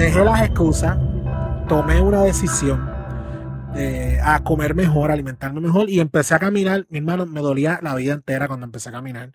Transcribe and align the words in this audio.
dejé 0.00 0.24
las 0.24 0.42
excusas, 0.42 0.96
tomé 1.68 2.00
una 2.00 2.22
decisión 2.22 2.88
a 4.22 4.42
comer 4.42 4.74
mejor, 4.74 5.10
alimentarme 5.10 5.60
mejor 5.60 5.88
y 5.90 6.00
empecé 6.00 6.34
a 6.34 6.38
caminar. 6.38 6.86
Mi 6.88 6.98
hermano 6.98 7.26
me 7.26 7.40
dolía 7.40 7.80
la 7.82 7.94
vida 7.94 8.14
entera 8.14 8.48
cuando 8.48 8.64
empecé 8.64 8.88
a 8.88 8.92
caminar. 8.92 9.32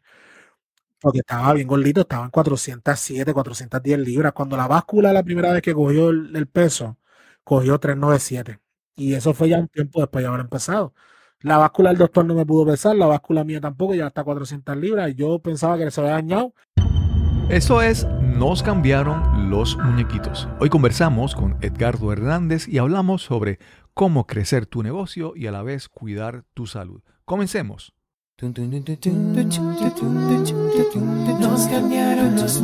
Porque 0.99 1.19
estaba 1.19 1.53
bien 1.53 1.67
gordito, 1.67 2.01
estaba 2.01 2.25
en 2.25 2.31
407, 2.31 3.33
410 3.33 3.99
libras. 3.99 4.33
Cuando 4.33 4.57
la 4.57 4.67
báscula 4.67 5.13
la 5.13 5.23
primera 5.23 5.51
vez 5.51 5.61
que 5.61 5.73
cogió 5.73 6.09
el, 6.09 6.47
peso, 6.47 6.97
cogió 7.43 7.79
397. 7.79 8.59
Y 8.95 9.13
eso 9.13 9.33
fue 9.33 9.49
ya 9.49 9.59
un 9.59 9.67
tiempo 9.67 10.01
después 10.01 10.23
de 10.23 10.29
haber 10.29 10.41
empezado. 10.41 10.93
La 11.41 11.57
báscula 11.57 11.89
del 11.89 11.99
doctor 11.99 12.25
no 12.25 12.33
me 12.33 12.45
pudo 12.45 12.65
pesar, 12.65 12.95
la 12.95 13.05
báscula 13.05 13.43
mía 13.43 13.61
tampoco, 13.61 13.93
ya 13.93 14.07
está 14.07 14.23
400 14.23 14.75
libras. 14.77 15.11
Y 15.11 15.15
yo 15.15 15.39
pensaba 15.39 15.77
que 15.77 15.91
se 15.91 16.01
había 16.01 16.13
dañado. 16.13 16.53
Eso 17.49 17.81
es 17.83 18.07
Nos 18.21 18.63
cambiaron 18.63 19.51
los 19.51 19.77
muñequitos. 19.77 20.47
Hoy 20.59 20.69
conversamos 20.69 21.35
con 21.35 21.57
Edgardo 21.61 22.11
Hernández 22.11 22.67
y 22.67 22.79
hablamos 22.79 23.21
sobre 23.21 23.59
cómo 23.93 24.25
crecer 24.25 24.65
tu 24.65 24.81
negocio 24.81 25.33
y 25.35 25.45
a 25.45 25.51
la 25.51 25.61
vez 25.61 25.87
cuidar 25.87 26.43
tu 26.55 26.65
salud. 26.65 27.03
Comencemos. 27.23 27.93
Nos 28.41 28.53
cambiaron 31.67 32.35
los 32.35 32.63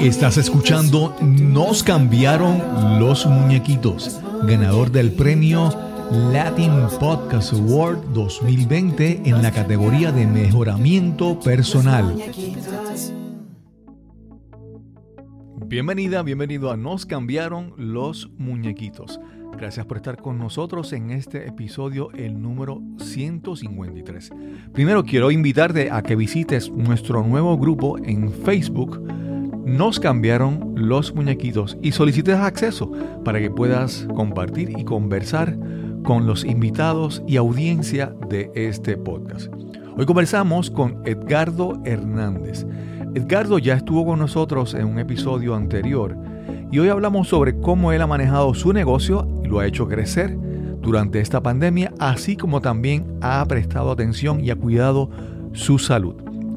Estás 0.00 0.36
escuchando 0.36 1.16
Nos 1.22 1.82
cambiaron 1.82 3.00
los 3.00 3.24
muñequitos, 3.24 4.20
ganador 4.44 4.92
del 4.92 5.12
premio 5.12 5.87
Latin 6.10 6.72
Podcast 6.98 7.52
Award 7.52 7.98
2020 8.14 9.22
en 9.26 9.42
la 9.42 9.52
categoría 9.52 10.10
de 10.10 10.26
mejoramiento 10.26 11.38
personal. 11.38 12.16
Bienvenida, 15.66 16.22
bienvenido 16.22 16.70
a 16.70 16.78
Nos 16.78 17.04
cambiaron 17.04 17.74
los 17.76 18.30
muñequitos. 18.38 19.20
Gracias 19.58 19.84
por 19.84 19.98
estar 19.98 20.16
con 20.16 20.38
nosotros 20.38 20.94
en 20.94 21.10
este 21.10 21.46
episodio, 21.46 22.10
el 22.12 22.40
número 22.40 22.80
153. 22.98 24.30
Primero 24.72 25.04
quiero 25.04 25.30
invitarte 25.30 25.90
a 25.90 26.02
que 26.02 26.16
visites 26.16 26.70
nuestro 26.70 27.22
nuevo 27.22 27.58
grupo 27.58 27.98
en 27.98 28.32
Facebook. 28.32 28.98
Nos 29.66 30.00
cambiaron 30.00 30.72
los 30.74 31.14
muñequitos 31.14 31.76
y 31.82 31.92
solicites 31.92 32.36
acceso 32.36 32.90
para 33.26 33.40
que 33.40 33.50
puedas 33.50 34.08
compartir 34.14 34.70
y 34.78 34.84
conversar 34.84 35.54
con 36.08 36.26
los 36.26 36.46
invitados 36.46 37.22
y 37.26 37.36
audiencia 37.36 38.14
de 38.30 38.50
este 38.54 38.96
podcast. 38.96 39.52
Hoy 39.94 40.06
conversamos 40.06 40.70
con 40.70 41.02
Edgardo 41.04 41.82
Hernández. 41.84 42.64
Edgardo 43.14 43.58
ya 43.58 43.74
estuvo 43.74 44.06
con 44.06 44.18
nosotros 44.18 44.72
en 44.72 44.86
un 44.86 44.98
episodio 44.98 45.54
anterior 45.54 46.16
y 46.72 46.78
hoy 46.78 46.88
hablamos 46.88 47.28
sobre 47.28 47.60
cómo 47.60 47.92
él 47.92 48.00
ha 48.00 48.06
manejado 48.06 48.54
su 48.54 48.72
negocio 48.72 49.28
y 49.44 49.48
lo 49.48 49.58
ha 49.58 49.66
hecho 49.66 49.86
crecer 49.86 50.34
durante 50.80 51.20
esta 51.20 51.42
pandemia, 51.42 51.92
así 51.98 52.38
como 52.38 52.62
también 52.62 53.18
ha 53.20 53.44
prestado 53.44 53.90
atención 53.90 54.42
y 54.42 54.48
ha 54.48 54.56
cuidado 54.56 55.10
su 55.52 55.78
salud. 55.78 56.14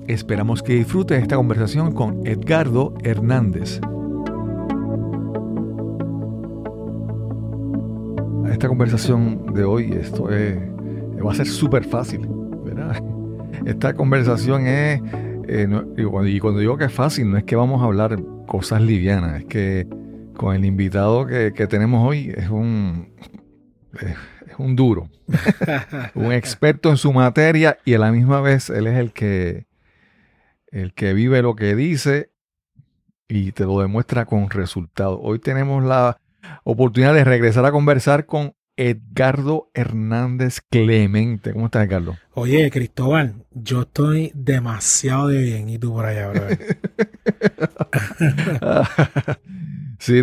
Esperamos 0.07 0.63
que 0.63 0.75
disfrutes 0.75 1.21
esta 1.21 1.35
conversación 1.35 1.91
con 1.91 2.25
Edgardo 2.25 2.93
Hernández. 3.03 3.81
Esta 8.61 8.69
conversación 8.69 9.55
de 9.55 9.63
hoy 9.63 9.91
esto 9.91 10.25
va 10.25 11.31
a 11.31 11.33
ser 11.33 11.47
súper 11.47 11.83
fácil. 11.83 12.29
Esta 13.65 13.95
conversación 13.95 14.67
es 14.67 15.01
eh, 15.47 15.67
y, 15.97 16.03
cuando, 16.39 16.59
digo 16.59 16.77
que 16.77 16.85
es 16.85 16.93
fácil, 16.93 17.31
no 17.31 17.37
es 17.39 17.43
que 17.43 17.55
vamos 17.55 17.81
a 17.81 17.85
hablar 17.85 18.21
cosas 18.45 18.83
livianas, 18.83 19.39
es 19.39 19.45
que 19.45 19.87
con 20.35 20.55
el 20.55 20.63
invitado 20.63 21.25
que, 21.25 21.51
tenemos 21.67 22.07
hoy 22.07 22.31
es 22.37 22.49
un, 22.49 23.11
es, 23.99 24.15
un 24.59 24.75
duro, 24.75 25.09
un 26.13 26.31
experto 26.31 26.91
en 26.91 26.97
su 26.97 27.11
materia 27.11 27.79
y 27.83 27.95
a 27.95 27.97
la 27.97 28.11
misma 28.11 28.41
vez 28.41 28.69
él 28.69 28.85
es 28.85 28.99
el 28.99 29.11
que, 29.11 29.65
el 30.67 30.93
que 30.93 31.13
vive 31.13 31.41
lo 31.41 31.55
que 31.55 31.75
dice 31.75 32.29
y 33.27 33.53
te 33.53 33.63
lo 33.63 33.79
demuestra 33.79 34.27
con 34.27 34.51
resultados. 34.51 35.19
Hoy 35.19 35.39
tenemos 35.39 35.83
la 35.83 36.20
oportunidad 36.63 37.13
de 37.13 37.23
regresar 37.23 37.65
a 37.65 37.71
conversar 37.71 38.25
con 38.25 38.53
Edgardo 38.77 39.69
Hernández 39.73 40.61
Clemente. 40.69 41.53
¿Cómo 41.53 41.65
estás, 41.65 41.85
Edgardo? 41.85 42.17
Oye, 42.33 42.69
Cristóbal, 42.71 43.45
yo 43.51 43.81
estoy 43.81 44.31
demasiado 44.33 45.27
de 45.27 45.41
bien. 45.41 45.69
¿Y 45.69 45.77
tú 45.77 45.93
por 45.93 46.05
allá, 46.05 46.29
bro? 46.29 46.41
sí, 49.99 50.21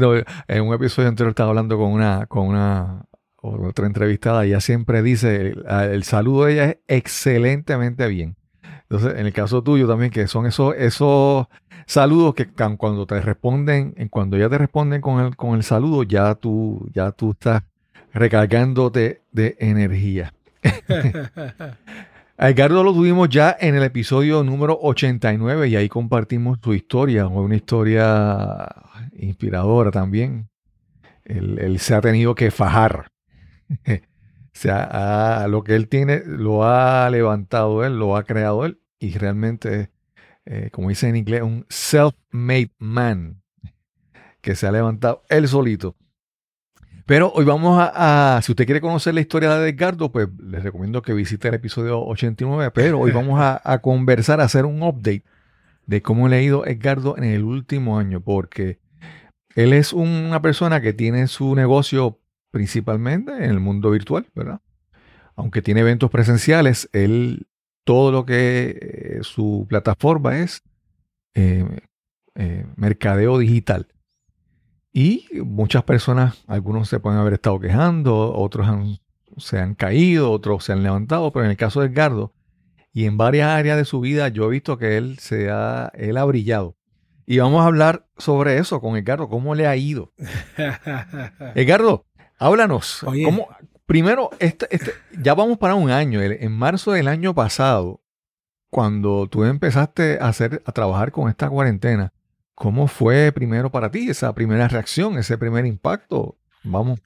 en 0.49 0.63
un 0.63 0.75
episodio 0.75 1.09
anterior 1.09 1.31
estaba 1.31 1.51
hablando 1.51 1.77
con 1.77 1.93
una, 1.93 2.27
con 2.27 2.49
una 2.49 3.05
otra 3.37 3.87
entrevistada 3.87 4.45
y 4.45 4.51
ella 4.51 4.61
siempre 4.61 5.03
dice, 5.03 5.55
el, 5.69 6.05
saludo 6.05 6.47
de 6.47 6.53
ella 6.53 6.65
es 6.71 6.79
excelentemente 6.89 8.07
bien. 8.09 8.37
Entonces, 8.91 9.19
en 9.19 9.27
el 9.27 9.33
caso 9.33 9.63
tuyo 9.63 9.87
también, 9.87 10.11
que 10.11 10.27
son 10.27 10.47
esos, 10.47 10.75
esos 10.77 11.47
saludos 11.89 12.35
que 12.35 12.47
cuando 12.47 13.07
te 13.07 13.21
responden, 13.21 13.95
cuando 14.11 14.37
ya 14.37 14.49
te 14.49 14.59
responden 14.59 15.01
con 15.01 15.25
el, 15.25 15.35
con 15.35 15.57
el 15.57 15.65
saludo, 15.65 16.05
ya 16.05 16.35
tú, 16.37 16.89
ya 16.95 17.11
tú 17.11 17.33
estás 17.33 17.63
recargándote 18.13 19.23
de 19.33 19.57
energía. 19.59 20.33
A 22.37 22.49
Edgardo 22.51 22.85
lo 22.85 22.93
tuvimos 22.93 23.29
ya 23.29 23.57
en 23.59 23.75
el 23.75 23.83
episodio 23.83 24.45
número 24.45 24.79
89 24.81 25.69
y 25.69 25.77
ahí 25.77 25.89
compartimos 25.89 26.59
su 26.63 26.75
historia, 26.75 27.27
una 27.27 27.57
historia 27.57 28.69
inspiradora 29.17 29.91
también. 29.91 30.49
Él, 31.25 31.79
se 31.79 31.95
ha 31.95 32.01
tenido 32.01 32.35
que 32.35 32.51
fajar. 32.51 33.09
o 33.89 34.01
sea, 34.53 35.47
lo 35.49 35.63
que 35.65 35.75
él 35.75 35.89
tiene 35.89 36.23
lo 36.25 36.65
ha 36.65 37.09
levantado 37.11 37.85
él, 37.85 37.99
lo 37.99 38.17
ha 38.17 38.25
creado 38.25 38.65
él 38.67 38.81
y 38.99 39.17
realmente, 39.17 39.91
eh, 40.51 40.71
como 40.73 40.89
dice 40.89 41.09
en 41.09 41.17
inglés, 41.17 41.43
un 41.43 41.67
self-made 41.69 42.73
man 42.79 43.43
que 44.41 44.55
se 44.55 44.67
ha 44.67 44.73
levantado 44.73 45.23
él 45.29 45.47
solito 45.49 45.97
pero 47.09 47.33
hoy 47.35 47.47
vamos 47.47 47.81
a, 47.81 48.39
si 48.43 48.53
usted 48.53 48.67
quiere 48.67 48.83
conocer 48.83 49.15
la 49.15 49.23
historia 49.23 49.55
de 49.55 49.71
Edgardo, 49.71 50.13
pues 50.13 50.29
les 50.43 50.63
recomiendo 50.63 51.01
que 51.01 51.15
visite 51.15 51.49
el 51.49 51.55
episodio 51.55 52.05
89, 52.05 52.71
pero 52.75 53.01
hoy 53.01 53.13
vamos 53.13 53.41
a, 53.41 53.79
conversar, 53.79 54.43
a 54.43 54.45
hacer 54.45 54.67
un 54.67 54.83
update 54.83 55.25
de 55.87 56.03
cómo 56.03 56.29
le 56.29 56.37
ha 56.37 56.43
ido 56.43 56.67
Edgardo 56.67 57.17
en 57.17 57.25
el 57.25 57.45
último 57.45 57.99
año, 57.99 58.21
porque 58.21 58.79
él 59.55 59.73
es 59.73 59.95
una 59.95 60.43
persona 60.43 60.83
que 60.83 60.93
tiene 60.93 61.29
su 61.29 61.55
negocio 61.55 62.21
principalmente 62.51 63.33
en 63.33 63.53
el 63.53 63.59
mundo 63.59 63.91
virtual, 63.91 64.27
¿verdad? 64.35 64.61
Aunque 65.35 65.63
tiene 65.63 65.81
eventos 65.81 66.11
presenciales, 66.11 66.91
él, 66.93 67.47
todo 67.89 68.13
lo 68.13 68.27
que 68.27 68.79
eh, 68.79 69.19
su 69.23 69.65
plataforma 69.67 70.41
es 70.41 70.63
eh, 71.33 71.65
eh, 72.35 72.67
mercadeo 72.77 73.39
digital. 73.39 73.87
Y 74.93 75.25
muchas 75.43 75.85
personas, 75.85 76.45
algunos 76.49 76.91
se 76.91 77.01
pueden 77.01 77.19
haber 77.19 77.33
estado 77.33 77.59
quejando, 77.59 78.35
otros 78.35 79.01
se 79.39 79.59
han 79.59 79.75
caído, 79.75 80.31
otros 80.31 80.65
se 80.65 80.75
han 80.75 80.83
levantado, 80.83 81.33
pero 81.33 81.47
en 81.47 81.53
el 81.53 81.57
caso 81.57 81.81
de 81.81 81.87
Edgardo, 81.87 82.35
y 82.93 83.07
en 83.07 83.17
varias 83.17 83.49
áreas 83.49 83.79
de 83.79 83.87
su 83.87 84.01
vida, 84.01 84.29
yo 84.29 84.45
he 84.45 84.51
visto 84.51 84.77
que 84.77 84.99
él 84.99 85.19
se 85.19 85.49
ha, 85.49 85.91
él 85.95 86.19
ha 86.19 86.27
brillado. 86.27 86.77
Y 87.25 87.39
vamos 87.39 87.63
a 87.63 87.69
hablar 87.69 88.07
sobre 88.19 88.59
eso 88.59 88.83
con 88.83 88.99
Edgardo, 88.99 89.31
cómo 89.31 89.55
le 89.55 89.67
ha 89.67 89.77
ido. 89.77 90.13
Edgardo, 91.55 92.05
háblanos. 92.39 93.03
Primero, 93.89 94.31
este, 94.39 94.69
este, 94.71 94.93
ya 95.21 95.35
vamos 95.35 95.59
para 95.59 95.75
un 95.75 95.91
año. 95.91 96.23
En 96.23 96.53
marzo 96.53 96.93
del 96.93 97.09
año 97.09 97.35
pasado, 97.35 98.01
cuando 98.71 99.27
tú 99.27 99.43
empezaste 99.43 100.19
a, 100.21 100.29
hacer, 100.29 100.63
a 100.65 100.71
trabajar 100.71 101.11
con 101.11 101.29
esta 101.29 101.51
cuarentena, 101.51 102.13
¿Cómo 102.59 102.89
fue 102.89 103.31
primero 103.31 103.71
para 103.71 103.89
ti 103.89 104.11
esa 104.11 104.35
primera 104.35 104.67
reacción, 104.67 105.17
ese 105.17 105.39
primer 105.39 105.65
impacto? 105.65 106.37
Vamos. 106.65 106.99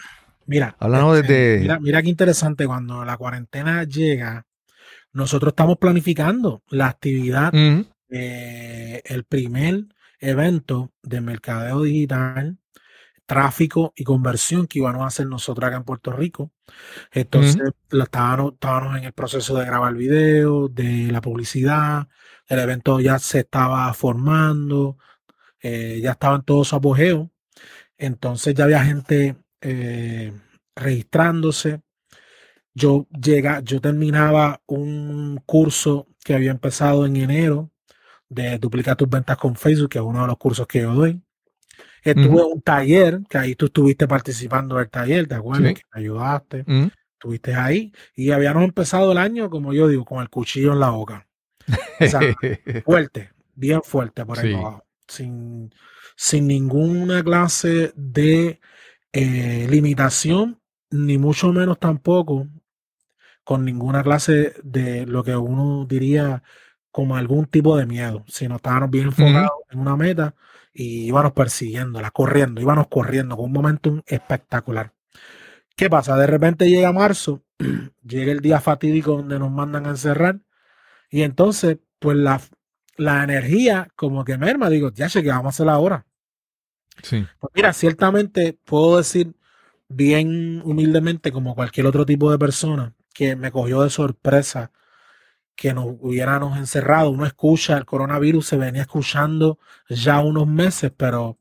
Mira, 0.46 0.74
hablando 0.78 1.12
desde. 1.12 1.58
Mira, 1.60 1.78
mira 1.78 2.02
qué 2.02 2.08
interesante, 2.08 2.66
cuando 2.66 3.04
la 3.04 3.18
cuarentena 3.18 3.84
llega, 3.84 4.46
nosotros 5.12 5.50
estamos 5.52 5.76
planificando 5.76 6.62
la 6.70 6.86
actividad, 6.86 7.52
el 8.08 9.24
primer 9.28 9.88
evento 10.20 10.90
de 11.02 11.20
mercadeo 11.20 11.82
digital, 11.82 12.56
tráfico 13.26 13.92
y 13.96 14.04
conversión 14.04 14.66
que 14.66 14.78
íbamos 14.80 15.02
a 15.02 15.06
hacer 15.06 15.26
nosotros 15.26 15.66
acá 15.66 15.76
en 15.76 15.84
Puerto 15.84 16.12
Rico. 16.12 16.52
Entonces, 17.12 17.72
estábamos, 17.90 18.54
estábamos 18.54 18.98
en 18.98 19.04
el 19.04 19.12
proceso 19.12 19.56
de 19.56 19.66
grabar 19.66 19.94
video, 19.94 20.68
de 20.68 21.08
la 21.10 21.20
publicidad, 21.20 22.08
el 22.48 22.58
evento 22.58 23.00
ya 23.00 23.18
se 23.18 23.40
estaba 23.40 23.92
formando, 23.94 24.98
eh, 25.60 26.00
ya 26.02 26.12
estaban 26.12 26.44
todos 26.44 26.68
su 26.68 26.76
apogeo, 26.76 27.30
entonces 27.98 28.54
ya 28.54 28.64
había 28.64 28.84
gente 28.84 29.36
eh, 29.60 30.32
registrándose. 30.76 31.82
Yo 32.74 33.06
llega, 33.10 33.60
yo 33.60 33.80
terminaba 33.80 34.62
un 34.66 35.40
curso 35.46 36.08
que 36.24 36.34
había 36.34 36.50
empezado 36.50 37.06
en 37.06 37.16
enero 37.16 37.70
de 38.28 38.58
duplicar 38.58 38.96
tus 38.96 39.08
ventas 39.08 39.36
con 39.36 39.56
Facebook, 39.56 39.90
que 39.90 39.98
es 39.98 40.04
uno 40.04 40.22
de 40.22 40.26
los 40.28 40.38
cursos 40.38 40.66
que 40.66 40.80
yo 40.82 40.94
doy. 40.94 41.22
Estuve 42.02 42.40
en 42.40 42.52
un 42.52 42.62
taller, 42.62 43.20
que 43.28 43.38
ahí 43.38 43.54
tú 43.54 43.66
estuviste 43.66 44.08
participando 44.08 44.76
del 44.76 44.90
taller, 44.90 45.28
¿te 45.28 45.36
acuerdas? 45.36 45.74
Que 45.74 45.82
me 45.94 46.00
ayudaste. 46.00 46.64
Estuviste 47.12 47.54
ahí. 47.54 47.92
Y 48.16 48.32
habíamos 48.32 48.64
empezado 48.64 49.12
el 49.12 49.18
año, 49.18 49.48
como 49.48 49.72
yo 49.72 49.86
digo, 49.86 50.04
con 50.04 50.20
el 50.20 50.28
cuchillo 50.28 50.72
en 50.72 50.80
la 50.80 50.90
boca. 50.90 51.26
O 52.00 52.06
sea, 52.06 52.20
fuerte, 52.84 53.30
bien 53.54 53.82
fuerte 53.82 54.26
por 54.26 54.38
ahí 54.38 54.54
abajo. 54.54 54.84
Sin, 55.06 55.72
sin 56.16 56.48
ninguna 56.48 57.22
clase 57.22 57.92
de 57.94 58.60
eh, 59.12 59.66
limitación, 59.70 60.60
ni 60.90 61.18
mucho 61.18 61.52
menos 61.52 61.78
tampoco 61.78 62.48
con 63.44 63.64
ninguna 63.64 64.02
clase 64.02 64.54
de 64.62 65.06
lo 65.06 65.22
que 65.22 65.36
uno 65.36 65.86
diría 65.86 66.42
como 66.90 67.16
algún 67.16 67.46
tipo 67.46 67.76
de 67.76 67.86
miedo, 67.86 68.24
sino 68.28 68.56
estábamos 68.56 68.90
bien 68.90 69.06
enfocados 69.06 69.50
en 69.70 69.78
una 69.80 69.96
meta 69.96 70.34
y 70.72 71.06
íbamos 71.06 71.32
persiguiéndola, 71.32 72.10
corriendo, 72.10 72.60
íbamos 72.60 72.88
corriendo 72.88 73.36
con 73.36 73.46
un 73.46 73.52
momentum 73.52 74.02
espectacular. 74.06 74.92
¿Qué 75.76 75.90
pasa? 75.90 76.16
De 76.16 76.26
repente 76.26 76.68
llega 76.68 76.92
marzo, 76.92 77.42
llega 78.02 78.32
el 78.32 78.40
día 78.40 78.60
fatídico 78.60 79.12
donde 79.16 79.38
nos 79.38 79.50
mandan 79.50 79.86
a 79.86 79.90
encerrar 79.90 80.40
y 81.10 81.22
entonces, 81.22 81.78
pues 81.98 82.16
la, 82.16 82.40
la 82.96 83.24
energía 83.24 83.88
como 83.96 84.24
que 84.24 84.38
merma, 84.38 84.70
digo, 84.70 84.90
ya 84.92 85.08
sé 85.08 85.22
que 85.22 85.28
vamos 85.28 85.46
a 85.46 85.48
hacer 85.50 85.68
ahora. 85.68 86.06
Sí. 87.02 87.26
Pues 87.40 87.52
mira, 87.54 87.72
ciertamente 87.72 88.58
puedo 88.64 88.98
decir 88.98 89.34
bien 89.88 90.62
humildemente 90.64 91.32
como 91.32 91.54
cualquier 91.54 91.86
otro 91.86 92.06
tipo 92.06 92.30
de 92.30 92.38
persona 92.38 92.94
que 93.14 93.36
me 93.36 93.52
cogió 93.52 93.82
de 93.82 93.90
sorpresa 93.90 94.72
que 95.56 95.74
nos 95.74 95.86
hubiéramos 96.00 96.58
encerrado. 96.58 97.10
Uno 97.10 97.26
escucha, 97.26 97.76
el 97.76 97.84
coronavirus 97.84 98.46
se 98.46 98.56
venía 98.56 98.82
escuchando 98.82 99.58
ya 99.88 100.20
unos 100.20 100.46
meses, 100.46 100.92
pero 100.96 101.38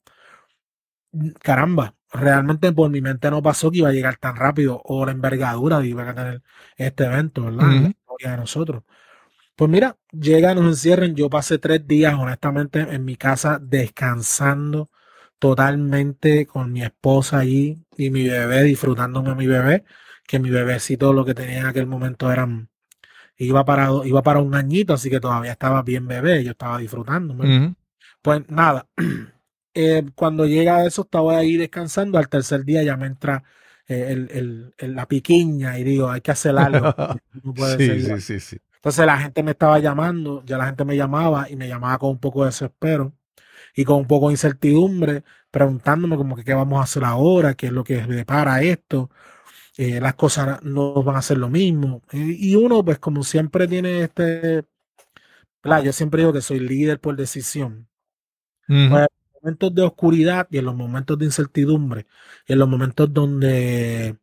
mm, 1.12 1.30
caramba, 1.42 1.96
realmente 2.12 2.72
por 2.72 2.90
mi 2.90 3.02
mente 3.02 3.30
no 3.32 3.42
pasó 3.42 3.72
que 3.72 3.80
iba 3.80 3.90
a 3.90 3.94
llegar 3.94 4.18
tan 4.18 4.36
rápido 4.36 4.82
o 4.84 5.06
la 5.06 5.12
envergadura 5.12 5.80
de 5.80 5.88
iba 5.88 6.10
a 6.10 6.16
tener 6.16 6.44
este 6.78 7.06
evento, 7.06 7.46
¿verdad? 7.46 7.68
La 7.68 7.90
historia 7.90 8.32
de 8.32 8.38
nosotros. 8.38 8.84
Pues 9.56 9.70
mira, 9.70 9.98
llega, 10.12 10.56
nos 10.56 10.66
encierren. 10.66 11.16
Yo 11.16 11.30
pasé 11.30 11.60
tres 11.60 11.86
días, 11.88 12.16
honestamente, 12.16 12.80
en 12.82 13.06
mi 13.06 13.16
casa 13.16 13.60
descansando 13.62 14.90
totalmente 15.40 16.48
con 16.48 16.72
mi 16.72 16.84
esposa 16.84 17.40
allí 17.40 17.86
y 17.98 18.10
mi 18.12 18.28
bebé, 18.28 18.64
disfrutándome 18.64 19.32
a 19.32 19.36
mi 19.36 19.48
bebé, 19.48 19.84
que 20.28 20.40
mi 20.40 20.50
bebecito 20.50 21.14
lo 21.14 21.26
que 21.26 21.36
tenía 21.36 21.60
en 21.62 21.66
aquel 21.68 21.88
momento 21.88 22.32
eran 22.32 22.71
iba 23.46 23.66
para, 23.66 23.90
iba 24.06 24.22
para 24.22 24.40
un 24.40 24.56
añito, 24.56 24.94
así 24.94 25.10
que 25.10 25.20
todavía 25.20 25.54
estaba 25.54 25.82
bien 25.84 26.08
bebé, 26.08 26.44
yo 26.44 26.52
estaba 26.52 26.78
disfrutando. 26.78 27.36
Pues 28.22 28.50
nada, 28.50 28.88
eh, 29.74 30.04
cuando 30.16 30.46
llega 30.46 30.86
eso, 30.86 31.04
estaba 31.04 31.38
ahí 31.38 31.58
descansando, 31.58 32.18
al 32.18 32.30
tercer 32.30 32.64
día 32.64 32.84
ya 32.84 32.98
me 32.98 33.08
entra 33.08 33.44
eh, 33.88 34.72
la 34.80 35.08
piquiña 35.08 35.78
y 35.80 35.84
digo, 35.84 36.10
hay 36.10 36.22
que 36.22 36.32
hacer 36.32 36.58
algo. 36.58 36.94
Entonces 38.76 39.06
la 39.06 39.18
gente 39.20 39.44
me 39.44 39.52
estaba 39.52 39.80
llamando, 39.80 40.44
ya 40.46 40.58
la 40.58 40.66
gente 40.66 40.86
me 40.86 40.96
llamaba 40.96 41.50
y 41.50 41.56
me 41.56 41.68
llamaba 41.68 42.00
con 42.00 42.12
un 42.12 42.20
poco 42.20 42.42
de 42.42 42.48
desespero 42.48 43.14
y 43.76 43.86
con 43.86 43.98
un 43.98 44.08
poco 44.08 44.28
de 44.28 44.34
incertidumbre, 44.34 45.24
preguntándome 45.52 46.18
como 46.18 46.36
que 46.36 46.44
qué 46.44 46.54
vamos 46.54 46.80
a 46.80 46.84
hacer 46.84 47.04
ahora, 47.04 47.54
qué 47.54 47.68
es 47.68 47.72
lo 47.74 47.84
que 47.84 48.02
depara 48.02 48.62
esto. 48.62 49.10
Eh, 49.84 50.00
las 50.00 50.14
cosas 50.14 50.62
no 50.62 51.02
van 51.02 51.16
a 51.16 51.24
ser 51.24 51.40
lo 51.40 51.50
mismo. 51.50 52.04
Y, 52.12 52.56
uno, 52.56 52.86
pues 52.86 53.00
como 53.00 53.24
siempre 53.24 53.68
tiene 53.68 54.04
este, 54.04 54.64
yo 55.84 55.92
siempre 55.92 56.22
digo 56.22 56.32
que 56.32 56.42
soy 56.42 56.60
líder 56.60 57.00
por 57.00 57.16
decisión. 57.16 57.88
Pues, 58.68 58.80
en 58.80 58.92
los 58.92 59.08
momentos 59.42 59.74
de 59.74 59.82
oscuridad 59.82 60.48
y 60.52 60.60
en 60.60 60.66
los 60.66 60.76
momentos 60.76 61.18
de 61.18 61.26
incertidumbre, 61.26 62.06
y 62.48 62.54
en 62.54 62.60
los 62.60 62.70
momentos 62.70 63.12
donde, 63.12 64.18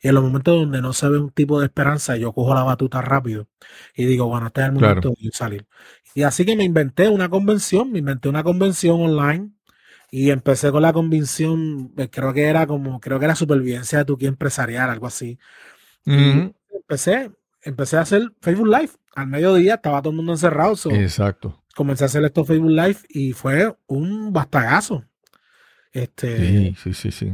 y 0.00 0.06
en 0.06 0.14
los 0.14 0.22
momentos 0.22 0.54
donde 0.54 0.80
no 0.80 0.92
se 0.92 1.08
ve 1.08 1.18
un 1.18 1.32
tipo 1.32 1.58
de 1.58 1.66
esperanza, 1.66 2.16
yo 2.16 2.32
cojo 2.32 2.54
la 2.54 2.62
batuta 2.62 3.02
rápido 3.02 3.48
y 3.96 4.04
digo, 4.04 4.28
bueno, 4.28 4.46
este 4.46 4.60
es 4.60 4.66
el 4.68 4.72
momento 4.74 5.14
de 5.20 5.30
salir. 5.32 5.66
Y 6.14 6.22
así 6.22 6.44
que 6.46 6.54
me 6.54 6.62
inventé 6.62 7.08
una 7.08 7.28
convención, 7.28 7.90
me 7.90 7.98
inventé 7.98 8.28
una 8.28 8.44
convención 8.44 9.00
online 9.00 9.50
y 10.14 10.30
empecé 10.30 10.70
con 10.70 10.82
la 10.82 10.92
convicción, 10.92 11.90
eh, 11.96 12.10
creo 12.10 12.34
que 12.34 12.44
era 12.44 12.66
como, 12.66 13.00
creo 13.00 13.18
que 13.18 13.24
era 13.24 13.34
supervivencia 13.34 14.00
de 14.00 14.04
tu 14.04 14.18
que 14.18 14.26
empresarial, 14.26 14.90
algo 14.90 15.06
así. 15.06 15.38
empecé, 16.04 17.30
empecé 17.62 17.96
a 17.96 18.02
hacer 18.02 18.30
Facebook 18.42 18.66
Live. 18.68 18.90
Al 19.14 19.28
mediodía 19.28 19.76
estaba 19.76 20.02
todo 20.02 20.10
el 20.10 20.18
mundo 20.18 20.32
encerrado. 20.32 20.74
Exacto. 20.90 21.62
Comencé 21.74 22.04
a 22.04 22.08
hacer 22.08 22.22
esto 22.24 22.44
Facebook 22.44 22.72
Live 22.72 22.98
y 23.08 23.32
fue 23.32 23.74
un 23.86 24.34
bastagazo. 24.34 25.02
Este, 25.92 26.36
sí, 26.36 26.76
sí, 26.82 26.92
sí, 26.92 27.10
sí. 27.10 27.32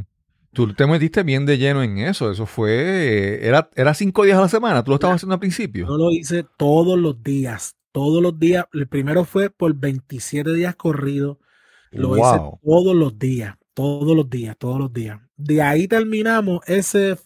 Tú 0.52 0.72
te 0.72 0.86
metiste 0.86 1.24
bien 1.24 1.46
de 1.46 1.58
lleno 1.58 1.82
en 1.82 1.98
eso. 1.98 2.30
Eso 2.30 2.46
fue. 2.46 3.44
Era, 3.44 3.70
era 3.74 3.92
cinco 3.92 4.22
días 4.22 4.38
a 4.38 4.42
la 4.42 4.48
semana. 4.48 4.84
Tú 4.84 4.92
lo 4.92 4.96
estabas 4.96 5.16
haciendo 5.16 5.34
al 5.34 5.40
principio. 5.40 5.88
Yo 5.88 5.96
lo 5.96 6.12
hice 6.12 6.46
todos 6.56 6.96
los 6.96 7.20
días. 7.24 7.74
Todos 7.90 8.22
los 8.22 8.38
días. 8.38 8.66
El 8.72 8.86
primero 8.86 9.24
fue 9.24 9.50
por 9.50 9.74
27 9.74 10.54
días 10.54 10.76
corridos. 10.76 11.38
Lo 11.90 12.16
hice 12.16 12.38
todos 12.62 12.94
los 12.94 13.18
días, 13.18 13.54
todos 13.74 14.16
los 14.16 14.28
días, 14.28 14.56
todos 14.58 14.78
los 14.78 14.92
días. 14.92 15.20
De 15.36 15.62
ahí 15.62 15.88
terminamos 15.88 16.60
ese, 16.66 17.16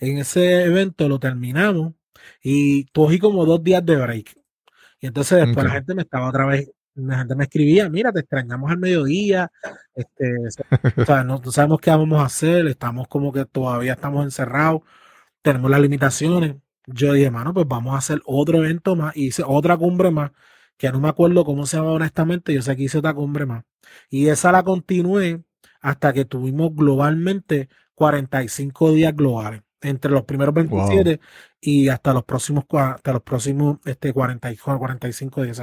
en 0.00 0.18
ese 0.18 0.64
evento 0.64 1.08
lo 1.08 1.18
terminamos 1.18 1.94
y 2.42 2.86
cogí 2.86 3.18
como 3.18 3.44
dos 3.44 3.62
días 3.62 3.84
de 3.84 3.96
break. 3.96 4.34
Y 5.00 5.06
entonces 5.06 5.46
después 5.46 5.64
la 5.64 5.72
gente 5.72 5.94
me 5.94 6.02
estaba 6.02 6.28
otra 6.28 6.46
vez, 6.46 6.70
la 6.94 7.18
gente 7.18 7.36
me 7.36 7.44
escribía, 7.44 7.88
mira, 7.88 8.12
te 8.12 8.20
extrañamos 8.20 8.70
al 8.70 8.78
mediodía, 8.78 9.50
este, 9.94 10.34
o 10.96 11.04
sea, 11.04 11.22
no, 11.24 11.40
sabemos 11.50 11.80
qué 11.80 11.90
vamos 11.90 12.20
a 12.20 12.24
hacer, 12.24 12.66
estamos 12.66 13.06
como 13.08 13.32
que 13.32 13.44
todavía 13.44 13.92
estamos 13.92 14.24
encerrados, 14.24 14.82
tenemos 15.42 15.70
las 15.70 15.80
limitaciones. 15.80 16.56
Yo 16.86 17.12
dije, 17.12 17.30
mano, 17.30 17.54
pues 17.54 17.68
vamos 17.68 17.94
a 17.94 17.98
hacer 17.98 18.20
otro 18.24 18.58
evento 18.58 18.96
más, 18.96 19.16
y 19.16 19.26
hice 19.26 19.42
otra 19.46 19.76
cumbre 19.76 20.10
más, 20.10 20.32
que 20.78 20.90
no 20.90 21.00
me 21.00 21.08
acuerdo 21.08 21.44
cómo 21.44 21.66
se 21.66 21.76
llama 21.76 21.92
honestamente, 21.92 22.54
yo 22.54 22.62
sé 22.62 22.76
que 22.76 22.84
hice 22.84 22.98
otra 22.98 23.12
cumbre 23.12 23.44
más. 23.44 23.64
Y 24.08 24.28
esa 24.28 24.52
la 24.52 24.62
continué 24.62 25.42
hasta 25.80 26.12
que 26.12 26.24
tuvimos 26.24 26.74
globalmente 26.74 27.68
45 27.94 28.92
días 28.92 29.14
globales. 29.14 29.62
Entre 29.80 30.10
los 30.10 30.24
primeros 30.24 30.54
27 30.54 31.20
y 31.60 31.88
hasta 31.88 32.12
los 32.12 32.24
próximos, 32.24 32.64
hasta 32.72 33.12
los 33.12 33.22
próximos 33.22 33.78
este, 33.84 34.12
40, 34.12 34.50
45 34.56 35.42
días. 35.42 35.62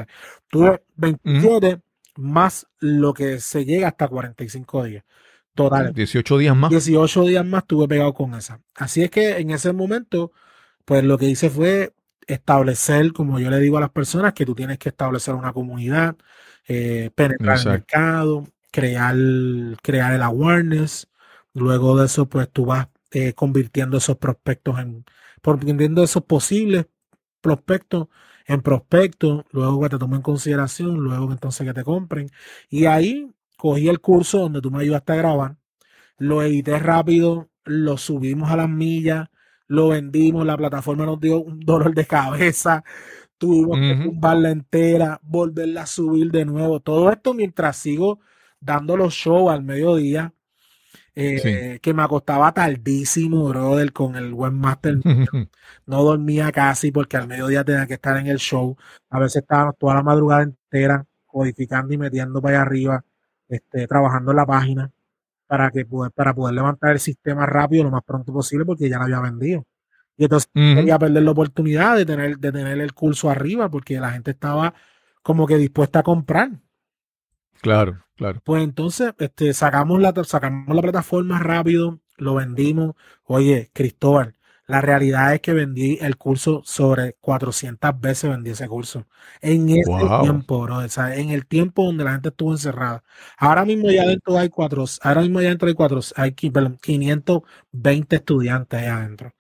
tuve 0.50 0.84
27 0.96 1.82
más 2.18 2.68
lo 2.80 3.14
que 3.14 3.40
se 3.40 3.66
llega 3.66 3.90
hasta 3.90 4.08
45 4.08 4.84
días. 4.84 5.04
Total. 5.54 5.94
18 5.94 6.38
días 6.38 6.56
más. 6.56 6.70
18 6.70 7.24
días 7.24 7.46
más 7.46 7.66
tuve 7.66 7.88
pegado 7.88 8.14
con 8.14 8.34
esa. 8.36 8.62
Así 8.76 9.04
es 9.04 9.10
que 9.10 9.38
en 9.38 9.52
ese 9.52 9.74
momento, 9.74 10.32
pues 10.84 11.04
lo 11.04 11.18
que 11.18 11.26
hice 11.26 11.50
fue 11.50 11.94
establecer, 12.28 13.14
como 13.14 13.40
yo 13.40 13.50
le 13.50 13.60
digo 13.60 13.78
a 13.78 13.82
las 13.82 13.92
personas, 13.92 14.34
que 14.34 14.46
tú 14.46 14.56
tienes 14.56 14.78
que 14.80 14.90
establecer 14.90 15.34
una 15.36 15.54
comunidad, 15.54 16.16
eh, 16.68 17.12
penetrar 17.16 17.60
el 17.60 17.66
mercado, 17.66 18.48
crear, 18.72 19.16
crear 19.82 20.14
el 20.14 20.22
awareness. 20.22 21.08
Luego 21.54 21.98
de 21.98 22.06
eso, 22.08 22.28
pues 22.28 22.50
tú 22.50 22.66
vas 22.66 22.88
eh, 23.12 23.34
convirtiendo 23.34 23.98
esos 23.98 24.18
prospectos 24.18 24.80
en, 24.80 25.06
convirtiendo 25.42 26.04
esos 26.04 26.24
posibles 26.24 26.88
prospectos 27.42 28.08
en 28.48 28.62
prospectos, 28.62 29.46
luego 29.52 29.82
que 29.82 29.90
te 29.90 29.98
tomen 29.98 30.18
en 30.18 30.22
consideración, 30.22 30.98
luego 30.98 31.32
entonces 31.32 31.66
que 31.66 31.74
te 31.74 31.84
compren. 31.84 32.30
Y 32.70 32.86
ahí 32.86 33.32
cogí 33.58 33.88
el 33.90 34.02
curso 34.02 34.40
donde 34.40 34.62
tú 34.62 34.72
me 34.72 34.82
ayudaste 34.82 35.14
a 35.14 35.16
grabar, 35.16 35.58
lo 36.18 36.42
edité 36.44 36.80
rápido, 36.80 37.50
lo 37.64 37.98
subimos 37.98 38.52
a 38.52 38.58
las 38.58 38.70
millas, 38.70 39.30
lo 39.68 39.90
vendimos, 39.90 40.46
la 40.46 40.58
plataforma 40.58 41.06
nos 41.06 41.20
dio 41.20 41.42
un 41.42 41.60
dolor 41.60 41.94
de 41.94 42.06
cabeza, 42.06 42.84
tuvimos 43.38 43.80
que 43.80 44.04
tumbarla 44.04 44.52
entera, 44.52 45.20
volverla 45.24 45.84
a 45.84 45.86
subir 45.88 46.32
de 46.32 46.46
nuevo. 46.46 46.80
Todo 46.80 47.12
esto 47.12 47.34
mientras 47.34 47.78
sigo 47.78 48.20
dando 48.60 48.98
los 48.98 49.14
shows 49.14 49.52
al 49.52 49.64
mediodía, 49.64 50.34
eh, 51.18 51.80
que 51.82 51.94
me 51.94 52.04
acostaba 52.04 52.54
tardísimo, 52.54 53.48
brother, 53.50 53.94
con 53.94 54.16
el 54.16 54.34
webmaster. 54.34 54.98
no 55.86 56.04
dormía 56.04 56.52
casi 56.52 56.92
porque 56.92 57.18
al 57.18 57.28
mediodía 57.28 57.64
tenía 57.64 57.88
que 57.88 57.94
estar 57.96 58.18
en 58.18 58.28
el 58.28 58.38
show. 58.38 58.76
A 59.10 59.20
veces 59.20 59.44
estábamos 59.44 59.78
toda 59.78 59.96
la 59.96 60.04
madrugada 60.04 60.44
entera 60.44 61.06
codificando 61.26 61.94
y 61.94 61.98
metiendo 61.98 62.42
para 62.42 62.58
allá 62.58 62.62
arriba, 62.66 63.06
este, 63.48 63.88
trabajando 63.88 64.32
en 64.32 64.38
la 64.38 64.46
página 64.46 64.92
para 65.48 65.72
que 65.72 65.86
para 66.14 66.34
poder 66.34 66.56
levantar 66.56 66.92
el 66.92 67.00
sistema 67.00 67.46
rápido 67.46 67.84
lo 67.84 67.92
más 67.92 68.04
pronto 68.04 68.34
posible 68.34 68.66
porque 68.66 68.90
ya 68.90 68.98
lo 68.98 69.04
había 69.04 69.20
vendido. 69.20 69.66
Y 70.18 70.24
entonces 70.24 70.50
quería 70.54 70.98
perder 70.98 71.24
la 71.24 71.32
oportunidad 71.32 71.98
de 71.98 72.06
tener, 72.06 72.38
de 72.38 72.52
tener 72.52 72.80
el 72.80 72.94
curso 72.94 73.30
arriba 73.30 73.70
porque 73.70 74.00
la 74.00 74.12
gente 74.12 74.32
estaba 74.32 74.74
como 75.22 75.46
que 75.46 75.58
dispuesta 75.58 76.00
a 76.00 76.04
comprar. 76.04 76.52
Claro, 77.62 78.04
claro. 78.16 78.40
Pues 78.44 78.64
entonces 78.64 79.14
este, 79.18 79.54
sacamos, 79.54 80.00
la, 80.00 80.14
sacamos 80.24 80.74
la 80.76 80.82
plataforma 80.82 81.40
rápido, 81.40 82.00
lo 82.18 82.36
vendimos. 82.36 82.96
Oye, 83.24 83.72
Cristóbal, 83.74 84.36
La 84.68 84.82
realidad 84.82 85.34
es 85.36 85.42
que 85.42 85.54
vendí 85.54 86.00
el 86.02 86.18
curso 86.18 86.62
sobre 86.66 87.14
400 87.22 88.00
veces 88.00 88.30
vendí 88.30 88.50
ese 88.50 88.68
curso. 88.68 89.06
En 89.42 89.70
ese 89.70 89.92
tiempo, 90.22 90.62
bro. 90.62 90.82
en 90.82 91.30
el 91.30 91.46
tiempo 91.46 91.86
donde 91.86 92.04
la 92.04 92.14
gente 92.14 92.30
estuvo 92.30 92.52
encerrada. 92.52 93.04
Ahora 93.38 93.64
mismo 93.64 93.92
ya 93.92 94.06
dentro 94.06 94.38
hay 94.38 94.50
cuatro, 94.50 94.86
ahora 95.02 95.22
mismo 95.22 95.40
ya 95.42 95.50
dentro 95.50 95.68
hay 95.68 95.76
cuatro, 95.76 96.00
hay 96.16 96.32
520 96.34 98.16
estudiantes 98.16 98.80
ahí 98.80 98.88
adentro. 98.88 99.34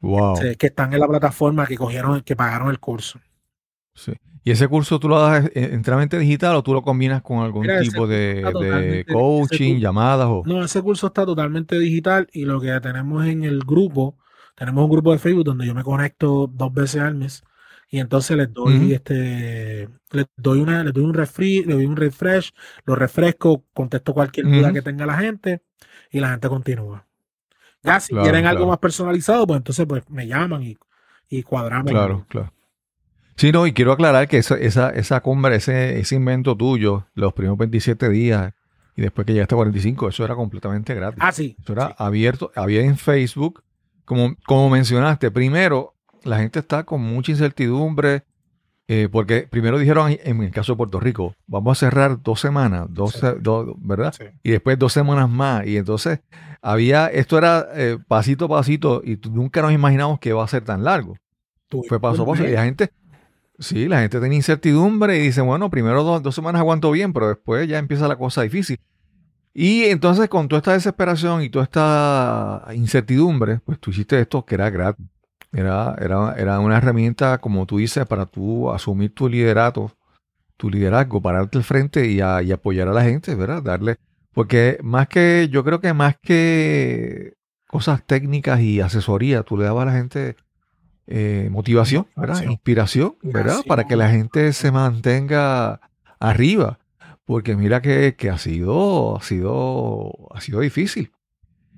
Wow. 0.00 0.38
que 0.58 0.66
están 0.66 0.92
en 0.92 1.00
la 1.00 1.08
plataforma 1.08 1.66
que 1.66 1.76
cogieron, 1.76 2.20
que 2.20 2.36
pagaron 2.36 2.68
el 2.68 2.78
curso. 2.78 3.18
Sí. 3.94 4.12
¿Y 4.46 4.52
ese 4.52 4.68
curso 4.68 5.00
tú 5.00 5.08
lo 5.08 5.20
das 5.20 5.50
enteramente 5.54 6.16
digital 6.20 6.54
o 6.54 6.62
tú 6.62 6.72
lo 6.72 6.82
combinas 6.82 7.20
con 7.20 7.40
algún 7.40 7.66
tipo 7.80 8.06
de, 8.06 9.04
coaching, 9.12 9.80
llamadas? 9.80 10.28
O... 10.28 10.44
No, 10.46 10.64
ese 10.64 10.80
curso 10.82 11.08
está 11.08 11.26
totalmente 11.26 11.76
digital 11.80 12.28
y 12.32 12.44
lo 12.44 12.60
que 12.60 12.78
tenemos 12.80 13.26
en 13.26 13.42
el 13.42 13.58
grupo, 13.64 14.16
tenemos 14.56 14.84
un 14.84 14.90
grupo 14.90 15.12
de 15.12 15.18
Facebook 15.18 15.44
donde 15.44 15.66
yo 15.66 15.74
me 15.74 15.84
conecto 15.84 16.50
dos 16.52 16.72
veces 16.72 17.02
al 17.02 17.14
mes 17.14 17.44
y 17.88 18.00
entonces 18.00 18.36
les 18.36 18.52
doy 18.52 18.92
este, 18.92 19.88
les 20.10 20.26
doy 20.36 20.60
una, 20.60 20.82
les 20.82 20.92
doy 20.92 21.04
un 21.04 21.14
refresh, 21.14 21.66
doy 21.66 21.86
un 21.86 21.96
refresh, 21.96 22.52
lo 22.84 22.96
refresco, 22.96 23.64
contesto 23.72 24.12
cualquier 24.12 24.46
duda 24.46 24.72
que 24.72 24.82
tenga 24.82 25.06
la 25.06 25.18
gente 25.18 25.62
y 26.10 26.18
la 26.18 26.30
gente 26.30 26.48
continúa. 26.48 27.06
Ya 27.82 28.00
si 28.00 28.14
quieren 28.14 28.46
algo 28.46 28.66
más 28.66 28.78
personalizado, 28.78 29.46
pues 29.46 29.58
entonces 29.58 29.86
pues 29.86 30.02
me 30.10 30.26
llaman 30.26 30.62
y, 30.64 30.76
y 31.28 31.42
cuadramos. 31.44 31.92
Claro, 31.92 32.26
claro. 32.28 32.52
Sí, 33.36 33.52
no, 33.52 33.66
y 33.66 33.72
quiero 33.72 33.92
aclarar 33.92 34.28
que 34.28 34.38
esa, 34.38 34.56
esa, 34.56 34.90
esa 34.90 35.20
cumbre, 35.20 35.56
ese, 35.56 36.00
ese 36.00 36.16
invento 36.16 36.56
tuyo, 36.56 37.06
los 37.14 37.34
primeros 37.34 37.58
27 37.58 38.08
días 38.08 38.54
y 38.96 39.02
después 39.02 39.26
que 39.26 39.34
llegaste 39.34 39.54
a 39.54 39.56
45, 39.56 40.08
eso 40.08 40.24
era 40.24 40.34
completamente 40.34 40.94
gratis. 40.94 41.20
Ah, 41.22 41.30
sí. 41.30 41.54
Eso 41.60 41.74
era 41.74 41.94
abierto, 41.98 42.50
había 42.56 42.80
en 42.80 42.96
Facebook. 42.96 43.62
Como, 44.06 44.34
como 44.46 44.70
mencionaste, 44.70 45.30
primero, 45.30 45.94
la 46.24 46.38
gente 46.38 46.60
está 46.60 46.84
con 46.84 47.02
mucha 47.02 47.32
incertidumbre, 47.32 48.24
eh, 48.88 49.08
porque 49.12 49.46
primero 49.50 49.78
dijeron, 49.78 50.16
en 50.18 50.42
el 50.42 50.50
caso 50.50 50.72
de 50.72 50.76
Puerto 50.78 50.98
Rico, 50.98 51.34
vamos 51.46 51.76
a 51.76 51.86
cerrar 51.86 52.22
dos 52.22 52.40
semanas, 52.40 52.86
dos, 52.88 53.20
¿verdad? 53.78 54.14
Y 54.42 54.52
después 54.52 54.78
dos 54.78 54.94
semanas 54.94 55.28
más. 55.28 55.66
Y 55.66 55.76
entonces 55.76 56.20
había, 56.62 57.08
esto 57.08 57.36
era 57.36 57.66
eh, 57.74 57.98
pasito 58.08 58.46
a 58.46 58.48
pasito 58.48 59.02
y 59.04 59.20
nunca 59.30 59.60
nos 59.60 59.72
imaginamos 59.72 60.18
que 60.20 60.30
iba 60.30 60.42
a 60.42 60.48
ser 60.48 60.64
tan 60.64 60.84
largo. 60.84 61.18
Fue 61.88 62.00
paso 62.00 62.22
a 62.22 62.26
paso. 62.26 62.46
Y 62.46 62.52
la 62.52 62.64
gente, 62.64 62.90
Sí, 63.58 63.88
la 63.88 64.00
gente 64.00 64.20
tiene 64.20 64.34
incertidumbre 64.34 65.18
y 65.18 65.22
dice, 65.22 65.40
bueno, 65.40 65.70
primero 65.70 66.02
dos, 66.02 66.34
semanas 66.34 66.60
aguanto 66.60 66.90
bien, 66.90 67.12
pero 67.12 67.28
después 67.28 67.66
ya 67.68 67.78
empieza 67.78 68.06
la 68.06 68.16
cosa 68.16 68.42
difícil. 68.42 68.78
Y 69.58 69.84
entonces 69.84 70.28
con 70.28 70.48
toda 70.48 70.58
esta 70.58 70.74
desesperación 70.74 71.42
y 71.42 71.48
toda 71.48 71.64
esta 71.64 72.66
incertidumbre, 72.74 73.58
pues 73.64 73.78
tú 73.78 73.90
hiciste 73.90 74.20
esto 74.20 74.44
que 74.44 74.54
era 74.54 74.68
gratis. 74.68 75.06
Era, 75.50 75.96
era, 75.98 76.34
era 76.36 76.60
una 76.60 76.76
herramienta, 76.76 77.38
como 77.38 77.64
tú 77.64 77.78
dices, 77.78 78.04
para 78.04 78.26
tú 78.26 78.70
asumir 78.70 79.14
tu 79.14 79.30
liderato, 79.30 79.92
tu 80.58 80.68
liderazgo, 80.68 81.22
pararte 81.22 81.56
al 81.56 81.64
frente 81.64 82.06
y, 82.06 82.16
y 82.18 82.52
apoyar 82.52 82.88
a 82.88 82.92
la 82.92 83.02
gente, 83.02 83.34
¿verdad? 83.34 83.62
Darle, 83.62 83.96
porque 84.34 84.78
más 84.82 85.08
que, 85.08 85.48
yo 85.50 85.64
creo 85.64 85.80
que 85.80 85.94
más 85.94 86.16
que 86.22 87.32
cosas 87.66 88.04
técnicas 88.04 88.60
y 88.60 88.82
asesoría, 88.82 89.42
tú 89.42 89.56
le 89.56 89.64
dabas 89.64 89.84
a 89.84 89.86
la 89.86 89.96
gente 89.96 90.36
eh, 91.06 91.48
motivación, 91.50 92.06
¿verdad? 92.14 92.42
Inspiración, 92.42 93.16
¿verdad? 93.22 93.62
Para 93.66 93.84
que 93.84 93.96
la 93.96 94.10
gente 94.10 94.52
se 94.52 94.70
mantenga 94.70 95.80
arriba. 96.20 96.78
Porque 97.26 97.56
mira 97.56 97.82
que, 97.82 98.16
ha 98.32 98.38
sido, 98.38 99.18
ha 99.18 99.22
sido, 99.22 100.12
ha 100.34 100.40
sido 100.40 100.60
difícil. 100.60 101.12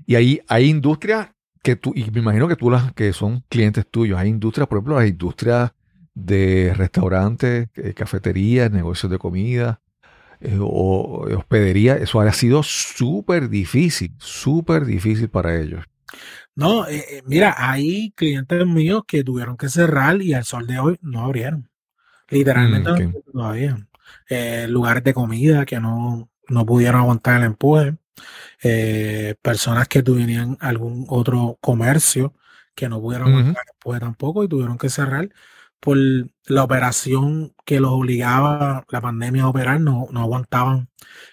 Y 0.07 0.15
ahí 0.15 0.41
hay 0.47 0.69
industrias 0.69 1.31
que 1.63 1.75
tú, 1.75 1.93
y 1.97 2.09
me 2.13 2.21
imagino 2.21 2.47
que 2.47 2.55
tú 2.55 2.71
las 2.71 2.93
que 2.93 3.13
son 3.13 3.43
clientes 3.49 3.85
tuyos, 3.91 4.19
hay 4.19 4.29
industrias, 4.29 4.69
por 4.69 4.79
ejemplo, 4.79 4.99
hay 4.99 5.09
industrias 5.09 5.73
de 6.15 6.73
restaurantes, 6.77 7.69
eh, 7.75 7.95
cafeterías, 7.95 8.71
negocios 8.71 9.11
de 9.11 9.19
comida 9.19 9.81
eh, 10.41 10.57
o 10.61 11.27
hospedería. 11.37 11.97
Eso 11.97 12.21
ha 12.21 12.33
sido 12.33 12.63
súper 12.63 13.49
difícil, 13.49 14.15
súper 14.19 14.85
difícil 14.85 15.29
para 15.29 15.59
ellos. 15.59 15.85
No, 16.59 16.89
eh, 16.89 17.05
eh, 17.09 17.23
mira, 17.25 17.55
hay 17.57 18.11
clientes 18.17 18.67
míos 18.67 19.05
que 19.07 19.23
tuvieron 19.23 19.57
que 19.57 19.69
cerrar 19.69 20.21
y 20.21 20.35
al 20.35 20.45
sol 20.45 20.67
de 20.67 20.81
hoy 20.81 20.99
no 21.03 21.25
abrieron. 21.25 21.71
Literalmente 22.31 22.91
mm, 22.91 23.13
no 23.13 23.21
todavía. 23.33 23.87
Eh, 24.29 24.67
lugares 24.69 25.05
de 25.05 25.15
comida 25.15 25.65
que 25.67 25.81
no, 25.81 26.31
no 26.49 26.67
pudieron 26.67 27.01
aguantar 27.03 27.41
el 27.41 27.47
empuje. 27.47 27.97
personas 29.43 29.89
que 29.89 30.03
tuvieran 30.03 30.59
algún 30.61 31.07
otro 31.09 31.59
comercio 31.61 32.35
que 32.75 32.89
no 32.89 33.01
pudieron 33.01 33.29
aguantar 33.29 33.65
el 33.67 33.75
empuje 33.75 34.01
tampoco 34.01 34.45
y 34.45 34.49
tuvieron 34.49 34.79
que 34.79 34.89
cerrar 34.91 35.29
por 35.81 35.97
la 36.47 36.65
operación 36.65 37.55
que 37.65 37.81
los 37.81 37.93
obligaba 37.93 38.85
la 38.91 39.01
pandemia 39.01 39.45
a 39.45 39.49
operar, 39.49 39.81
no, 39.81 40.09
no 40.11 40.21
aguantaban 40.23 40.89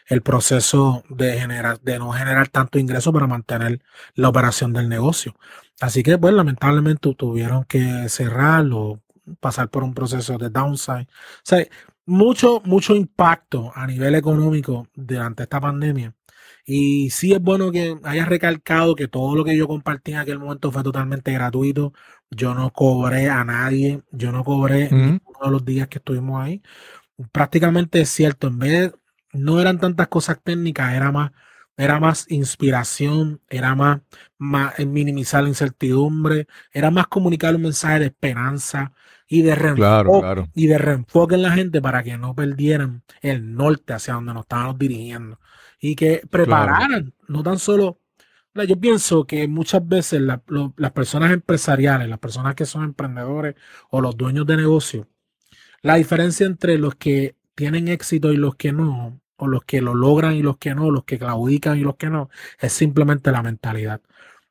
el 0.07 0.21
proceso 0.21 1.03
de, 1.09 1.39
generar, 1.39 1.79
de 1.81 1.99
no 1.99 2.11
generar 2.11 2.47
tanto 2.49 2.79
ingreso 2.79 3.11
para 3.11 3.27
mantener 3.27 3.81
la 4.13 4.29
operación 4.29 4.73
del 4.73 4.89
negocio. 4.89 5.35
Así 5.81 6.03
que, 6.03 6.17
pues, 6.17 6.33
lamentablemente 6.33 7.13
tuvieron 7.15 7.65
que 7.65 8.07
cerrarlo, 8.09 9.01
pasar 9.39 9.69
por 9.69 9.83
un 9.83 9.93
proceso 9.93 10.37
de 10.37 10.49
downside. 10.49 11.07
O 11.09 11.41
sea, 11.43 11.65
mucho, 12.05 12.61
mucho 12.65 12.95
impacto 12.95 13.71
a 13.75 13.87
nivel 13.87 14.15
económico 14.15 14.87
durante 14.95 15.43
esta 15.43 15.59
pandemia. 15.59 16.15
Y 16.65 17.09
sí 17.11 17.33
es 17.33 17.41
bueno 17.41 17.71
que 17.71 17.97
hayas 18.03 18.27
recalcado 18.27 18.95
que 18.95 19.07
todo 19.07 19.35
lo 19.35 19.43
que 19.45 19.57
yo 19.57 19.67
compartí 19.67 20.11
en 20.13 20.17
aquel 20.19 20.39
momento 20.39 20.71
fue 20.71 20.83
totalmente 20.83 21.31
gratuito. 21.31 21.93
Yo 22.31 22.53
no 22.55 22.71
cobré 22.71 23.29
a 23.29 23.43
nadie, 23.43 24.01
yo 24.11 24.31
no 24.31 24.43
cobré 24.43 24.89
ninguno 24.91 25.39
de 25.43 25.51
los 25.51 25.65
días 25.65 25.87
que 25.87 25.99
estuvimos 25.99 26.41
ahí. 26.43 26.61
Prácticamente 27.31 28.01
es 28.01 28.09
cierto, 28.09 28.47
en 28.47 28.59
vez 28.59 28.93
no 29.33 29.61
eran 29.61 29.79
tantas 29.79 30.07
cosas 30.07 30.39
técnicas, 30.43 30.93
era 30.93 31.11
más, 31.11 31.31
era 31.77 31.99
más 31.99 32.25
inspiración, 32.31 33.41
era 33.49 33.75
más, 33.75 34.01
más 34.37 34.79
minimizar 34.79 35.43
la 35.43 35.49
incertidumbre, 35.49 36.47
era 36.71 36.91
más 36.91 37.07
comunicar 37.07 37.55
un 37.55 37.63
mensaje 37.63 37.99
de 37.99 38.05
esperanza 38.07 38.93
y 39.27 39.41
de 39.41 39.55
reenfoque, 39.55 40.49
y 40.53 40.67
de 40.67 40.77
reenfoque 40.77 41.35
en 41.35 41.41
la 41.41 41.51
gente 41.51 41.81
para 41.81 42.03
que 42.03 42.17
no 42.17 42.35
perdieran 42.35 43.03
el 43.21 43.55
norte 43.55 43.93
hacia 43.93 44.13
donde 44.13 44.33
nos 44.33 44.43
estábamos 44.43 44.77
dirigiendo. 44.77 45.39
Y 45.79 45.95
que 45.95 46.21
prepararan, 46.29 47.13
no 47.27 47.43
tan 47.43 47.59
solo 47.59 47.99
yo 48.63 48.79
pienso 48.79 49.27
que 49.27 49.47
muchas 49.47 49.85
veces 49.85 50.21
las 50.21 50.91
personas 50.93 51.31
empresariales, 51.31 52.07
las 52.07 52.19
personas 52.19 52.55
que 52.55 52.65
son 52.65 52.83
emprendedores 52.85 53.55
o 53.89 53.99
los 53.99 54.15
dueños 54.15 54.45
de 54.45 54.55
negocio, 54.55 55.07
la 55.81 55.95
diferencia 55.95 56.45
entre 56.45 56.77
los 56.77 56.95
que 56.95 57.35
tienen 57.53 57.89
éxito 57.89 58.31
y 58.31 58.37
los 58.37 58.55
que 58.55 58.71
no, 58.71 59.19
o 59.35 59.47
los 59.47 59.65
que 59.65 59.81
lo 59.81 59.93
logran 59.93 60.35
y 60.35 60.41
los 60.41 60.57
que 60.57 60.73
no, 60.73 60.89
los 60.89 61.03
que 61.03 61.19
claudican 61.19 61.77
y 61.77 61.81
los 61.81 61.97
que 61.97 62.09
no, 62.09 62.29
es 62.59 62.71
simplemente 62.71 63.31
la 63.31 63.43
mentalidad. 63.43 64.01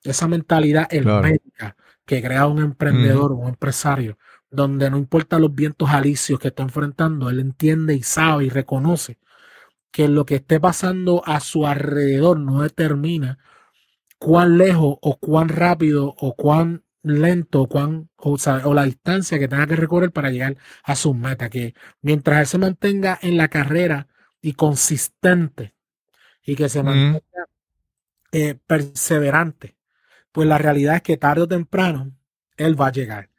Esa 0.02 0.28
mentalidad 0.28 0.86
hermética 0.90 1.76
que 2.04 2.22
crea 2.22 2.46
un 2.46 2.58
emprendedor 2.62 3.32
o 3.32 3.36
un 3.36 3.48
empresario, 3.48 4.18
donde 4.54 4.90
no 4.90 4.98
importa 4.98 5.38
los 5.38 5.54
vientos 5.54 5.90
alicios 5.90 6.38
que 6.38 6.48
está 6.48 6.62
enfrentando, 6.62 7.28
él 7.30 7.40
entiende 7.40 7.94
y 7.94 8.02
sabe 8.02 8.46
y 8.46 8.48
reconoce 8.50 9.18
que 9.90 10.08
lo 10.08 10.26
que 10.26 10.36
esté 10.36 10.60
pasando 10.60 11.22
a 11.26 11.40
su 11.40 11.66
alrededor 11.66 12.40
no 12.40 12.62
determina 12.62 13.38
cuán 14.18 14.58
lejos 14.58 14.96
o 15.00 15.18
cuán 15.18 15.48
rápido 15.48 16.14
o 16.18 16.34
cuán 16.34 16.84
lento 17.02 17.62
o, 17.62 17.68
cuán, 17.68 18.08
o, 18.16 18.74
la 18.74 18.84
distancia 18.84 19.38
que 19.38 19.48
tenga 19.48 19.66
que 19.66 19.76
recorrer 19.76 20.10
para 20.10 20.30
llegar 20.30 20.56
a 20.82 20.96
su 20.96 21.14
meta, 21.14 21.50
que 21.50 21.74
mientras 22.00 22.40
él 22.40 22.46
se 22.46 22.58
mantenga 22.58 23.18
en 23.22 23.36
la 23.36 23.48
carrera 23.48 24.08
y 24.40 24.54
consistente 24.54 25.74
y 26.42 26.56
que 26.56 26.68
se 26.68 26.82
mantenga 26.82 27.48
eh, 28.32 28.56
perseverante, 28.66 29.76
pues 30.32 30.48
la 30.48 30.58
realidad 30.58 30.96
es 30.96 31.02
que 31.02 31.16
tarde 31.16 31.42
o 31.42 31.48
temprano 31.48 32.12
él 32.56 32.80
va 32.80 32.88
a 32.88 32.92
llegar. 32.92 33.30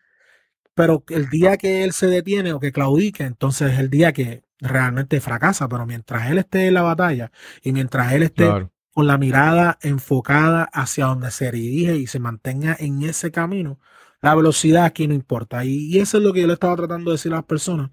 Pero 0.75 1.03
el 1.10 1.29
día 1.29 1.58
que 1.58 1.84
él 1.84 1.94
se 1.94 2.08
detiene 2.08 2.53
o 2.53 2.60
que 2.60 2.72
claudique, 2.72 3.24
entonces 3.24 3.74
es 3.74 3.79
el 3.79 3.89
día 3.89 4.13
que 4.13 4.44
realmente 4.60 5.22
fracasa. 5.22 5.67
Pero 5.70 5.86
mientras 5.86 6.29
él 6.29 6.38
esté 6.38 6.67
en 6.67 6.75
la 6.75 6.82
batalla 6.84 7.32
y 7.63 7.72
mientras 7.72 8.12
él 8.13 8.24
esté 8.24 8.70
con 8.94 9.08
la 9.08 9.17
mirada 9.17 9.77
enfocada 9.82 10.63
hacia 10.74 11.05
donde 11.05 11.32
se 11.32 11.51
dirige 11.51 11.98
y 11.98 12.08
se 12.08 12.20
mantenga 12.20 12.75
en 12.79 13.03
ese 13.03 13.32
camino, 13.32 13.79
la 14.22 14.36
velocidad 14.36 14.86
aquí 14.86 15.08
no 15.08 15.13
importa. 15.13 15.63
Y, 15.65 16.00
eso 16.00 16.17
es 16.17 16.24
lo 16.24 16.34
que 16.34 16.41
yo 16.41 16.48
le 16.48 16.53
estaba 16.53 16.75
tratando 16.75 17.12
de 17.12 17.15
decir 17.15 17.32
a 17.34 17.38
las 17.38 17.46
personas, 17.46 17.91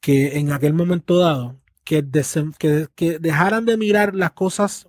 que 0.00 0.38
en 0.38 0.52
aquel 0.52 0.74
momento 0.74 1.18
dado, 1.18 1.60
que, 1.84 2.06
que, 2.96 3.18
dejaran 3.18 3.66
de 3.66 3.76
mirar 3.76 4.14
las 4.14 4.32
cosas 4.32 4.88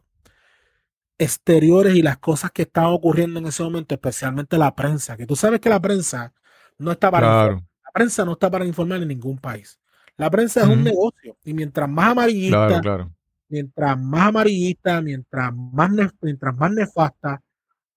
exteriores 1.18 1.96
y 1.96 2.01
las 2.01 2.18
cosas 2.18 2.51
que 2.51 2.63
estaban 2.63 2.91
ocurriendo 2.94 3.39
en 3.39 3.48
ese 3.48 3.63
momento, 3.63 3.96
especialmente 3.96 4.58
la 4.58 4.75
prensa, 4.75 5.18
que 5.18 5.25
tú 5.25 5.36
sabes 5.36 5.60
que 5.60 5.70
la 5.70 5.82
prensa 5.82 6.34
no 6.82 6.92
está 6.92 7.12
para 7.12 7.52
la 7.52 7.92
prensa 7.94 8.26
no 8.26 8.34
está 8.34 8.50
para 8.50 8.66
informar 8.66 9.02
en 9.02 9.10
ningún 9.10 9.38
país. 9.38 9.80
La 10.18 10.30
prensa 10.30 10.62
es 10.62 10.68
un 10.68 10.84
negocio 10.84 11.36
y 11.44 11.54
mientras 11.54 11.90
más 11.90 12.12
amarillista, 12.12 13.10
mientras 13.50 14.00
más 14.00 14.28
amarillista, 14.28 15.02
mientras 15.02 15.54
más, 15.54 15.92
mientras 16.22 16.56
más 16.56 16.72
nefasta, 16.72 17.42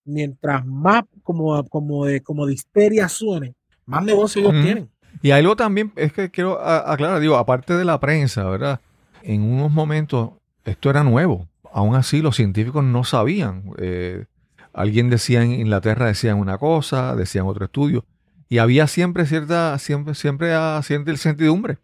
mientras 0.05 0.64
más 0.67 1.05
como, 1.23 1.64
como, 1.69 2.07
de, 2.07 2.23
como 2.23 2.47
de 2.47 2.55
histeria 2.55 3.09
suene, 3.09 3.55
más 3.87 4.05
negocio 4.05 4.41
ellos 4.41 4.64
tienen. 4.64 4.91
Y 5.23 5.31
algo 5.31 5.55
también 5.55 5.93
es 5.97 6.12
que 6.12 6.31
quiero 6.31 6.61
aclarar, 6.61 7.21
digo, 7.21 7.37
aparte 7.37 7.75
de 7.75 7.85
la 7.85 8.00
prensa, 8.00 8.45
¿verdad? 8.45 8.81
En 9.23 9.43
unos 9.43 9.71
momentos 9.71 10.31
esto 10.64 10.91
era 10.91 11.05
nuevo. 11.05 11.49
Aún 11.73 11.95
así 11.95 12.21
los 12.21 12.37
científicos 12.37 12.85
no 12.85 13.05
sabían. 13.05 13.71
Eh, 13.79 14.25
alguien 14.73 15.11
decía 15.11 15.43
en 15.43 15.53
Inglaterra, 15.53 16.07
decían 16.07 16.38
una 16.38 16.59
cosa, 16.59 17.14
decían 17.14 17.47
otro 17.47 17.67
estudio. 17.67 18.05
Y 18.49 18.59
había 18.59 18.87
siempre 18.87 19.27
cierta, 19.27 19.79
siempre, 19.79 20.15
siempre 20.15 20.53
cierta 20.83 21.11
incertidumbre. 21.11 21.79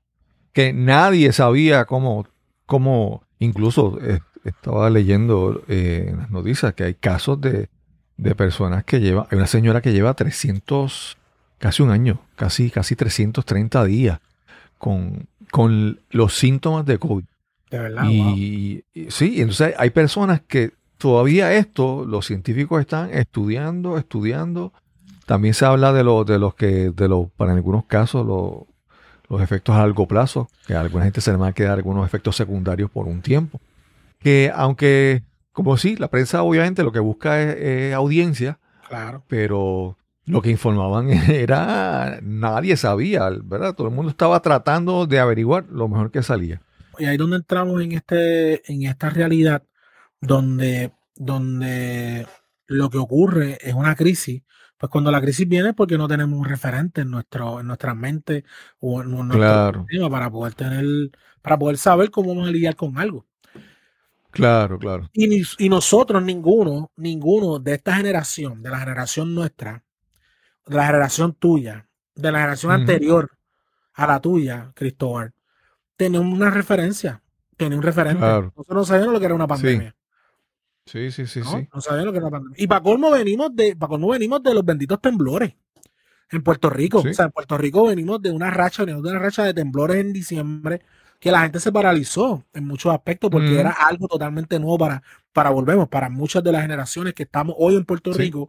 Que 0.52 0.72
nadie 0.72 1.32
sabía 1.32 1.84
cómo, 1.84 2.26
cómo 2.66 3.22
incluso 3.38 3.98
eh, 4.02 4.20
estaba 4.44 4.90
leyendo 4.90 5.62
eh, 5.68 6.06
en 6.08 6.18
las 6.18 6.30
noticias 6.30 6.74
que 6.74 6.84
hay 6.84 6.94
casos 6.94 7.40
de, 7.40 7.68
de 8.20 8.34
personas 8.34 8.84
que 8.84 9.00
llevan, 9.00 9.26
hay 9.30 9.38
una 9.38 9.46
señora 9.46 9.80
que 9.80 9.92
lleva 9.92 10.14
300, 10.14 11.16
casi 11.58 11.82
un 11.82 11.90
año, 11.90 12.20
casi, 12.36 12.70
casi 12.70 12.94
330 12.94 13.84
días 13.84 14.20
con, 14.78 15.26
con 15.50 16.00
los 16.10 16.34
síntomas 16.34 16.84
de 16.84 16.98
COVID. 16.98 17.24
De 17.70 17.78
verdad. 17.78 18.04
Y, 18.08 18.84
sí, 19.08 19.40
entonces 19.40 19.74
hay 19.78 19.90
personas 19.90 20.42
que 20.42 20.72
todavía 20.98 21.54
esto, 21.54 22.04
los 22.04 22.26
científicos 22.26 22.80
están 22.80 23.10
estudiando, 23.10 23.96
estudiando. 23.96 24.72
También 25.30 25.54
se 25.54 25.64
habla 25.64 25.92
de, 25.92 26.02
lo, 26.02 26.24
de 26.24 26.40
los 26.40 26.56
que, 26.56 26.90
de 26.90 27.06
los, 27.06 27.30
para 27.36 27.52
algunos 27.52 27.84
casos, 27.84 28.26
los 29.28 29.40
efectos 29.40 29.76
a 29.76 29.78
largo 29.86 30.08
plazo, 30.08 30.48
que 30.66 30.74
a 30.74 30.80
alguna 30.80 31.04
gente 31.04 31.20
se 31.20 31.30
le 31.30 31.36
van 31.36 31.50
a 31.50 31.52
quedar 31.52 31.74
algunos 31.74 32.04
efectos 32.04 32.34
secundarios 32.34 32.90
por 32.90 33.06
un 33.06 33.22
tiempo. 33.22 33.60
Que 34.18 34.50
aunque 34.52 35.22
como 35.52 35.76
sí, 35.76 35.94
la 35.94 36.08
prensa 36.08 36.42
obviamente 36.42 36.82
lo 36.82 36.90
que 36.90 36.98
busca 36.98 37.40
es, 37.40 37.94
audiencia. 37.94 38.58
Claro. 38.88 39.22
Pero 39.28 39.96
lo 40.26 40.42
que 40.42 40.50
informaban 40.50 41.10
era, 41.30 42.18
nadie 42.24 42.76
sabía, 42.76 43.30
¿verdad? 43.44 43.76
Todo 43.76 43.86
el 43.86 43.94
mundo 43.94 44.10
estaba 44.10 44.42
tratando 44.42 45.06
de 45.06 45.20
averiguar 45.20 45.66
lo 45.70 45.86
mejor 45.86 46.10
que 46.10 46.24
salía. 46.24 46.60
Y 46.98 47.04
ahí 47.04 47.12
es 47.12 47.18
donde 47.18 47.36
entramos 47.36 47.80
en, 47.80 47.92
este, 47.92 48.68
en 48.68 48.82
esta 48.82 49.10
realidad 49.10 49.62
donde, 50.20 50.90
donde 51.14 52.26
lo 52.66 52.90
que 52.90 52.98
ocurre 52.98 53.58
es 53.60 53.74
una 53.74 53.94
crisis. 53.94 54.42
Pues 54.80 54.88
cuando 54.88 55.10
la 55.10 55.20
crisis 55.20 55.46
viene 55.46 55.68
es 55.68 55.74
porque 55.74 55.98
no 55.98 56.08
tenemos 56.08 56.38
un 56.38 56.46
referente 56.46 57.02
en, 57.02 57.10
nuestro, 57.10 57.60
en 57.60 57.66
nuestra 57.66 57.94
mente 57.94 58.46
o 58.78 59.02
en 59.02 59.10
nuestro 59.10 59.36
claro. 59.38 59.86
para 60.10 60.30
poder 60.30 60.54
tener, 60.54 61.10
para 61.42 61.58
poder 61.58 61.76
saber 61.76 62.10
cómo 62.10 62.30
vamos 62.30 62.48
a 62.48 62.50
lidiar 62.50 62.76
con 62.76 62.96
algo. 62.96 63.26
Claro, 64.30 64.78
claro. 64.78 65.10
Y, 65.12 65.42
y, 65.58 65.68
nosotros, 65.68 66.22
ninguno, 66.22 66.90
ninguno 66.96 67.58
de 67.58 67.74
esta 67.74 67.94
generación, 67.94 68.62
de 68.62 68.70
la 68.70 68.78
generación 68.78 69.34
nuestra, 69.34 69.84
de 70.66 70.76
la 70.76 70.86
generación 70.86 71.34
tuya, 71.34 71.86
de 72.14 72.32
la 72.32 72.38
generación 72.38 72.72
anterior 72.72 73.30
a 73.92 74.06
la 74.06 74.18
tuya, 74.18 74.72
Cristóbal, 74.74 75.34
tenemos 75.94 76.32
una 76.32 76.48
referencia, 76.48 77.22
tenemos 77.58 77.80
un 77.80 77.82
referente. 77.82 78.20
Nosotros 78.20 78.66
no 78.68 78.84
sabíamos 78.86 79.12
lo 79.12 79.20
que 79.20 79.26
era 79.26 79.34
una 79.34 79.46
pandemia. 79.46 79.90
Sí, 79.90 79.99
sí, 80.90 81.26
sí, 81.26 81.40
¿no? 81.40 81.50
sí. 81.58 81.68
No 81.72 81.80
sabíamos 81.80 82.06
lo 82.06 82.12
que 82.12 82.18
era 82.18 82.26
una 82.26 82.36
pandemia. 82.36 82.56
Y 82.62 82.66
para 82.66 82.82
colmo 82.82 83.10
venimos 83.10 83.54
de, 83.54 83.76
para 83.76 83.88
colmo 83.88 84.08
venimos 84.08 84.42
de 84.42 84.54
los 84.54 84.64
benditos 84.64 85.00
temblores 85.00 85.54
en 86.30 86.42
Puerto 86.42 86.70
Rico. 86.70 86.98
O 86.98 87.14
sea, 87.14 87.26
en 87.26 87.32
Puerto 87.32 87.58
Rico 87.58 87.86
venimos 87.86 88.20
de 88.22 88.30
una 88.30 88.50
racha, 88.50 88.84
venimos 88.84 89.04
de 89.04 89.10
una 89.10 89.18
racha 89.18 89.44
de 89.44 89.54
temblores 89.54 89.96
en 89.98 90.12
diciembre 90.12 90.82
que 91.20 91.30
la 91.30 91.42
gente 91.42 91.60
se 91.60 91.70
paralizó 91.70 92.44
en 92.54 92.66
muchos 92.66 92.92
aspectos 92.92 93.30
porque 93.30 93.60
era 93.60 93.70
algo 93.70 94.08
totalmente 94.08 94.58
nuevo 94.58 94.78
para, 94.78 95.02
para, 95.34 95.50
volvemos, 95.50 95.86
para 95.88 96.08
muchas 96.08 96.42
de 96.42 96.50
las 96.50 96.62
generaciones 96.62 97.12
que 97.12 97.24
estamos 97.24 97.54
hoy 97.58 97.76
en 97.76 97.84
Puerto 97.84 98.12
Rico. 98.12 98.48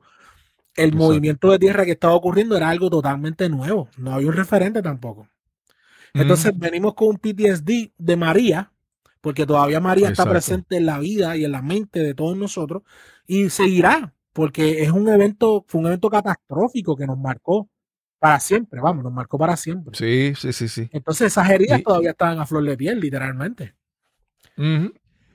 El 0.75 0.95
movimiento 0.95 1.51
de 1.51 1.59
tierra 1.59 1.83
que 1.83 1.91
estaba 1.91 2.13
ocurriendo 2.13 2.55
era 2.55 2.69
algo 2.69 2.89
totalmente 2.89 3.49
nuevo. 3.49 3.89
No 3.97 4.13
había 4.13 4.29
un 4.29 4.35
referente 4.35 4.81
tampoco. 4.81 5.27
Entonces 6.13 6.57
venimos 6.57 6.93
con 6.93 7.09
un 7.09 7.17
PTSD 7.17 7.91
de 7.97 8.15
María, 8.15 8.71
porque 9.21 9.45
todavía 9.45 9.79
María 9.79 10.09
está 10.09 10.29
presente 10.29 10.77
en 10.77 10.85
la 10.85 10.99
vida 10.99 11.37
y 11.37 11.45
en 11.45 11.51
la 11.51 11.61
mente 11.61 12.01
de 12.01 12.13
todos 12.13 12.35
nosotros 12.35 12.83
y 13.27 13.49
seguirá, 13.49 14.13
porque 14.33 14.83
es 14.83 14.91
un 14.91 15.07
evento, 15.07 15.63
fue 15.67 15.81
un 15.81 15.87
evento 15.87 16.09
catastrófico 16.09 16.95
que 16.95 17.07
nos 17.07 17.17
marcó 17.17 17.69
para 18.19 18.39
siempre, 18.39 18.79
vamos, 18.81 19.03
nos 19.03 19.13
marcó 19.13 19.37
para 19.37 19.55
siempre. 19.55 19.95
Sí, 19.95 20.33
sí, 20.35 20.53
sí, 20.53 20.67
sí. 20.67 20.89
Entonces 20.91 21.27
esas 21.27 21.49
heridas 21.49 21.81
todavía 21.81 22.11
estaban 22.11 22.39
a 22.39 22.45
flor 22.45 22.63
de 22.65 22.77
piel, 22.77 22.99
literalmente. 22.99 23.75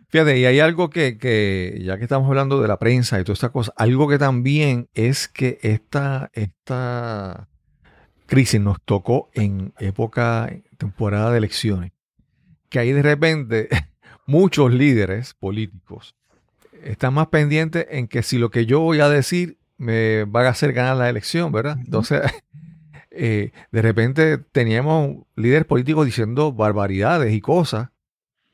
Fíjate, 0.09 0.39
y 0.39 0.45
hay 0.45 0.61
algo 0.61 0.89
que, 0.89 1.19
que, 1.19 1.81
ya 1.85 1.97
que 1.99 2.05
estamos 2.05 2.29
hablando 2.29 2.63
de 2.63 2.69
la 2.69 2.79
prensa 2.79 3.19
y 3.19 3.25
toda 3.25 3.35
esta 3.35 3.49
cosa, 3.49 3.73
algo 3.77 4.09
que 4.09 4.19
también 4.19 4.89
es 4.95 5.27
que 5.27 5.59
esta, 5.63 6.31
esta 6.33 7.49
crisis 8.27 8.61
nos 8.61 8.81
tocó 8.83 9.31
en 9.35 9.73
época, 9.79 10.49
temporada 10.79 11.33
de 11.33 11.39
elecciones, 11.39 11.93
que 12.77 12.81
ahí 12.81 12.93
de 12.93 13.01
repente 13.01 13.69
muchos 14.27 14.71
líderes 14.71 15.33
políticos 15.33 16.15
están 16.85 17.15
más 17.15 17.29
pendientes 17.29 17.87
en 17.89 18.07
que 18.07 18.23
si 18.23 18.37
lo 18.37 18.51
que 18.51 18.67
yo 18.67 18.81
voy 18.81 19.01
a 19.01 19.09
decir 19.09 19.57
me 19.79 20.25
va 20.25 20.43
a 20.43 20.51
hacer 20.51 20.75
ganar 20.75 20.99
la 20.99 21.09
elección, 21.09 21.53
¿verdad? 21.53 21.79
Entonces, 21.83 22.21
eh, 23.11 23.53
de 23.73 23.83
repente 23.83 24.37
teníamos 24.37 25.25
líderes 25.37 25.65
políticos 25.65 26.05
diciendo 26.05 26.53
barbaridades 26.53 27.33
y 27.33 27.41
cosas 27.41 27.89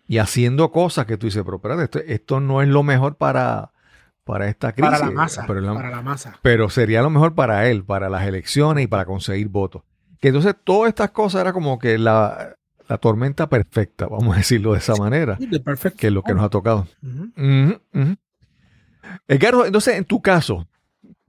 y 0.06 0.18
haciendo 0.18 0.70
cosas 0.70 1.06
que 1.06 1.16
tú 1.16 1.26
dices, 1.26 1.42
pero 1.44 1.56
espérate, 1.56 2.12
esto, 2.14 2.38
no 2.38 2.62
es 2.62 2.68
lo 2.68 2.84
mejor 2.84 3.16
para, 3.16 3.72
para 4.22 4.48
esta 4.48 4.72
crisis. 4.72 5.00
Para 5.00 5.06
la 5.06 5.10
masa. 5.10 5.44
Pero, 5.48 5.74
para 5.74 5.90
la 5.90 6.02
masa. 6.02 6.38
Pero 6.42 6.70
sería 6.70 7.02
lo 7.02 7.10
mejor 7.10 7.34
para 7.34 7.68
él, 7.68 7.82
para 7.82 8.08
las 8.08 8.24
elecciones 8.24 8.84
y 8.84 8.86
para 8.86 9.04
conseguir 9.04 9.48
votos. 9.48 9.82
Que 10.20 10.28
entonces 10.28 10.54
todas 10.62 10.90
estas 10.90 11.10
cosas 11.10 11.40
era 11.40 11.52
como 11.52 11.80
que 11.80 11.98
la, 11.98 12.54
tormenta 12.98 13.48
perfecta, 13.48 14.06
vamos 14.06 14.34
a 14.34 14.38
decirlo 14.38 14.72
de 14.72 14.78
esa 14.78 14.94
manera. 14.96 15.38
que 15.96 16.06
es 16.08 16.12
lo 16.12 16.22
que 16.22 16.34
nos 16.34 16.44
ha 16.44 16.48
tocado. 16.48 16.86
entonces 19.64 19.96
en 19.96 20.04
tu 20.04 20.20
caso, 20.22 20.68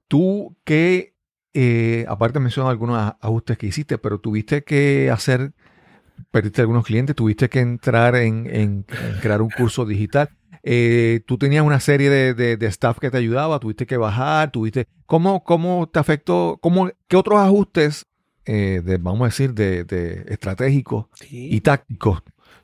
tú 0.08 0.56
qué 0.64 1.14
eh, 1.54 2.06
aparte 2.08 2.40
menciono 2.40 2.70
algunos 2.70 3.14
ajustes 3.20 3.58
que 3.58 3.68
hiciste, 3.68 3.98
pero 3.98 4.20
tuviste 4.20 4.64
que 4.64 5.12
hacer, 5.12 5.54
perdiste 6.32 6.62
algunos 6.62 6.86
clientes, 6.86 7.16
tuviste 7.16 7.48
que 7.48 7.60
entrar 7.60 8.16
en, 8.16 8.86
crear 9.22 9.42
un 9.42 9.50
curso 9.50 9.86
digital. 9.86 10.30
Eh, 10.64 11.22
tú 11.28 11.38
tenías 11.38 11.64
una 11.64 11.80
serie 11.80 12.10
de, 12.10 12.68
staff 12.68 12.98
que 13.00 13.12
te 13.12 13.18
ayudaba, 13.18 13.60
tuviste 13.60 13.86
que 13.86 13.98
bajar, 13.98 14.52
tuviste... 14.52 14.88
¿Cómo, 15.06 15.44
cómo 15.44 15.88
te 15.92 16.00
afectó? 16.00 16.58
Cómo, 16.60 16.90
¿Qué 17.08 17.18
otros 17.18 17.40
ajustes, 17.40 18.08
eh, 18.46 18.82
de, 18.84 18.98
vamos 18.98 19.22
a 19.22 19.26
decir, 19.26 19.54
de, 19.54 20.26
estratégicos 20.28 21.08
y 21.30 21.62
tácticos 21.62 22.24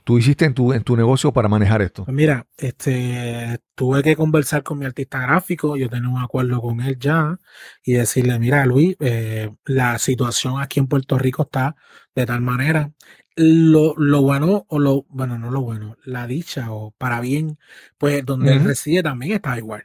tú 0.10 0.18
hiciste 0.18 0.46
en 0.46 0.56
tu, 0.56 0.74
en 0.74 0.84
tu 0.84 0.98
negocio 0.98 1.32
para 1.32 1.48
manejar 1.48 1.84
esto? 1.84 2.04
Pues 2.04 2.16
mira, 2.16 2.48
este, 2.58 3.60
tuve 3.76 4.02
que 4.02 4.16
conversar 4.16 4.64
con 4.64 4.80
mi 4.80 4.86
artista 4.88 5.20
gráfico, 5.20 5.78
yo 5.78 5.88
tenía 5.88 6.10
un 6.10 6.20
acuerdo 6.20 6.60
con 6.62 6.82
él 6.82 6.98
ya, 6.98 7.38
y 7.84 7.94
decirle, 7.94 8.40
mira 8.40 8.66
Luis, 8.66 8.96
eh, 9.02 9.52
la 9.66 10.00
situación 10.00 10.60
aquí 10.60 10.80
en 10.80 10.88
Puerto 10.88 11.20
Rico 11.20 11.44
está 11.44 11.76
de 12.16 12.26
tal 12.26 12.42
manera. 12.42 12.92
Lo, 13.36 13.94
lo, 13.98 14.24
bueno, 14.24 14.66
o 14.68 14.80
lo, 14.80 15.06
bueno, 15.10 15.38
no 15.38 15.52
lo 15.52 15.62
bueno, 15.62 15.96
la 16.04 16.26
dicha 16.26 16.72
o 16.72 16.90
para 16.98 17.22
bien, 17.22 17.60
pues 18.00 18.26
donde 18.26 18.54
él 18.54 18.64
reside 18.64 19.04
también 19.04 19.34
está 19.34 19.56
igual. 19.60 19.84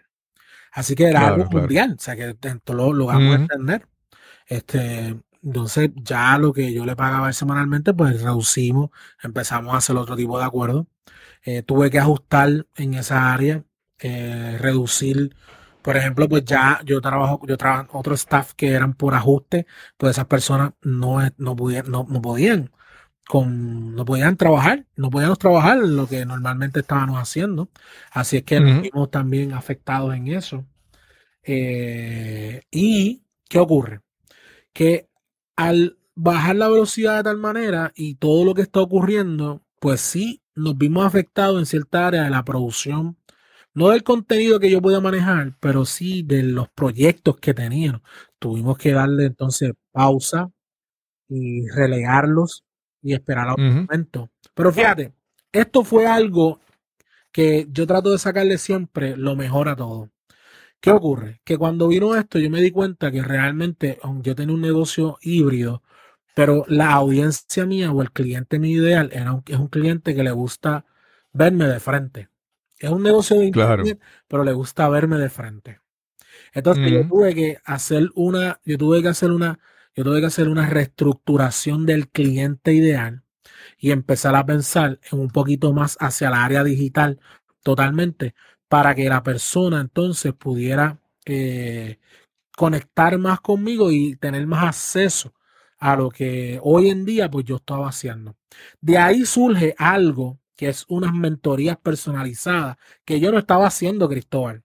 Así 0.73 0.95
que 0.95 1.05
era 1.05 1.29
algo 1.29 1.45
mundial, 1.51 1.97
o 1.99 2.03
sea 2.03 2.17
que 2.17 2.31
esto 2.31 2.73
lo, 2.73 2.95
lo 2.95 3.07
vamos 3.07 3.37
a 3.37 3.41
entender. 3.43 3.87
Este, 4.47 5.17
entonces, 5.45 5.91
ya 5.97 6.39
lo 6.39 6.53
que 6.53 6.73
yo 6.73 6.87
le 6.87 6.97
pagaba 6.97 7.33
semanalmente, 7.33 7.93
pues 7.95 8.23
reducimos, 8.23 8.91
empezamos 9.23 9.75
a 9.75 9.79
hacer 9.79 9.97
otro 9.97 10.17
tipo 10.17 10.39
de 10.39 10.45
acuerdo. 10.45 10.87
Eh, 11.45 11.63
tuve 11.63 11.91
que 11.91 11.99
ajustar 11.99 12.67
en 12.77 12.95
esa 12.95 13.33
área, 13.35 13.65
eh, 14.01 14.59
reducir, 14.61 15.37
por 15.83 15.97
ejemplo, 15.97 16.29
pues 16.29 16.45
ya 16.45 16.81
yo 16.85 17.01
trabajo, 17.03 17.41
yo 17.47 17.59
trabajo 17.59 17.99
otro 17.99 18.15
staff 18.15 18.55
que 18.55 18.73
eran 18.73 18.95
por 18.95 19.15
ajuste, 19.15 19.67
pues 19.99 20.13
esas 20.13 20.27
personas 20.27 20.73
no, 20.83 21.19
no, 21.39 21.57
pudieron, 21.57 21.93
no, 21.93 22.23
podían 22.23 22.71
con, 23.29 23.95
no 23.95 24.05
podían 24.05 24.37
trabajar, 24.37 24.87
no 24.97 25.11
podíamos 25.11 25.39
trabajar 25.39 25.79
lo 25.79 26.09
que 26.09 26.25
normalmente 26.27 26.81
estábamos 26.81 27.19
haciendo. 27.21 27.71
Así 28.13 28.39
es 28.39 28.45
que 28.45 28.61
nos 28.61 28.83
vimos 28.83 29.11
también 29.11 29.53
afectados 29.53 30.15
en 30.15 30.29
eso. 30.29 30.67
Eh, 31.43 32.63
y, 32.71 33.25
¿qué 33.49 33.59
ocurre? 33.59 34.01
Que 34.73 35.09
al 35.57 35.99
bajar 36.15 36.57
la 36.57 36.69
velocidad 36.69 37.19
de 37.19 37.25
tal 37.25 37.39
manera 37.39 37.93
y 37.95 38.17
todo 38.17 38.45
lo 38.45 38.55
que 38.55 38.63
está 38.63 38.81
ocurriendo, 38.81 39.63
pues 39.81 40.01
sí 40.01 40.43
nos 40.55 40.79
vimos 40.79 41.05
afectados 41.05 41.59
en 41.59 41.67
cierta 41.67 42.07
área 42.07 42.25
de 42.25 42.31
la 42.31 42.45
producción, 42.45 43.17
no 43.75 43.89
del 43.89 44.05
contenido 44.05 44.61
que 44.61 44.71
yo 44.71 44.81
podía 44.81 45.01
manejar, 45.01 45.57
pero 45.61 45.85
sí 45.85 46.23
de 46.23 46.45
los 46.45 46.69
proyectos 46.69 47.39
que 47.39 47.55
tenían. 47.55 48.03
Tuvimos 48.39 48.79
que 48.79 48.93
darle 48.93 49.27
entonces 49.27 49.73
pausa 49.91 50.51
y 51.29 51.69
relegarlos 51.69 52.65
y 53.03 53.15
esperar 53.15 53.49
a 53.49 53.55
un 53.57 53.75
momento. 53.83 54.31
Pero 54.55 54.73
fíjate, 54.73 55.13
esto 55.53 55.85
fue 55.85 56.07
algo 56.07 56.61
que 57.33 57.67
yo 57.71 57.87
trato 57.87 58.11
de 58.13 58.19
sacarle 58.19 58.59
siempre 58.59 59.17
lo 59.17 59.35
mejor 59.35 59.69
a 59.69 59.77
todo 59.77 60.14
¿Qué 60.85 60.91
ocurre? 60.91 61.41
Que 61.45 61.57
cuando 61.57 61.89
vino 61.89 62.15
esto, 62.15 62.39
yo 62.39 62.51
me 62.51 62.61
di 62.61 62.71
cuenta 62.71 63.11
que 63.11 63.23
realmente, 63.23 63.99
aunque 64.03 64.29
yo 64.29 64.35
tenía 64.35 64.55
un 64.55 64.61
negocio 64.61 65.17
híbrido, 65.23 65.83
pero 66.35 66.67
la 66.69 66.93
audiencia 66.93 67.65
mía 67.65 67.91
o 67.91 68.03
el 68.03 68.13
cliente 68.13 68.59
mi 68.59 68.73
ideal 68.73 69.09
era 69.15 69.33
un, 69.33 69.43
es 69.47 69.57
un 69.57 69.69
cliente 69.69 70.15
que 70.15 70.23
le 70.23 70.31
gusta 70.33 70.85
verme 71.33 71.69
de 71.69 71.81
frente. 71.81 72.29
Es 72.79 72.91
un 72.91 73.03
negocio 73.03 73.39
de 73.39 73.47
internet, 73.47 73.99
pero 74.29 74.45
le 74.45 74.53
gusta 74.53 74.87
verme 74.91 75.17
de 75.17 75.31
frente. 75.31 75.81
Entonces 76.53 76.91
yo 76.91 77.07
tuve 77.09 77.35
que 77.35 77.59
hacer 77.65 78.11
una, 78.15 78.61
yo 78.67 78.77
tuve 78.77 79.01
que 79.01 79.09
hacer 79.09 79.31
una, 79.31 79.59
yo 79.97 80.05
tuve 80.05 80.21
que 80.21 80.27
hacer 80.27 80.51
una 80.51 80.69
reestructuración 80.69 81.87
del 81.87 82.11
cliente 82.11 82.75
ideal 82.75 83.23
y 83.79 83.91
empezar 83.91 84.37
a 84.37 84.45
pensar 84.45 85.01
en 85.11 85.19
un 85.19 85.29
poquito 85.31 85.73
más 85.73 85.97
hacia 85.99 86.29
el 86.29 86.35
área 86.35 86.63
digital 86.63 87.21
totalmente 87.63 88.35
para 88.75 88.93
que 88.93 89.09
la 89.09 89.23
persona 89.23 89.81
entonces 89.81 90.35
pudiera 90.35 90.99
eh, 91.25 92.01
conectar 92.57 93.17
más 93.19 93.41
conmigo 93.41 93.93
y 93.93 94.17
tener 94.17 94.49
más 94.49 94.65
acceso 94.65 95.33
a 95.79 95.95
lo 95.95 96.11
que 96.11 96.59
hoy 96.61 96.91
en 96.91 97.05
día 97.05 97.31
pues 97.31 97.45
yo 97.45 97.55
estaba 97.55 97.89
haciendo. 97.89 98.35
De 98.81 98.99
ahí 98.99 99.25
surge 99.27 99.77
algo 99.79 100.41
que 100.57 100.71
es 100.71 100.87
unas 100.89 101.15
mentorías 101.15 101.77
personalizadas 101.77 102.77
que 103.05 103.21
yo 103.21 103.31
no 103.31 103.39
estaba 103.39 103.69
haciendo, 103.69 104.09
Cristóbal. 104.09 104.65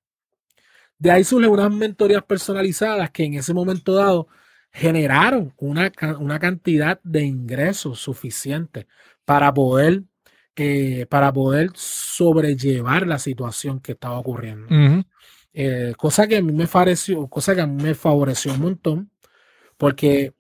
De 0.97 1.11
ahí 1.11 1.23
surgen 1.23 1.51
unas 1.51 1.71
mentorías 1.71 2.23
personalizadas 2.23 3.11
que 3.11 3.25
en 3.25 3.35
ese 3.35 3.53
momento 3.53 3.93
dado 3.93 4.27
generaron 4.71 5.53
una, 5.57 5.91
una 6.17 6.39
cantidad 6.39 6.99
de 7.03 7.25
ingresos 7.25 7.99
suficiente 7.99 8.87
para 9.23 9.53
poder 9.53 10.05
eh, 10.61 11.05
para 11.05 11.31
poder 11.31 11.71
sobrellevar 11.73 13.07
la 13.07 13.17
situación 13.17 13.79
que 13.79 13.93
estaba 13.93 14.19
ocurriendo. 14.19 14.67
Eh, 15.53 15.93
cosa 15.97 16.27
que 16.27 16.35
a 16.35 16.41
mí 16.41 16.51
me 16.51 16.67
favoreció, 16.67 17.27
cosa 17.29 17.55
que 17.55 17.61
a 17.61 17.65
mí 17.65 17.81
me 17.81 17.95
favoreció 17.95 18.51
un 18.51 18.59
montón, 18.59 19.11
porque 19.77 20.33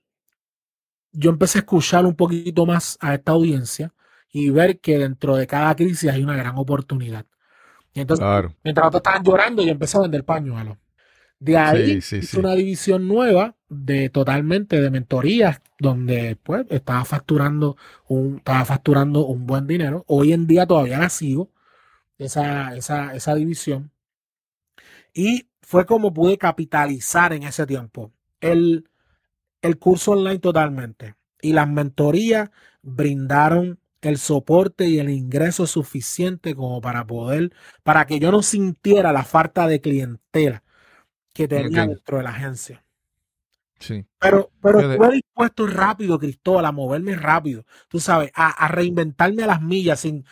yo 1.13 1.29
empecé 1.29 1.59
a 1.59 1.61
escuchar 1.61 2.05
un 2.05 2.17
poquito 2.17 2.65
más 2.65 2.97
a 2.99 3.13
esta 3.13 3.31
audiencia 3.31 3.93
y 4.29 4.49
ver 4.49 4.81
que 4.81 4.97
dentro 4.97 5.37
de 5.37 5.47
cada 5.47 5.73
crisis 5.73 6.09
hay 6.09 6.21
una 6.21 6.35
gran 6.35 6.57
oportunidad. 6.57 7.25
Y 7.93 8.01
entonces, 8.01 8.25
mientras 8.61 8.87
otros 8.87 8.99
estaban 8.99 9.23
llorando, 9.23 9.63
yo 9.63 9.71
empecé 9.71 9.97
a 9.99 10.01
vender 10.01 10.25
pañuelos. 10.25 10.77
De 11.39 11.57
ahí 11.57 11.91
hice 11.91 12.37
una 12.37 12.53
división 12.53 13.07
nueva 13.07 13.55
de 13.69 14.09
totalmente 14.09 14.81
de 14.81 14.91
mentorías 14.91 15.61
donde 15.79 16.35
pues 16.43 16.65
estaba 16.69 17.05
facturando 17.05 17.77
un, 18.07 18.37
estaba 18.37 18.65
facturando 18.65 19.25
un 19.25 19.47
buen 19.47 19.65
dinero. 19.65 20.03
Hoy 20.07 20.33
en 20.33 20.47
día 20.47 20.67
todavía 20.67 20.99
la 20.99 21.09
sigo, 21.09 21.51
esa, 22.17 22.75
esa, 22.75 23.15
esa 23.15 23.35
división. 23.35 23.91
Y 25.13 25.47
fue 25.61 25.85
como 25.85 26.13
pude 26.13 26.37
capitalizar 26.37 27.33
en 27.33 27.43
ese 27.43 27.65
tiempo 27.65 28.11
el, 28.41 28.89
el 29.61 29.79
curso 29.79 30.11
online 30.13 30.39
totalmente. 30.39 31.15
Y 31.41 31.53
las 31.53 31.69
mentorías 31.69 32.49
brindaron 32.81 33.79
el 34.01 34.17
soporte 34.17 34.87
y 34.87 34.99
el 34.99 35.09
ingreso 35.09 35.67
suficiente 35.67 36.55
como 36.55 36.81
para 36.81 37.05
poder, 37.07 37.53
para 37.83 38.05
que 38.05 38.19
yo 38.19 38.31
no 38.31 38.41
sintiera 38.43 39.13
la 39.13 39.23
falta 39.23 39.67
de 39.67 39.81
clientela 39.81 40.63
que 41.39 41.47
tenía 41.47 41.87
dentro 41.87 42.17
de 42.17 42.23
la 42.23 42.31
agencia. 42.31 42.83
Sí. 43.79 44.05
Pero, 44.19 44.51
pero 44.61 44.81
estuve 44.81 45.13
dispuesto 45.13 45.67
rápido, 45.67 46.19
Cristóbal, 46.19 46.65
a 46.65 46.73
moverme 46.73 47.15
rápido, 47.15 47.63
tú 47.87 48.01
sabes, 48.01 48.29
a, 48.35 48.67
reinventarme 48.67 49.43
a 49.43 49.47
las 49.47 49.61
millas. 49.61 50.01
Sin, 50.01 50.25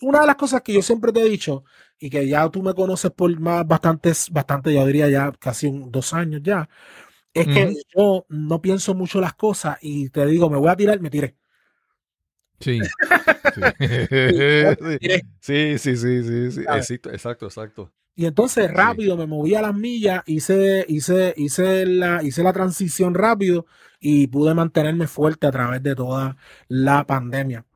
una 0.00 0.22
de 0.22 0.26
las 0.26 0.36
cosas 0.36 0.62
que 0.62 0.72
yo 0.72 0.80
siempre 0.80 1.12
te 1.12 1.20
he 1.20 1.28
dicho, 1.28 1.64
y 1.98 2.08
que 2.08 2.26
ya 2.26 2.48
tú 2.48 2.62
me 2.62 2.72
conoces 2.72 3.10
por 3.10 3.38
más 3.38 3.66
bastantes, 3.66 4.30
bastante, 4.30 4.72
yo 4.72 4.86
diría 4.86 5.10
ya 5.10 5.30
casi 5.32 5.70
dos 5.88 6.14
años 6.14 6.40
ya, 6.42 6.66
es 7.34 7.46
que 7.46 7.74
yo 7.94 8.24
no 8.30 8.62
pienso 8.62 8.94
mucho 8.94 9.20
las 9.20 9.34
cosas 9.34 9.76
y 9.82 10.08
te 10.08 10.24
digo, 10.24 10.48
me 10.48 10.56
voy 10.56 10.70
a 10.70 10.76
tirar, 10.76 10.98
me 11.00 11.10
tiré. 11.10 11.36
Sí. 12.60 12.80
sí, 15.40 15.78
sí, 15.78 15.96
sí, 15.98 16.50
sí, 16.50 16.60
exacto, 16.62 17.44
exacto. 17.44 17.92
Y 18.18 18.24
entonces 18.24 18.72
rápido 18.72 19.14
me 19.18 19.26
moví 19.26 19.54
a 19.54 19.60
las 19.60 19.74
millas, 19.74 20.22
hice, 20.24 20.86
hice, 20.88 21.34
hice, 21.36 21.84
la, 21.84 22.22
hice 22.22 22.42
la 22.42 22.54
transición 22.54 23.14
rápido 23.14 23.66
y 24.00 24.26
pude 24.28 24.54
mantenerme 24.54 25.06
fuerte 25.06 25.46
a 25.46 25.50
través 25.50 25.82
de 25.82 25.94
toda 25.94 26.38
la 26.66 27.06
pandemia. 27.06 27.66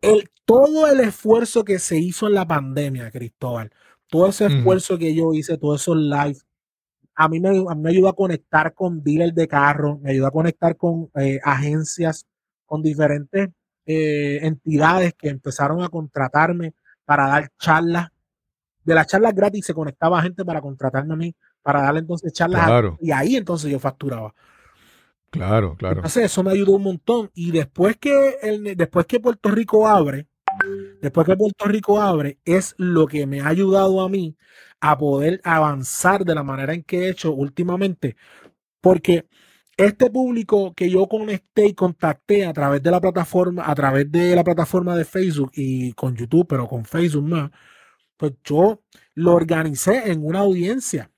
El, 0.00 0.30
todo 0.46 0.86
el 0.88 1.00
esfuerzo 1.00 1.62
que 1.62 1.78
se 1.78 1.98
hizo 1.98 2.26
en 2.26 2.34
la 2.34 2.46
pandemia, 2.46 3.10
Cristóbal, 3.10 3.70
todo 4.08 4.28
ese 4.28 4.46
esfuerzo 4.46 4.96
que 4.96 5.14
yo 5.14 5.34
hice, 5.34 5.58
todos 5.58 5.82
esos 5.82 5.98
lives, 5.98 6.46
a 7.14 7.28
mí 7.28 7.38
me, 7.38 7.50
me 7.76 7.90
ayudó 7.90 8.08
a 8.08 8.16
conectar 8.16 8.72
con 8.72 9.02
dealers 9.04 9.34
de 9.34 9.46
carro, 9.46 9.98
me 9.98 10.12
ayudó 10.12 10.26
a 10.26 10.30
conectar 10.30 10.74
con 10.78 11.10
eh, 11.16 11.38
agencias, 11.44 12.26
con 12.64 12.82
diferentes 12.82 13.50
eh, 13.84 14.38
entidades 14.42 15.12
que 15.14 15.28
empezaron 15.28 15.82
a 15.82 15.90
contratarme 15.90 16.72
para 17.04 17.28
dar 17.28 17.50
charlas 17.58 18.11
de 18.84 18.94
las 18.94 19.06
charlas 19.06 19.34
gratis 19.34 19.66
se 19.66 19.74
conectaba 19.74 20.22
gente 20.22 20.44
para 20.44 20.60
contratarme 20.60 21.14
a 21.14 21.16
mí, 21.16 21.34
para 21.62 21.82
darle 21.82 22.00
entonces 22.00 22.32
charlas. 22.32 22.94
y 23.00 23.10
ahí 23.10 23.36
entonces 23.36 23.70
yo 23.70 23.78
facturaba. 23.78 24.34
Claro, 25.30 25.76
claro. 25.76 25.96
Entonces 25.96 26.24
eso 26.24 26.42
me 26.42 26.50
ayudó 26.50 26.72
un 26.72 26.82
montón. 26.82 27.30
Y 27.34 27.52
después 27.52 27.96
que, 27.96 28.36
el, 28.42 28.76
después 28.76 29.06
que 29.06 29.18
Puerto 29.18 29.50
Rico 29.50 29.88
abre, 29.88 30.26
después 31.00 31.26
que 31.26 31.36
Puerto 31.36 31.64
Rico 31.64 32.00
abre, 32.00 32.38
es 32.44 32.74
lo 32.76 33.06
que 33.06 33.26
me 33.26 33.40
ha 33.40 33.48
ayudado 33.48 34.02
a 34.02 34.08
mí 34.10 34.36
a 34.80 34.98
poder 34.98 35.40
avanzar 35.44 36.24
de 36.24 36.34
la 36.34 36.42
manera 36.42 36.74
en 36.74 36.82
que 36.82 37.04
he 37.04 37.08
hecho 37.08 37.32
últimamente. 37.32 38.16
Porque 38.80 39.26
este 39.76 40.10
público 40.10 40.74
que 40.74 40.90
yo 40.90 41.06
conecté 41.06 41.66
y 41.66 41.74
contacté 41.74 42.44
a 42.44 42.52
través 42.52 42.82
de 42.82 42.90
la 42.90 43.00
plataforma, 43.00 43.62
a 43.66 43.74
través 43.74 44.10
de 44.12 44.36
la 44.36 44.44
plataforma 44.44 44.96
de 44.96 45.04
Facebook 45.04 45.52
y 45.54 45.92
con 45.94 46.14
YouTube, 46.14 46.46
pero 46.46 46.68
con 46.68 46.84
Facebook 46.84 47.26
más, 47.26 47.50
pues 48.22 48.34
yo 48.44 48.80
lo 49.14 49.34
organicé 49.34 50.12
en 50.12 50.24
una 50.24 50.38
audiencia. 50.38 51.10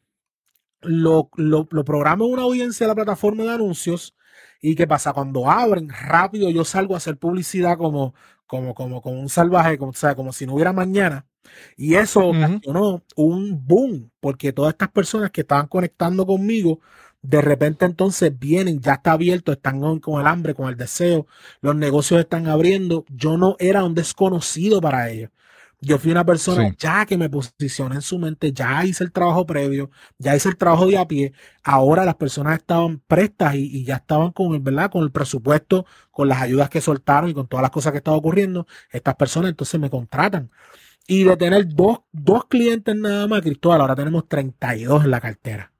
Lo, 0.80 1.28
lo, 1.36 1.68
lo 1.70 1.84
programo 1.84 2.24
en 2.24 2.32
una 2.32 2.42
audiencia 2.44 2.86
de 2.86 2.88
la 2.88 2.94
plataforma 2.94 3.42
de 3.42 3.50
anuncios. 3.50 4.16
¿Y 4.62 4.74
qué 4.74 4.86
pasa? 4.86 5.12
Cuando 5.12 5.50
abren, 5.50 5.90
rápido 5.90 6.48
yo 6.48 6.64
salgo 6.64 6.94
a 6.94 6.96
hacer 6.96 7.18
publicidad 7.18 7.76
como, 7.76 8.14
como, 8.46 8.74
como, 8.74 9.02
como 9.02 9.20
un 9.20 9.28
salvaje, 9.28 9.76
como, 9.76 9.92
sea, 9.92 10.14
como 10.14 10.32
si 10.32 10.46
no 10.46 10.54
hubiera 10.54 10.72
mañana. 10.72 11.26
Y 11.76 11.96
eso 11.96 12.26
ocasionó 12.26 13.02
un 13.16 13.66
boom, 13.66 14.10
porque 14.20 14.54
todas 14.54 14.72
estas 14.72 14.88
personas 14.90 15.30
que 15.30 15.42
estaban 15.42 15.66
conectando 15.66 16.24
conmigo, 16.24 16.80
de 17.20 17.42
repente 17.42 17.84
entonces 17.84 18.32
vienen, 18.38 18.80
ya 18.80 18.94
está 18.94 19.12
abierto, 19.12 19.52
están 19.52 20.00
con 20.00 20.22
el 20.22 20.26
hambre, 20.26 20.54
con 20.54 20.70
el 20.70 20.76
deseo, 20.78 21.26
los 21.60 21.76
negocios 21.76 22.20
están 22.20 22.46
abriendo. 22.46 23.04
Yo 23.10 23.36
no 23.36 23.56
era 23.58 23.84
un 23.84 23.94
desconocido 23.94 24.80
para 24.80 25.10
ellos. 25.10 25.30
Yo 25.84 25.98
fui 25.98 26.10
una 26.10 26.24
persona 26.24 26.74
ya 26.78 27.04
que 27.06 27.18
me 27.18 27.28
posicioné 27.28 27.96
en 27.96 28.02
su 28.02 28.18
mente, 28.18 28.52
ya 28.52 28.84
hice 28.84 29.04
el 29.04 29.12
trabajo 29.12 29.44
previo, 29.44 29.90
ya 30.18 30.34
hice 30.34 30.48
el 30.48 30.56
trabajo 30.56 30.86
de 30.86 30.98
a 30.98 31.06
pie. 31.06 31.32
Ahora 31.62 32.04
las 32.04 32.14
personas 32.14 32.58
estaban 32.58 33.00
prestas 33.06 33.54
y, 33.54 33.84
ya 33.84 33.96
estaban 33.96 34.32
con 34.32 34.54
el, 34.54 34.60
¿verdad? 34.60 34.90
Con 34.90 35.02
el 35.02 35.10
presupuesto, 35.10 35.86
con 36.10 36.28
las 36.28 36.40
ayudas 36.40 36.70
que 36.70 36.80
soltaron 36.80 37.30
y 37.30 37.34
con 37.34 37.46
todas 37.46 37.62
las 37.62 37.70
cosas 37.70 37.92
que 37.92 37.98
estaban 37.98 38.18
ocurriendo. 38.18 38.66
Estas 38.90 39.14
personas 39.16 39.50
entonces 39.50 39.78
me 39.80 39.90
contratan. 39.90 40.50
Y 41.06 41.24
de 41.24 41.36
tener 41.36 41.68
dos, 41.68 42.00
dos 42.12 42.46
clientes 42.46 42.96
nada 42.96 43.26
más, 43.26 43.42
Cristóbal, 43.42 43.80
ahora 43.82 43.94
tenemos 43.94 44.26
32 44.26 45.04
en 45.04 45.10
la 45.10 45.20
cartera. 45.20 45.73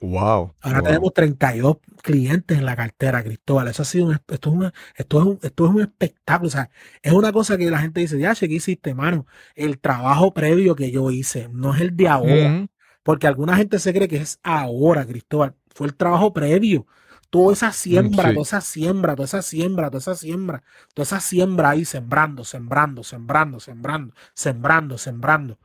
Wow. 0.00 0.54
Ahora 0.62 0.80
tenemos 0.80 1.12
32 1.12 1.76
clientes 2.02 2.56
en 2.56 2.64
la 2.64 2.74
cartera, 2.74 3.22
Cristóbal. 3.22 3.68
Eso 3.68 3.82
ha 3.82 3.84
sido 3.84 4.06
un, 4.06 4.12
esto, 4.14 4.34
es 4.34 4.46
un, 4.46 4.72
esto, 4.96 5.20
es 5.20 5.26
un, 5.26 5.38
esto 5.42 5.64
es 5.66 5.70
un 5.70 5.80
espectáculo. 5.82 6.48
O 6.48 6.50
sea, 6.50 6.70
es 7.02 7.12
una 7.12 7.32
cosa 7.32 7.58
que 7.58 7.70
la 7.70 7.80
gente 7.80 8.00
dice, 8.00 8.18
ya, 8.18 8.34
¿qué 8.34 8.46
hiciste, 8.46 8.94
mano? 8.94 9.26
El 9.54 9.78
trabajo 9.78 10.32
previo 10.32 10.74
que 10.74 10.90
yo 10.90 11.10
hice, 11.10 11.48
no 11.52 11.74
es 11.74 11.82
el 11.82 11.96
de 11.96 12.08
ahora. 12.08 12.68
Porque 13.02 13.26
alguna 13.26 13.56
gente 13.56 13.78
se 13.78 13.92
cree 13.92 14.08
que 14.08 14.16
es 14.16 14.40
ahora, 14.42 15.04
Cristóbal. 15.04 15.54
Fue 15.74 15.86
el 15.86 15.94
trabajo 15.94 16.32
previo. 16.32 16.86
Toda 17.28 17.52
esa 17.52 17.72
siembra, 17.72 18.32
toda 18.32 18.42
esa 18.42 18.60
siembra, 18.62 19.14
toda 19.14 19.26
esa 19.26 19.42
siembra, 19.42 19.90
toda 19.90 20.00
esa 20.00 20.16
siembra, 20.16 20.62
toda 20.94 21.04
esa 21.04 21.20
siembra 21.20 21.70
ahí 21.70 21.84
sembrando, 21.84 22.42
sembrando, 22.44 23.04
sembrando, 23.04 23.60
sembrando, 23.60 24.14
sembrando, 24.34 24.98
sembrando. 24.98 25.58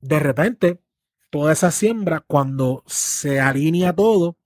De 0.00 0.18
repente, 0.18 0.80
toda 1.30 1.52
esa 1.52 1.70
siembra, 1.70 2.20
cuando 2.26 2.82
se 2.86 3.40
alinea 3.40 3.94
todo, 3.94 4.36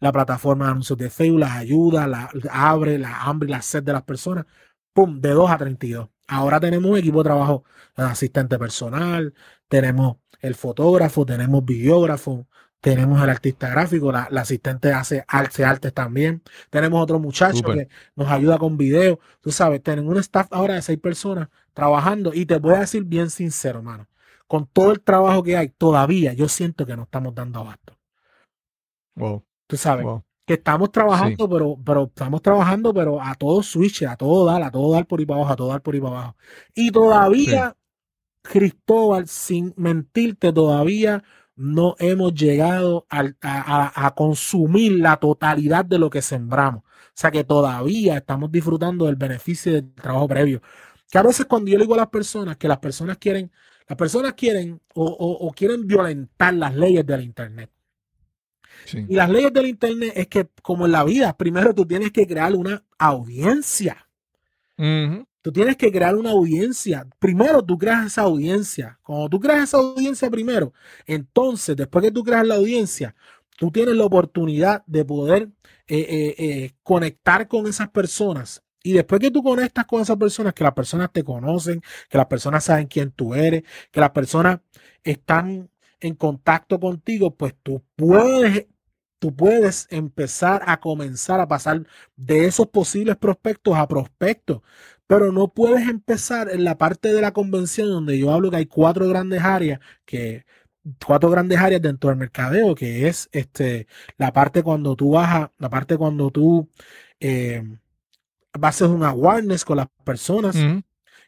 la 0.00 0.12
plataforma 0.12 0.66
de 0.66 0.70
anuncios 0.72 0.98
de 0.98 1.10
Facebook 1.10 1.40
las 1.40 1.52
ayuda, 1.52 2.06
la 2.06 2.30
abre, 2.50 2.98
la 2.98 3.22
hambre 3.22 3.48
y 3.48 3.52
la 3.52 3.62
sed 3.62 3.82
de 3.84 3.92
las 3.92 4.02
personas, 4.02 4.46
pum, 4.92 5.20
de 5.20 5.30
2 5.30 5.50
a 5.50 5.58
32. 5.58 6.08
Ahora 6.28 6.60
tenemos 6.60 6.90
un 6.90 6.96
equipo 6.96 7.18
de 7.18 7.24
trabajo, 7.24 7.64
asistente 7.94 8.58
personal, 8.58 9.34
tenemos 9.68 10.16
el 10.40 10.54
fotógrafo, 10.54 11.24
tenemos 11.26 11.64
videógrafo, 11.64 12.46
tenemos 12.80 13.22
el 13.22 13.30
artista 13.30 13.70
gráfico, 13.70 14.10
la, 14.10 14.22
asistente 14.22 14.92
hace, 14.92 15.24
hace 15.28 15.64
artes 15.64 15.94
también, 15.94 16.42
tenemos 16.68 17.00
otro 17.00 17.20
muchacho 17.20 17.62
que 17.62 17.88
nos 18.16 18.28
ayuda 18.28 18.58
con 18.58 18.76
video, 18.76 19.20
tú 19.40 19.52
sabes, 19.52 19.82
tenemos 19.82 20.10
un 20.10 20.18
staff 20.18 20.48
ahora 20.50 20.74
de 20.74 20.82
seis 20.82 20.98
personas 20.98 21.48
trabajando 21.74 22.34
y 22.34 22.44
te 22.44 22.58
voy 22.58 22.74
a 22.74 22.80
decir 22.80 23.04
bien 23.04 23.30
sincero, 23.30 23.78
hermano, 23.78 24.08
con 24.52 24.66
todo 24.66 24.92
el 24.92 25.00
trabajo 25.00 25.42
que 25.42 25.56
hay, 25.56 25.70
todavía 25.70 26.34
yo 26.34 26.46
siento 26.46 26.84
que 26.84 26.94
no 26.94 27.04
estamos 27.04 27.34
dando 27.34 27.60
abasto. 27.60 27.98
Wow. 29.14 29.42
Tú 29.66 29.78
sabes. 29.78 30.04
Que 30.44 30.52
estamos 30.52 30.92
trabajando, 30.92 31.48
pero, 31.48 31.78
pero 31.82 32.02
estamos 32.02 32.42
trabajando, 32.42 32.92
pero 32.92 33.18
a 33.18 33.34
todo 33.34 33.62
switch, 33.62 34.02
a 34.02 34.14
todo 34.14 34.44
dar, 34.44 34.62
a 34.62 34.70
todo 34.70 34.92
dar 34.92 35.06
por 35.06 35.20
ahí 35.20 35.24
para 35.24 35.38
abajo, 35.38 35.52
a 35.54 35.56
todo 35.56 35.68
dar 35.68 35.80
por 35.80 35.94
ahí 35.94 36.02
para 36.02 36.16
abajo. 36.16 36.36
Y 36.74 36.90
todavía, 36.90 37.74
Cristóbal, 38.42 39.26
sin 39.26 39.72
mentirte, 39.78 40.52
todavía 40.52 41.24
no 41.56 41.96
hemos 41.98 42.34
llegado 42.34 43.06
a, 43.08 44.12
consumir 44.14 45.00
la 45.00 45.16
totalidad 45.16 45.86
de 45.86 45.98
lo 45.98 46.10
que 46.10 46.20
sembramos. 46.20 46.82
O 46.84 47.14
sea 47.14 47.30
que 47.30 47.42
todavía 47.42 48.18
estamos 48.18 48.52
disfrutando 48.52 49.06
del 49.06 49.16
beneficio 49.16 49.72
del 49.72 49.94
trabajo 49.94 50.28
previo. 50.28 50.60
Que 51.10 51.16
a 51.16 51.22
veces 51.22 51.46
cuando 51.46 51.70
yo 51.70 51.78
le 51.78 51.84
digo 51.84 51.94
a 51.94 52.04
las 52.04 52.08
personas 52.08 52.58
que 52.58 52.68
las 52.68 52.80
personas 52.80 53.16
quieren, 53.16 53.50
las 53.88 53.96
personas 53.96 54.34
quieren 54.34 54.80
o, 54.94 55.52
quieren 55.54 55.86
violentar 55.86 56.54
las 56.54 56.74
leyes 56.74 57.04
del 57.06 57.22
Internet. 57.22 57.70
Y 58.92 59.14
las 59.14 59.30
leyes 59.30 59.52
del 59.52 59.66
Internet 59.66 60.12
es 60.16 60.26
que, 60.28 60.48
como 60.62 60.86
en 60.86 60.92
la 60.92 61.04
vida, 61.04 61.36
primero 61.36 61.74
tú 61.74 61.86
tienes 61.86 62.10
que 62.10 62.26
crear 62.26 62.54
una 62.54 62.82
audiencia. 62.98 64.08
Tú 65.42 65.52
tienes 65.52 65.76
que 65.76 65.90
crear 65.90 66.14
una 66.14 66.30
audiencia. 66.30 67.06
Primero 67.18 67.64
tú 67.64 67.76
creas 67.76 68.06
esa 68.06 68.22
audiencia. 68.22 68.98
Cuando 69.02 69.28
tú 69.28 69.40
creas 69.40 69.64
esa 69.64 69.78
audiencia 69.78 70.30
primero, 70.30 70.72
entonces, 71.06 71.76
después 71.76 72.04
que 72.04 72.12
tú 72.12 72.22
creas 72.22 72.46
la 72.46 72.54
audiencia, 72.54 73.14
tú 73.56 73.70
tienes 73.70 73.96
la 73.96 74.04
oportunidad 74.04 74.84
de 74.86 75.04
poder 75.04 75.50
eh, 75.88 75.98
eh, 75.98 76.34
eh, 76.38 76.72
conectar 76.82 77.48
con 77.48 77.66
esas 77.66 77.90
personas. 77.90 78.61
Y 78.82 78.92
después 78.92 79.20
que 79.20 79.30
tú 79.30 79.42
conectas 79.42 79.86
con 79.86 80.02
esas 80.02 80.16
personas, 80.16 80.54
que 80.54 80.64
las 80.64 80.74
personas 80.74 81.12
te 81.12 81.24
conocen, 81.24 81.82
que 82.08 82.18
las 82.18 82.26
personas 82.26 82.64
saben 82.64 82.86
quién 82.86 83.10
tú 83.12 83.34
eres, 83.34 83.62
que 83.90 84.00
las 84.00 84.10
personas 84.10 84.60
están 85.04 85.70
en 86.00 86.14
contacto 86.16 86.80
contigo, 86.80 87.34
pues 87.34 87.54
tú 87.62 87.82
puedes 87.96 88.66
tú 89.18 89.34
puedes 89.36 89.86
empezar 89.90 90.62
a 90.66 90.80
comenzar 90.80 91.38
a 91.40 91.46
pasar 91.46 91.86
de 92.16 92.46
esos 92.46 92.68
posibles 92.68 93.16
prospectos 93.16 93.76
a 93.76 93.86
prospectos, 93.86 94.62
pero 95.06 95.30
no 95.30 95.46
puedes 95.54 95.88
empezar 95.88 96.50
en 96.50 96.64
la 96.64 96.76
parte 96.76 97.12
de 97.12 97.20
la 97.20 97.32
convención 97.32 97.88
donde 97.88 98.18
yo 98.18 98.32
hablo 98.32 98.50
que 98.50 98.56
hay 98.56 98.66
cuatro 98.66 99.08
grandes 99.08 99.42
áreas 99.42 99.78
que 100.04 100.44
cuatro 101.06 101.30
grandes 101.30 101.58
áreas 101.58 101.82
dentro 101.82 102.10
del 102.10 102.18
mercadeo, 102.18 102.74
que 102.74 103.08
es 103.08 103.28
este 103.32 103.86
la 104.18 104.32
parte 104.32 104.62
cuando 104.62 104.96
tú 104.96 105.12
vas 105.12 105.50
la 105.58 105.70
parte 105.70 105.96
cuando 105.96 106.30
tú 106.30 106.68
eh, 107.20 107.62
vas 108.58 108.80
a 108.80 108.84
hacer 108.84 108.96
un 108.96 109.04
awareness 109.04 109.64
con 109.64 109.78
las 109.78 109.88
personas. 110.04 110.56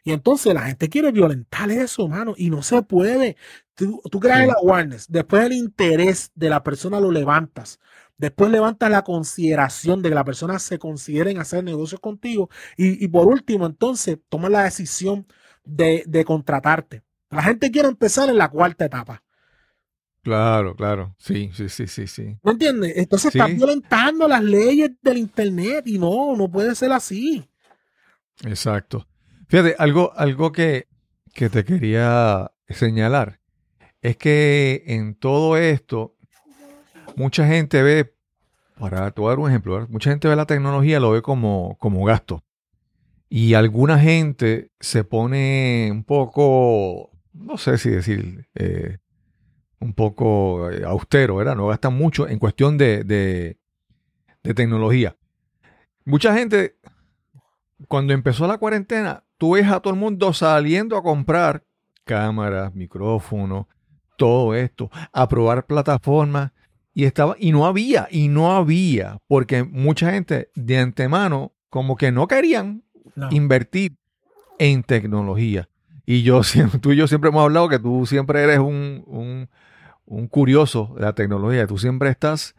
Y 0.03 0.11
entonces 0.11 0.53
la 0.53 0.61
gente 0.61 0.87
quiere 0.87 1.11
violentar 1.11 1.71
eso, 1.71 2.07
mano, 2.07 2.35
y 2.37 2.51
no 2.51 2.61
se 2.61 2.81
puede. 2.83 3.37
Tú, 3.73 3.99
creas 4.21 4.41
el 4.41 4.51
awareness, 4.51 5.07
después 5.09 5.43
el 5.43 5.53
interés 5.53 6.31
de 6.35 6.49
la 6.49 6.63
persona 6.63 6.99
lo 6.99 7.11
levantas, 7.11 7.79
después 8.17 8.51
levantas 8.51 8.89
la 8.91 9.03
consideración 9.03 10.01
de 10.01 10.09
que 10.09 10.15
la 10.15 10.23
persona 10.23 10.59
se 10.59 10.77
considere 10.79 11.31
en 11.31 11.39
hacer 11.39 11.63
negocios 11.63 11.99
contigo 11.99 12.49
y, 12.77 13.07
por 13.07 13.27
último, 13.27 13.65
entonces 13.65 14.19
tomas 14.29 14.51
la 14.51 14.63
decisión 14.63 15.25
de, 15.65 16.23
contratarte. 16.25 17.03
La 17.31 17.41
gente 17.41 17.71
quiere 17.71 17.87
empezar 17.87 18.29
en 18.29 18.37
la 18.37 18.49
cuarta 18.49 18.85
etapa. 18.85 19.23
Claro, 20.25 20.75
claro. 20.75 21.15
Sí, 21.19 21.51
sí, 21.53 21.69
sí, 21.69 21.85
sí, 21.85 22.07
sí. 22.07 22.35
¿Me 22.41 22.53
entiendes? 22.53 22.93
Entonces 22.95 23.27
está 23.35 23.45
violentando 23.45 24.27
las 24.27 24.43
leyes 24.43 24.89
del 25.03 25.19
Internet 25.19 25.85
y 25.85 25.99
no, 25.99 26.35
no 26.35 26.49
puede 26.49 26.73
ser 26.73 26.91
así. 26.93 27.47
Exacto. 28.43 29.07
Fíjate, 29.47 29.75
algo, 29.77 30.11
algo 30.15 30.51
que, 30.51 30.87
te 31.35 31.63
quería 31.63 32.51
señalar 32.67 33.39
es 34.01 34.17
que 34.17 34.81
en 34.87 35.13
todo 35.13 35.57
esto, 35.57 36.15
mucha 37.15 37.45
gente 37.45 37.83
ve, 37.83 38.15
para 38.79 39.11
dar 39.11 39.37
un 39.37 39.47
ejemplo, 39.47 39.85
mucha 39.91 40.09
gente 40.09 40.27
ve 40.27 40.35
la 40.35 40.47
tecnología, 40.47 40.99
lo 40.99 41.11
ve 41.11 41.21
como, 41.21 41.77
como 41.79 42.03
gasto. 42.03 42.43
Y 43.29 43.53
alguna 43.53 43.99
gente 43.99 44.71
se 44.79 45.03
pone 45.03 45.89
un 45.91 46.03
poco, 46.03 47.11
no 47.31 47.59
sé 47.59 47.77
si 47.77 47.91
decir, 47.91 48.47
eh, 48.55 48.97
un 49.79 49.93
poco 49.93 50.71
eh, 50.71 50.83
austero, 50.85 51.35
¿verdad? 51.35 51.55
No 51.55 51.67
gastan 51.67 51.95
mucho 51.95 52.27
en 52.27 52.39
cuestión 52.39 52.77
de, 52.77 53.03
de, 53.03 53.57
de 54.43 54.53
tecnología. 54.53 55.15
Mucha 56.05 56.35
gente, 56.35 56.77
cuando 57.87 58.13
empezó 58.13 58.47
la 58.47 58.57
cuarentena, 58.57 59.23
tú 59.37 59.53
ves 59.53 59.67
a 59.67 59.79
todo 59.79 59.93
el 59.93 59.99
mundo 59.99 60.33
saliendo 60.33 60.97
a 60.97 61.03
comprar 61.03 61.63
cámaras, 62.03 62.73
micrófonos, 62.75 63.65
todo 64.17 64.55
esto, 64.55 64.89
a 65.11 65.27
probar 65.27 65.65
plataformas. 65.65 66.51
Y, 66.93 67.03
estaba, 67.03 67.35
y 67.37 67.51
no 67.51 67.65
había, 67.65 68.07
y 68.09 68.29
no 68.29 68.55
había, 68.55 69.19
porque 69.27 69.63
mucha 69.65 70.11
gente 70.11 70.49
de 70.55 70.77
antemano 70.77 71.51
como 71.69 71.97
que 71.97 72.13
no 72.13 72.27
querían 72.29 72.85
invertir 73.31 73.97
en 74.59 74.81
tecnología. 74.81 75.67
Y 76.05 76.23
yo, 76.23 76.41
tú 76.81 76.91
y 76.91 76.95
yo 76.95 77.07
siempre 77.07 77.29
hemos 77.29 77.43
hablado 77.43 77.69
que 77.69 77.79
tú 77.79 78.05
siempre 78.05 78.43
eres 78.43 78.59
un, 78.59 79.49
curioso 80.29 80.93
de 80.95 81.01
la 81.01 81.13
tecnología. 81.13 81.67
Tú 81.67 81.77
siempre 81.77 82.09
estás 82.09 82.55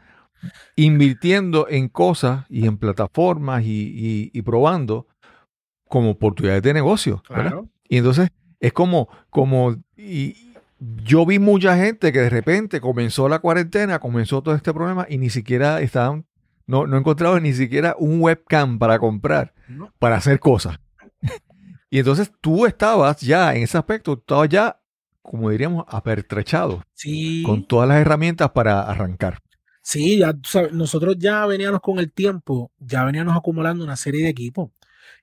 invirtiendo 0.77 1.67
en 1.69 1.89
cosas 1.89 2.45
y 2.49 2.67
en 2.67 2.77
plataformas 2.77 3.63
y 3.65 4.43
probando 4.43 5.07
como 5.89 6.11
oportunidades 6.11 6.63
de 6.63 6.75
negocio. 6.75 7.23
Y 7.89 7.99
entonces 7.99 8.31
es 8.61 8.73
como, 8.73 9.09
como, 9.31 9.77
y 9.97 10.53
yo 10.79 11.25
vi 11.25 11.39
mucha 11.39 11.77
gente 11.77 12.13
que 12.13 12.21
de 12.21 12.31
repente 12.31 12.81
comenzó 12.81 13.29
la 13.29 13.39
cuarentena, 13.39 13.99
comenzó 13.99 14.43
todo 14.43 14.55
este 14.55 14.73
problema 14.73 15.07
y 15.09 15.19
ni 15.19 15.31
siquiera 15.31 15.81
estaban, 15.81 16.27
no, 16.67 16.87
no 16.87 16.97
encontraban 16.97 17.43
ni 17.43 17.53
siquiera 17.53 17.95
un 17.99 18.21
webcam 18.21 18.79
para 18.79 18.99
comprar, 18.99 19.55
para 19.99 20.17
hacer 20.17 20.41
cosas. 20.41 20.79
Y 21.91 21.99
entonces 21.99 22.33
tú 22.41 22.67
estabas 22.67 23.21
ya 23.21 23.55
en 23.55 23.63
ese 23.63 23.79
aspecto, 23.79 24.15
estabas 24.15 24.49
ya, 24.49 24.81
como 25.23 25.51
diríamos, 25.51 25.85
apertrechado. 25.89 26.83
Con 27.45 27.67
todas 27.67 27.89
las 27.89 27.99
herramientas 27.99 28.51
para 28.51 28.83
arrancar. 28.83 29.39
Sí, 29.83 30.19
ya 30.19 30.35
nosotros 30.73 31.17
ya 31.19 31.47
veníamos 31.47 31.81
con 31.81 32.01
el 32.01 32.11
tiempo, 32.11 32.73
ya 32.79 33.05
veníamos 33.05 33.37
acumulando 33.37 33.85
una 33.85 33.95
serie 33.95 34.25
de 34.25 34.31
equipos 34.31 34.71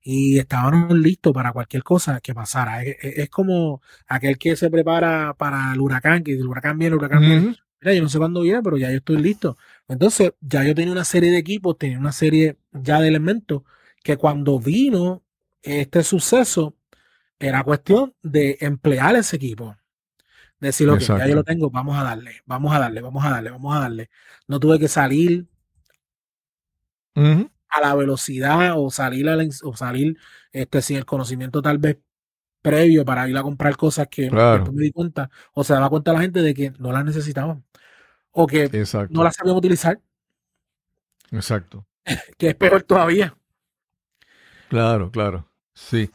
y 0.02 0.38
estábamos 0.40 0.98
listos 0.98 1.34
para 1.34 1.52
cualquier 1.52 1.84
cosa 1.84 2.22
que 2.22 2.34
pasara. 2.34 2.84
Es, 2.84 3.30
como 3.30 3.82
aquel 4.08 4.38
que 4.38 4.56
se 4.56 4.70
prepara 4.70 5.34
para 5.34 5.74
el 5.74 5.82
huracán, 5.82 6.24
que 6.24 6.32
el 6.32 6.48
huracán 6.48 6.78
viene, 6.78 6.94
el 6.94 7.00
huracán 7.00 7.22
viene. 7.22 7.56
Mira, 7.82 7.94
yo 7.94 8.02
no 8.04 8.10
sé 8.10 8.18
cuándo 8.18 8.42
viene, 8.42 8.62
pero 8.64 8.78
ya 8.78 8.90
yo 8.90 8.98
estoy 8.98 9.18
listo. 9.18 9.58
Entonces, 9.90 10.32
ya 10.40 10.64
yo 10.64 10.74
tenía 10.74 10.94
una 10.94 11.04
serie 11.04 11.32
de 11.32 11.38
equipos, 11.38 11.78
tenía 11.78 12.00
una 12.00 12.14
serie 12.14 12.58
ya 12.72 13.02
de 13.02 13.10
elementos 13.10 13.64
que 14.02 14.18
cuando 14.18 14.60
vino 14.60 15.23
este 15.64 16.04
suceso, 16.04 16.76
era 17.40 17.64
cuestión 17.64 18.14
de 18.22 18.58
emplear 18.62 19.16
ese 19.16 19.38
equipo. 19.38 19.76
Decir, 20.60 20.90
que 20.98 21.04
ya 21.04 21.28
yo 21.28 21.36
lo 21.36 21.44
tengo, 21.44 21.70
vamos 21.70 21.98
a 21.98 22.04
darle, 22.04 22.42
vamos 22.46 22.74
a 22.74 22.80
darle, 22.80 23.02
vamos 23.02 23.26
a 23.26 23.30
darle, 23.32 23.50
vamos 23.50 23.76
a 23.76 23.80
darle. 23.80 24.10
No 24.48 24.60
tuve 24.60 24.80
que 24.80 24.88
salir 24.88 25.46
a 27.16 27.82
la 27.82 27.96
velocidad 27.96 28.74
o 28.78 28.90
salir, 28.90 29.28
o 29.64 29.76
salir 29.76 30.18
este, 30.52 30.82
sin 30.82 30.98
el 30.98 31.06
conocimiento 31.06 31.62
tal 31.62 31.80
vez 31.80 31.98
previo 32.62 33.04
para 33.04 33.28
ir 33.28 33.38
a 33.38 33.44
comprar 33.44 33.76
cosas 33.76 34.08
que 34.10 34.30
no 34.30 34.72
me 34.72 34.84
di 34.84 34.92
cuenta 34.92 35.30
o 35.54 35.66
se 35.66 35.74
daba 35.74 35.90
cuenta 35.90 36.14
la 36.14 36.22
gente 36.22 36.42
de 36.42 36.54
que 36.54 36.72
no 36.80 36.94
las 36.94 37.04
necesitaban 37.04 37.66
o 38.32 38.48
que 38.48 38.70
no 39.10 39.24
las 39.24 39.36
sabían 39.36 39.58
utilizar. 39.58 40.00
Exacto. 41.32 41.86
que 42.38 42.50
es 42.50 42.56
peor 42.56 42.84
todavía. 42.84 43.36
Claro, 44.70 45.12
claro. 45.12 45.48
Sí. 45.74 46.10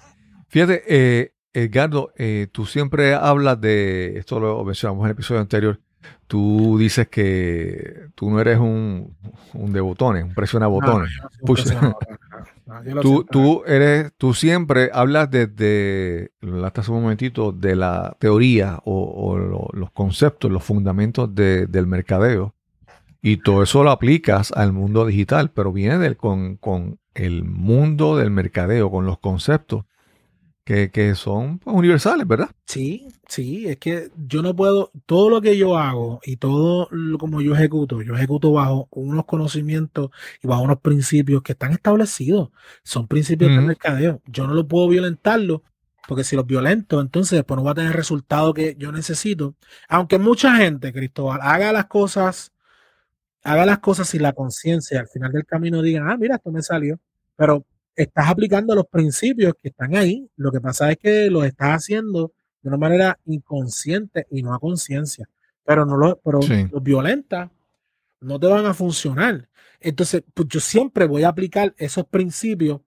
Fíjate, 0.48 0.82
eh, 0.86 1.34
Edgardo, 1.52 2.12
eh, 2.16 2.48
tú 2.52 2.66
siempre 2.66 3.14
hablas 3.14 3.60
de, 3.60 4.18
esto 4.18 4.40
lo 4.40 4.64
mencionamos 4.64 5.02
en 5.02 5.06
el 5.06 5.12
episodio 5.12 5.40
anterior, 5.40 5.80
Tú 6.26 6.76
dices 6.78 7.08
que 7.08 8.08
tú 8.14 8.30
no 8.30 8.38
eres 8.38 8.58
un, 8.58 9.16
un 9.54 9.72
de 9.72 9.80
botones, 9.80 10.24
un 10.24 10.34
presiona 10.34 10.66
botones. 10.66 11.10
tú, 13.00 13.24
tú, 13.24 13.62
eres, 13.66 14.12
tú 14.18 14.34
siempre 14.34 14.90
hablas 14.92 15.30
desde, 15.30 16.32
hasta 16.62 16.82
hace 16.82 16.90
un 16.92 17.02
momentito, 17.02 17.50
de 17.52 17.76
la 17.76 18.14
teoría 18.18 18.78
o, 18.84 19.38
los 19.72 19.90
conceptos, 19.92 20.50
los 20.50 20.62
fundamentos 20.62 21.34
del 21.34 21.86
mercadeo. 21.86 22.54
Y 23.22 23.38
todo 23.38 23.62
eso 23.62 23.82
lo 23.82 23.90
aplicas 23.90 24.52
al 24.52 24.72
mundo 24.72 25.06
digital, 25.06 25.50
pero 25.50 25.72
viene 25.72 25.96
del, 25.96 26.18
con, 26.18 26.56
con 26.56 26.98
el 27.18 27.44
mundo 27.44 28.16
del 28.16 28.30
mercadeo, 28.30 28.90
con 28.90 29.06
los 29.06 29.18
conceptos 29.18 29.84
que, 30.92 31.14
son 31.14 31.58
pues, 31.58 31.74
universales, 31.74 32.28
¿verdad? 32.28 32.50
Sí, 32.66 33.08
sí, 33.26 33.66
es 33.66 33.78
que 33.78 34.10
yo 34.26 34.42
no 34.42 34.54
puedo, 34.54 34.90
todo 35.06 35.30
lo 35.30 35.40
que 35.40 35.56
yo 35.56 35.78
hago 35.78 36.20
y 36.22 36.36
todo 36.36 36.88
lo, 36.90 37.16
como 37.16 37.40
yo 37.40 37.54
ejecuto, 37.54 38.02
yo 38.02 38.14
ejecuto 38.14 38.52
bajo 38.52 38.86
unos 38.90 39.24
conocimientos 39.24 40.10
y 40.42 40.46
bajo 40.46 40.62
unos 40.62 40.80
principios 40.80 41.42
que 41.42 41.52
están 41.52 41.72
establecidos, 41.72 42.50
son 42.82 43.08
principios 43.08 43.50
de 43.50 43.60
mercadeo. 43.60 44.20
Yo 44.26 44.46
no 44.46 44.52
lo 44.52 44.68
puedo 44.68 44.88
violentarlo 44.88 45.62
porque 46.06 46.24
si 46.24 46.36
los 46.36 46.46
violento, 46.46 47.00
entonces 47.00 47.38
después 47.38 47.56
no 47.56 47.64
va 47.64 47.70
a 47.70 47.74
tener 47.74 47.90
el 47.90 47.96
resultado 47.96 48.52
que 48.52 48.76
yo 48.78 48.92
necesito. 48.92 49.54
Aunque 49.88 50.18
mucha 50.18 50.54
gente, 50.56 50.92
Cristóbal, 50.92 51.40
haga 51.42 51.72
las 51.72 51.86
cosas, 51.86 52.52
haga 53.42 53.64
las 53.64 53.78
cosas 53.78 54.08
sin 54.08 54.22
la 54.22 54.34
conciencia, 54.34 55.00
al 55.00 55.08
final 55.08 55.32
del 55.32 55.46
camino 55.46 55.80
digan, 55.80 56.10
ah, 56.10 56.16
mira, 56.18 56.36
esto 56.36 56.50
me 56.50 56.62
salió, 56.62 57.00
pero 57.38 57.64
estás 57.94 58.28
aplicando 58.28 58.74
los 58.74 58.88
principios 58.88 59.54
que 59.62 59.68
están 59.68 59.94
ahí. 59.94 60.28
Lo 60.34 60.50
que 60.50 60.60
pasa 60.60 60.90
es 60.90 60.98
que 60.98 61.30
los 61.30 61.46
estás 61.46 61.76
haciendo 61.76 62.32
de 62.60 62.68
una 62.68 62.76
manera 62.76 63.16
inconsciente 63.26 64.26
y 64.32 64.42
no 64.42 64.52
a 64.52 64.58
conciencia. 64.58 65.28
Pero 65.64 65.86
no 65.86 65.96
lo, 65.96 66.18
pero 66.18 66.40
los 66.40 66.82
violentas 66.82 67.48
no 68.20 68.40
te 68.40 68.48
van 68.48 68.66
a 68.66 68.74
funcionar. 68.74 69.48
Entonces, 69.78 70.24
pues 70.34 70.48
yo 70.48 70.58
siempre 70.58 71.06
voy 71.06 71.22
a 71.22 71.28
aplicar 71.28 71.72
esos 71.78 72.06
principios 72.06 72.80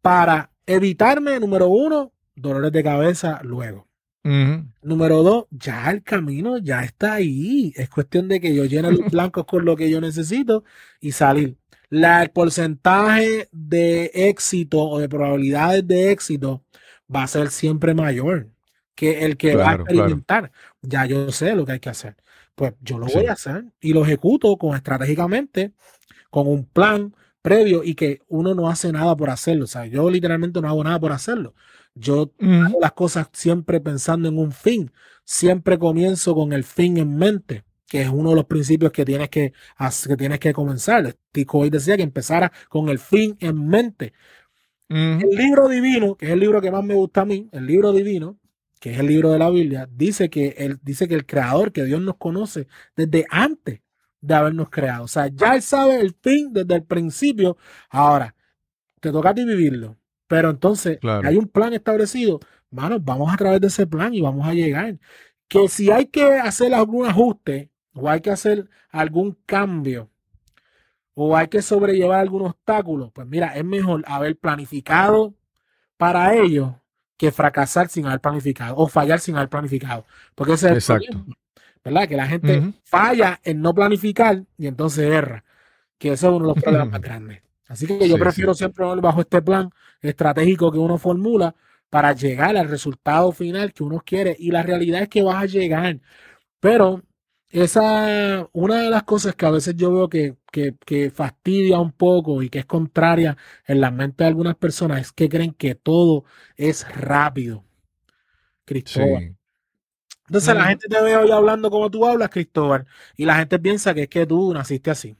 para 0.00 0.50
evitarme, 0.64 1.38
número 1.38 1.68
uno, 1.68 2.12
dolores 2.34 2.72
de 2.72 2.82
cabeza 2.82 3.40
luego. 3.42 3.86
Número 4.24 5.22
dos, 5.22 5.46
ya 5.50 5.90
el 5.90 6.02
camino 6.02 6.56
ya 6.56 6.82
está 6.82 7.14
ahí. 7.14 7.74
Es 7.76 7.90
cuestión 7.90 8.26
de 8.28 8.40
que 8.40 8.54
yo 8.54 8.64
llene 8.64 8.90
los 8.90 9.10
blancos 9.12 9.44
con 9.44 9.66
lo 9.66 9.76
que 9.76 9.90
yo 9.90 10.00
necesito 10.00 10.64
y 10.98 11.12
salir. 11.12 11.58
La, 11.92 12.22
el 12.22 12.30
porcentaje 12.30 13.50
de 13.52 14.10
éxito 14.14 14.80
o 14.80 14.98
de 14.98 15.10
probabilidades 15.10 15.86
de 15.86 16.10
éxito 16.10 16.64
va 17.14 17.24
a 17.24 17.26
ser 17.26 17.50
siempre 17.50 17.92
mayor 17.92 18.48
que 18.94 19.26
el 19.26 19.36
que 19.36 19.56
va 19.56 19.72
a 19.72 19.74
experimentar. 19.74 20.52
Ya 20.80 21.04
yo 21.04 21.30
sé 21.32 21.54
lo 21.54 21.66
que 21.66 21.72
hay 21.72 21.80
que 21.80 21.90
hacer. 21.90 22.16
Pues 22.54 22.72
yo 22.80 22.98
lo 22.98 23.08
voy 23.08 23.26
a 23.26 23.34
hacer 23.34 23.66
y 23.78 23.92
lo 23.92 24.04
ejecuto 24.04 24.56
con 24.56 24.74
estratégicamente, 24.74 25.74
con 26.30 26.48
un 26.48 26.64
plan 26.64 27.14
previo 27.42 27.84
y 27.84 27.94
que 27.94 28.22
uno 28.26 28.54
no 28.54 28.70
hace 28.70 28.90
nada 28.90 29.14
por 29.14 29.28
hacerlo. 29.28 29.64
O 29.64 29.68
sea, 29.68 29.84
yo 29.84 30.08
literalmente 30.08 30.62
no 30.62 30.68
hago 30.68 30.82
nada 30.84 30.98
por 30.98 31.12
hacerlo. 31.12 31.54
Yo 31.94 32.32
hago 32.40 32.80
las 32.80 32.92
cosas 32.92 33.28
siempre 33.34 33.80
pensando 33.80 34.30
en 34.30 34.38
un 34.38 34.52
fin. 34.52 34.90
Siempre 35.24 35.78
comienzo 35.78 36.34
con 36.34 36.54
el 36.54 36.64
fin 36.64 36.96
en 36.96 37.18
mente, 37.18 37.64
que 37.92 38.00
es 38.00 38.08
uno 38.08 38.30
de 38.30 38.36
los 38.36 38.46
principios 38.46 38.90
que 38.90 39.04
tienes 39.04 39.28
que, 39.28 39.52
que, 40.08 40.16
tienes 40.16 40.40
que 40.40 40.54
comenzar. 40.54 41.14
Tico 41.30 41.58
hoy 41.58 41.68
decía 41.68 41.94
que 41.94 42.02
empezara 42.02 42.50
con 42.70 42.88
el 42.88 42.98
fin 42.98 43.36
en 43.38 43.68
mente. 43.68 44.14
El 44.88 45.28
libro 45.28 45.68
divino, 45.68 46.14
que 46.14 46.24
es 46.24 46.32
el 46.32 46.40
libro 46.40 46.62
que 46.62 46.70
más 46.70 46.82
me 46.82 46.94
gusta 46.94 47.20
a 47.20 47.24
mí, 47.26 47.50
el 47.52 47.66
libro 47.66 47.92
divino, 47.92 48.38
que 48.80 48.92
es 48.92 48.98
el 48.98 49.08
libro 49.08 49.30
de 49.30 49.38
la 49.38 49.50
Biblia, 49.50 49.86
dice 49.92 50.30
que 50.30 50.54
él 50.56 50.78
dice 50.80 51.06
que 51.06 51.14
el 51.14 51.26
creador, 51.26 51.70
que 51.70 51.84
Dios 51.84 52.00
nos 52.00 52.16
conoce 52.16 52.66
desde 52.96 53.26
antes 53.28 53.82
de 54.22 54.34
habernos 54.34 54.70
creado. 54.70 55.04
O 55.04 55.08
sea, 55.08 55.26
ya 55.26 55.54
él 55.54 55.60
sabe 55.60 56.00
el 56.00 56.14
fin 56.14 56.50
desde 56.50 56.76
el 56.76 56.84
principio. 56.84 57.58
Ahora, 57.90 58.34
te 59.00 59.12
toca 59.12 59.28
a 59.30 59.34
ti 59.34 59.44
vivirlo. 59.44 59.98
Pero 60.28 60.48
entonces, 60.48 60.98
hay 61.02 61.36
un 61.36 61.46
plan 61.46 61.74
establecido. 61.74 62.40
Mano, 62.70 62.98
vamos 63.00 63.30
a 63.30 63.36
través 63.36 63.60
de 63.60 63.66
ese 63.66 63.86
plan 63.86 64.14
y 64.14 64.22
vamos 64.22 64.48
a 64.48 64.54
llegar. 64.54 64.98
Que 65.46 65.68
si 65.68 65.90
hay 65.90 66.06
que 66.06 66.24
hacer 66.24 66.72
algún 66.72 67.04
ajuste 67.04 67.71
o 67.94 68.08
hay 68.08 68.20
que 68.20 68.30
hacer 68.30 68.68
algún 68.90 69.36
cambio 69.46 70.08
o 71.14 71.36
hay 71.36 71.48
que 71.48 71.62
sobrellevar 71.62 72.20
algún 72.20 72.42
obstáculo, 72.42 73.10
pues 73.10 73.26
mira, 73.26 73.48
es 73.56 73.64
mejor 73.64 74.02
haber 74.06 74.36
planificado 74.36 75.34
para 75.96 76.34
ello 76.34 76.80
que 77.16 77.30
fracasar 77.30 77.88
sin 77.88 78.06
haber 78.06 78.20
planificado 78.20 78.74
o 78.76 78.88
fallar 78.88 79.20
sin 79.20 79.36
haber 79.36 79.48
planificado. 79.48 80.06
Porque 80.34 80.54
ese 80.54 80.72
es 80.72 80.90
el 80.90 80.96
problema, 80.98 81.36
¿verdad? 81.84 82.08
Que 82.08 82.16
la 82.16 82.26
gente 82.26 82.72
falla 82.82 83.40
en 83.44 83.60
no 83.60 83.74
planificar 83.74 84.42
y 84.58 84.66
entonces 84.66 85.04
erra. 85.08 85.44
Que 85.98 86.12
ese 86.12 86.26
es 86.26 86.32
uno 86.32 86.46
de 86.48 86.54
los 86.54 86.62
problemas 86.62 86.90
más 86.90 87.00
grandes. 87.00 87.42
Así 87.68 87.86
que 87.86 88.08
yo 88.08 88.18
prefiero 88.18 88.54
siempre 88.54 88.84
bajo 89.00 89.20
este 89.20 89.40
plan 89.40 89.70
estratégico 90.00 90.72
que 90.72 90.78
uno 90.78 90.98
formula 90.98 91.54
para 91.88 92.12
llegar 92.12 92.56
al 92.56 92.68
resultado 92.68 93.30
final 93.32 93.72
que 93.72 93.84
uno 93.84 94.02
quiere. 94.04 94.34
Y 94.38 94.50
la 94.50 94.62
realidad 94.62 95.02
es 95.02 95.08
que 95.08 95.22
vas 95.22 95.36
a 95.36 95.46
llegar. 95.46 96.00
Pero 96.58 97.02
esa, 97.52 98.48
una 98.52 98.82
de 98.82 98.90
las 98.90 99.02
cosas 99.02 99.34
que 99.34 99.44
a 99.44 99.50
veces 99.50 99.76
yo 99.76 99.92
veo 99.92 100.08
que, 100.08 101.10
fastidia 101.14 101.78
un 101.78 101.92
poco 101.92 102.42
y 102.42 102.48
que 102.48 102.60
es 102.60 102.64
contraria 102.64 103.36
en 103.66 103.80
la 103.80 103.90
mente 103.90 104.24
de 104.24 104.28
algunas 104.28 104.56
personas 104.56 105.00
es 105.02 105.12
que 105.12 105.28
creen 105.28 105.52
que 105.52 105.74
todo 105.74 106.24
es 106.56 106.90
rápido. 106.96 107.62
Cristóbal. 108.64 109.36
Entonces 110.28 110.54
la 110.54 110.64
gente 110.64 110.88
te 110.88 111.02
ve 111.02 111.14
hoy 111.14 111.30
hablando 111.30 111.70
como 111.70 111.90
tú 111.90 112.06
hablas, 112.06 112.30
Cristóbal, 112.30 112.86
y 113.16 113.26
la 113.26 113.36
gente 113.36 113.58
piensa 113.58 113.92
que 113.92 114.04
es 114.04 114.08
que 114.08 114.24
tú 114.24 114.54
naciste 114.54 114.90
así. 114.90 115.14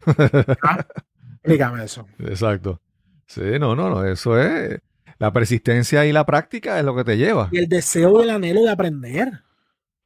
¿Ah? 0.62 0.86
Explícame 1.36 1.82
eso. 1.82 2.06
Exacto. 2.18 2.80
Sí, 3.24 3.58
no, 3.58 3.74
no, 3.74 3.88
no, 3.88 4.04
eso 4.04 4.38
es 4.38 4.80
la 5.18 5.32
persistencia 5.32 6.04
y 6.04 6.12
la 6.12 6.26
práctica 6.26 6.78
es 6.78 6.84
lo 6.84 6.94
que 6.94 7.04
te 7.04 7.16
lleva. 7.16 7.48
Y 7.52 7.58
el 7.58 7.68
deseo 7.68 8.20
y 8.20 8.24
el 8.24 8.30
anhelo 8.30 8.62
de 8.62 8.70
aprender 8.70 9.47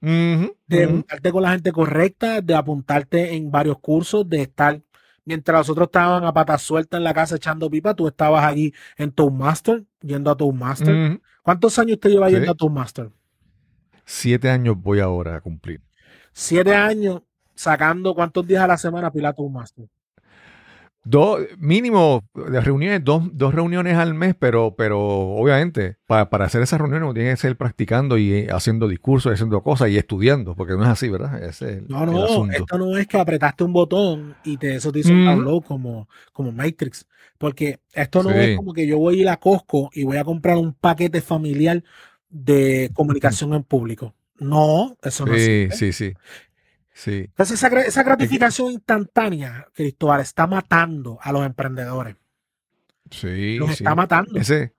de 0.02 0.86
juntarte 0.86 1.30
con 1.30 1.42
la 1.42 1.52
gente 1.52 1.70
correcta, 1.70 2.40
de 2.40 2.54
apuntarte 2.54 3.34
en 3.34 3.50
varios 3.50 3.78
cursos, 3.78 4.28
de 4.28 4.42
estar, 4.42 4.82
mientras 5.24 5.60
los 5.60 5.70
otros 5.70 5.86
estaban 5.86 6.24
a 6.24 6.32
patas 6.32 6.62
sueltas 6.62 6.98
en 6.98 7.04
la 7.04 7.14
casa 7.14 7.36
echando 7.36 7.70
pipa, 7.70 7.94
tú 7.94 8.08
estabas 8.08 8.44
allí 8.44 8.74
en 8.96 9.12
Toastmaster, 9.12 9.84
yendo 10.00 10.30
a 10.30 10.36
Toastmaster. 10.36 11.20
¿Cuántos 11.42 11.78
años 11.78 12.00
te 12.00 12.08
lleva 12.08 12.28
yendo 12.30 12.50
a 12.50 12.54
Toastmaster? 12.54 13.10
Siete 14.04 14.50
años 14.50 14.76
voy 14.76 14.98
ahora 14.98 15.36
a 15.36 15.40
cumplir. 15.40 15.80
Siete 16.32 16.74
años 16.74 17.22
sacando 17.54 18.14
cuántos 18.14 18.46
días 18.46 18.62
a 18.62 18.66
la 18.66 18.76
semana 18.76 19.12
pila 19.12 19.32
Toastmaster. 19.32 19.86
Dos, 21.04 21.40
mínimo 21.58 22.22
de 22.32 22.60
reuniones, 22.60 23.02
dos, 23.02 23.24
dos, 23.32 23.52
reuniones 23.52 23.96
al 23.96 24.14
mes, 24.14 24.36
pero, 24.38 24.76
pero 24.76 25.00
obviamente 25.00 25.96
para, 26.06 26.28
hacer 26.44 26.62
esas 26.62 26.80
reuniones 26.80 27.04
uno 27.04 27.14
tiene 27.14 27.30
que 27.30 27.36
ser 27.36 27.56
practicando 27.56 28.18
y 28.18 28.32
eh, 28.32 28.48
haciendo 28.52 28.86
discursos, 28.86 29.32
haciendo 29.32 29.62
cosas 29.62 29.90
y 29.90 29.98
estudiando, 29.98 30.54
porque 30.54 30.74
no 30.74 30.84
es 30.84 30.88
así, 30.88 31.08
¿verdad? 31.08 31.40
no, 31.88 32.06
no, 32.06 32.52
esto 32.52 32.78
no 32.78 32.96
es 32.96 33.08
que 33.08 33.18
apretaste 33.18 33.64
un 33.64 33.72
botón 33.72 34.36
y 34.44 34.56
te, 34.58 34.76
eso 34.76 34.92
te 34.92 35.00
hizo 35.00 35.12
un 35.12 35.24
download 35.24 35.64
como, 35.64 36.08
como 36.32 36.52
Matrix, 36.52 37.06
porque 37.36 37.80
esto 37.92 38.22
no 38.22 38.30
es 38.30 38.56
como 38.56 38.72
que 38.72 38.86
yo 38.86 38.98
voy 38.98 39.18
a 39.18 39.22
ir 39.22 39.28
a 39.28 39.38
Costco 39.38 39.90
y 39.92 40.04
voy 40.04 40.18
a 40.18 40.24
comprar 40.24 40.56
un 40.56 40.72
paquete 40.72 41.20
familiar 41.20 41.82
de 42.28 42.90
comunicación 42.94 43.54
en 43.54 43.64
público. 43.64 44.14
No, 44.38 44.96
eso 45.02 45.26
no 45.26 45.34
es. 45.34 45.42
Sí, 45.42 45.68
sí, 45.72 45.92
sí. 45.92 46.14
Sí. 46.94 47.24
Entonces 47.28 47.62
esa, 47.62 48.02
gratificación 48.02 48.72
instantánea, 48.72 49.66
Cristóbal, 49.74 50.20
está 50.20 50.46
matando 50.46 51.18
a 51.22 51.32
los 51.32 51.44
emprendedores. 51.44 52.16
Sí. 53.10 53.56
Los 53.56 53.70
está 53.70 53.94
matando. 53.94 54.38
Ese, 54.38 54.74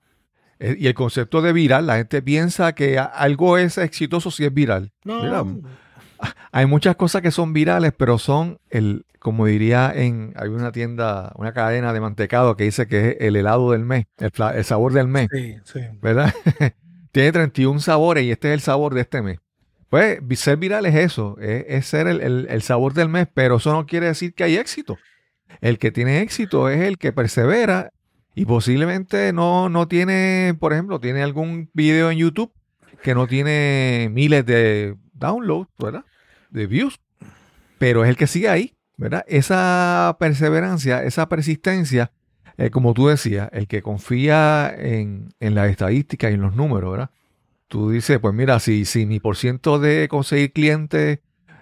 eh, 0.59 0.77
y 0.79 0.87
el 0.87 0.93
concepto 0.93 1.41
de 1.41 1.53
viral, 1.53 1.87
la 1.87 1.97
gente 1.97 2.21
piensa 2.21 2.73
que 2.73 2.97
algo 2.97 3.57
es 3.57 3.77
exitoso 3.77 4.31
si 4.31 4.45
es 4.45 4.53
viral. 4.53 4.91
No. 5.03 5.61
hay 6.51 6.65
muchas 6.65 6.95
cosas 6.95 7.21
que 7.21 7.31
son 7.31 7.53
virales, 7.53 7.93
pero 7.97 8.17
son 8.17 8.59
el, 8.69 9.05
como 9.19 9.45
diría 9.45 9.91
en, 9.93 10.33
hay 10.35 10.49
una 10.49 10.71
tienda, 10.71 11.33
una 11.35 11.53
cadena 11.53 11.93
de 11.93 11.99
mantecado 11.99 12.55
que 12.55 12.65
dice 12.65 12.87
que 12.87 13.09
es 13.09 13.17
el 13.19 13.35
helado 13.35 13.71
del 13.71 13.83
mes, 13.83 14.05
el, 14.17 14.31
el 14.55 14.63
sabor 14.63 14.93
del 14.93 15.07
mes. 15.07 15.27
Sí, 15.31 15.55
sí. 15.65 15.79
¿Verdad? 16.01 16.33
Tiene 17.11 17.31
31 17.31 17.79
sabores 17.79 18.23
y 18.23 18.31
este 18.31 18.49
es 18.49 18.53
el 18.53 18.61
sabor 18.61 18.93
de 18.93 19.01
este 19.01 19.21
mes. 19.21 19.39
Pues 19.93 20.17
ser 20.39 20.57
viral 20.57 20.87
es 20.87 20.95
eso, 20.95 21.37
es, 21.39 21.85
ser 21.85 22.07
el, 22.07 22.61
sabor 22.63 22.95
del 22.95 23.09
mes, 23.09 23.27
pero 23.31 23.57
eso 23.57 23.71
no 23.71 23.85
quiere 23.85 24.07
decir 24.07 24.33
que 24.33 24.43
hay 24.43 24.55
éxito. 24.57 24.97
El 25.61 25.77
que 25.77 25.91
tiene 25.91 26.21
éxito 26.21 26.67
es 26.67 26.81
el 26.81 26.97
que 26.97 27.13
persevera 27.13 27.91
y 28.33 28.45
posiblemente 28.45 29.31
no, 29.33 29.69
no 29.69 29.87
tiene, 29.87 30.55
por 30.59 30.73
ejemplo, 30.73 30.99
tiene 30.99 31.21
algún 31.21 31.69
video 31.73 32.09
en 32.09 32.17
YouTube 32.17 32.51
que 33.03 33.13
no 33.13 33.27
tiene 33.27 34.09
miles 34.11 34.43
de 34.47 34.95
downloads, 35.13 35.69
¿verdad? 35.77 36.05
De 36.49 36.65
views, 36.65 36.99
pero 37.77 38.03
es 38.03 38.09
el 38.09 38.17
que 38.17 38.25
sigue 38.25 38.49
ahí, 38.49 38.73
¿verdad? 38.97 39.23
Esa 39.27 40.17
perseverancia, 40.19 41.03
esa 41.03 41.29
persistencia, 41.29 42.11
eh, 42.57 42.71
como 42.71 42.95
tú 42.95 43.09
decías, 43.09 43.47
el 43.51 43.67
que 43.67 43.83
confía 43.83 44.73
en, 44.75 45.35
en 45.39 45.53
las 45.53 45.69
estadísticas 45.69 46.31
y 46.31 46.33
en 46.33 46.41
los 46.41 46.55
números, 46.55 46.89
¿verdad? 46.89 47.11
Tú 47.73 47.89
dices, 47.89 48.19
pues 48.19 48.35
mira, 48.35 48.59
si, 48.59 48.85
si 48.85 49.07
mi 49.07 49.19
porciento 49.19 49.79
de 49.79 50.07
conseguir 50.07 50.53
clientes 50.53 51.21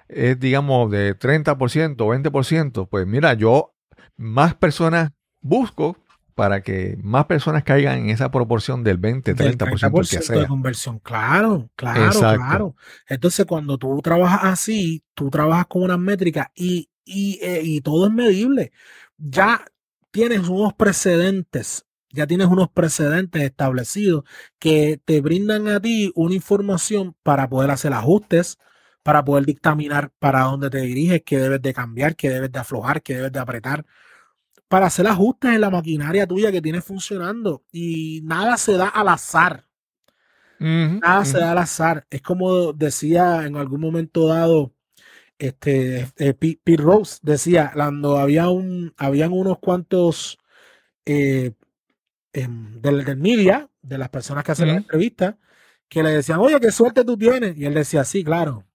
es, 0.09 0.37
digamos, 0.37 0.91
de 0.91 1.17
30% 1.17 2.01
o 2.01 2.13
20%, 2.13 2.89
pues 2.89 3.07
mira, 3.07 3.33
yo 3.33 3.73
más 4.17 4.53
personas 4.53 5.11
busco 5.39 5.95
para 6.35 6.63
que 6.63 6.97
más 7.01 7.27
personas 7.27 7.63
caigan 7.63 7.99
en 7.99 8.09
esa 8.09 8.29
proporción 8.29 8.83
del 8.83 8.97
20, 8.97 9.37
30%, 9.37 10.09
que 10.09 10.21
sea. 10.21 10.39
de 10.39 10.47
conversión. 10.47 10.99
Claro, 10.99 11.69
claro, 11.77 12.19
claro. 12.19 12.75
Entonces, 13.07 13.45
cuando 13.45 13.77
tú 13.77 14.01
trabajas 14.03 14.41
así, 14.43 15.05
tú 15.13 15.29
trabajas 15.29 15.67
con 15.67 15.83
unas 15.83 15.99
métricas 15.99 16.47
y, 16.53 16.89
y, 17.05 17.39
eh, 17.41 17.61
y 17.63 17.79
todo 17.79 18.07
es 18.07 18.11
medible. 18.11 18.73
Ya 19.17 19.63
tienes 20.11 20.49
unos 20.49 20.73
precedentes 20.73 21.85
ya 22.13 22.27
tienes 22.27 22.47
unos 22.47 22.69
precedentes 22.69 23.41
establecidos 23.41 24.23
que 24.59 24.99
te 25.03 25.21
brindan 25.21 25.67
a 25.67 25.79
ti 25.79 26.11
una 26.15 26.35
información 26.35 27.15
para 27.23 27.49
poder 27.49 27.71
hacer 27.71 27.93
ajustes, 27.93 28.57
para 29.03 29.23
poder 29.25 29.45
dictaminar 29.45 30.11
para 30.19 30.41
dónde 30.43 30.69
te 30.69 30.79
diriges, 30.81 31.23
qué 31.25 31.39
debes 31.39 31.61
de 31.61 31.73
cambiar, 31.73 32.15
qué 32.15 32.29
debes 32.29 32.51
de 32.51 32.59
aflojar, 32.59 33.01
qué 33.01 33.15
debes 33.15 33.31
de 33.31 33.39
apretar, 33.39 33.85
para 34.67 34.87
hacer 34.87 35.07
ajustes 35.07 35.53
en 35.53 35.61
la 35.61 35.69
maquinaria 35.69 36.27
tuya 36.27 36.51
que 36.51 36.61
tienes 36.61 36.83
funcionando. 36.85 37.63
Y 37.71 38.21
nada 38.23 38.57
se 38.57 38.73
da 38.77 38.87
al 38.87 39.09
azar. 39.09 39.65
Nada 40.59 41.25
se 41.25 41.39
da 41.39 41.51
al 41.51 41.57
azar. 41.57 42.05
Es 42.09 42.21
como 42.21 42.71
decía 42.73 43.45
en 43.45 43.55
algún 43.57 43.81
momento 43.81 44.27
dado 44.27 44.73
este, 45.41 46.07
eh, 46.17 46.33
Pete, 46.35 46.77
Rose 46.77 47.19
decía, 47.23 47.71
cuando 47.73 48.17
había 48.19 48.49
un, 48.49 48.93
habían 48.97 49.31
unos 49.33 49.57
cuantos 49.59 50.37
eh, 51.05 51.53
em, 52.33 52.81
del, 52.81 53.17
media, 53.17 53.69
de 53.81 53.97
las 53.97 54.09
personas 54.09 54.43
que 54.43 54.51
hacen 54.51 54.67
la 54.67 54.75
entrevista, 54.75 55.37
que 55.87 56.03
le 56.03 56.11
decían, 56.11 56.39
oye, 56.39 56.59
qué 56.59 56.71
suerte 56.71 57.03
tú 57.03 57.17
tienes. 57.17 57.57
Y 57.57 57.65
él 57.65 57.73
decía, 57.73 58.03
sí, 58.03 58.23
claro. 58.23 58.65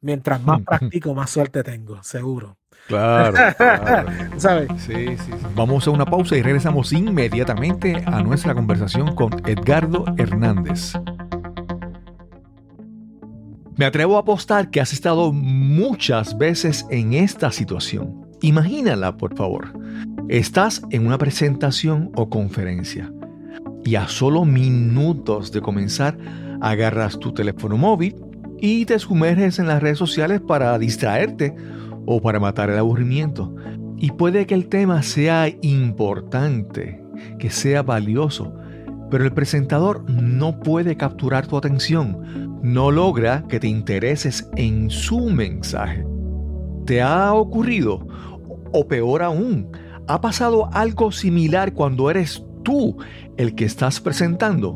Mientras 0.00 0.42
más 0.42 0.62
practico, 0.62 1.14
más 1.14 1.30
suerte 1.30 1.62
tengo, 1.62 2.02
seguro. 2.02 2.58
Claro, 2.88 3.36
¿Sabes? 4.36 4.68
Sí, 4.78 5.16
sí, 5.16 5.30
Vamos 5.54 5.86
a 5.86 5.90
una 5.90 6.04
pausa 6.04 6.36
y 6.36 6.42
regresamos 6.42 6.92
inmediatamente 6.92 8.02
a 8.06 8.22
nuestra 8.22 8.54
conversación 8.54 9.14
con 9.14 9.32
Edgardo 9.46 10.04
Hernández. 10.18 10.94
Me 13.76 13.86
atrevo 13.86 14.16
a 14.16 14.20
apostar 14.20 14.70
que 14.70 14.80
has 14.80 14.92
estado 14.92 15.32
muchas 15.32 16.36
veces 16.36 16.86
en 16.90 17.14
esta 17.14 17.50
situación. 17.52 18.26
Imagínala, 18.40 19.16
por 19.16 19.36
favor. 19.36 19.72
Estás 20.28 20.82
en 20.90 21.06
una 21.06 21.18
presentación 21.18 22.10
o 22.14 22.30
conferencia 22.30 23.12
y 23.84 23.96
a 23.96 24.06
solo 24.06 24.44
minutos 24.44 25.50
de 25.52 25.60
comenzar 25.60 26.16
agarras 26.60 27.18
tu 27.18 27.34
teléfono 27.34 27.76
móvil 27.76 28.14
y 28.58 28.84
te 28.84 28.98
sumerges 28.98 29.58
en 29.58 29.66
las 29.66 29.82
redes 29.82 29.98
sociales 29.98 30.40
para 30.40 30.78
distraerte 30.78 31.54
o 32.06 32.22
para 32.22 32.38
matar 32.38 32.70
el 32.70 32.78
aburrimiento. 32.78 33.54
Y 33.98 34.12
puede 34.12 34.46
que 34.46 34.54
el 34.54 34.68
tema 34.68 35.02
sea 35.02 35.48
importante, 35.60 37.02
que 37.38 37.50
sea 37.50 37.82
valioso, 37.82 38.54
pero 39.10 39.24
el 39.24 39.32
presentador 39.32 40.08
no 40.08 40.60
puede 40.60 40.96
capturar 40.96 41.46
tu 41.46 41.56
atención, 41.56 42.60
no 42.62 42.92
logra 42.92 43.44
que 43.48 43.58
te 43.58 43.66
intereses 43.66 44.48
en 44.56 44.88
su 44.88 45.28
mensaje. 45.28 46.06
¿Te 46.86 47.02
ha 47.02 47.34
ocurrido? 47.34 48.06
O 48.72 48.86
peor 48.86 49.22
aún, 49.22 49.68
¿ha 50.12 50.20
pasado 50.20 50.68
algo 50.74 51.10
similar 51.10 51.72
cuando 51.72 52.10
eres 52.10 52.44
tú 52.62 52.98
el 53.38 53.54
que 53.54 53.64
estás 53.64 53.98
presentando? 53.98 54.74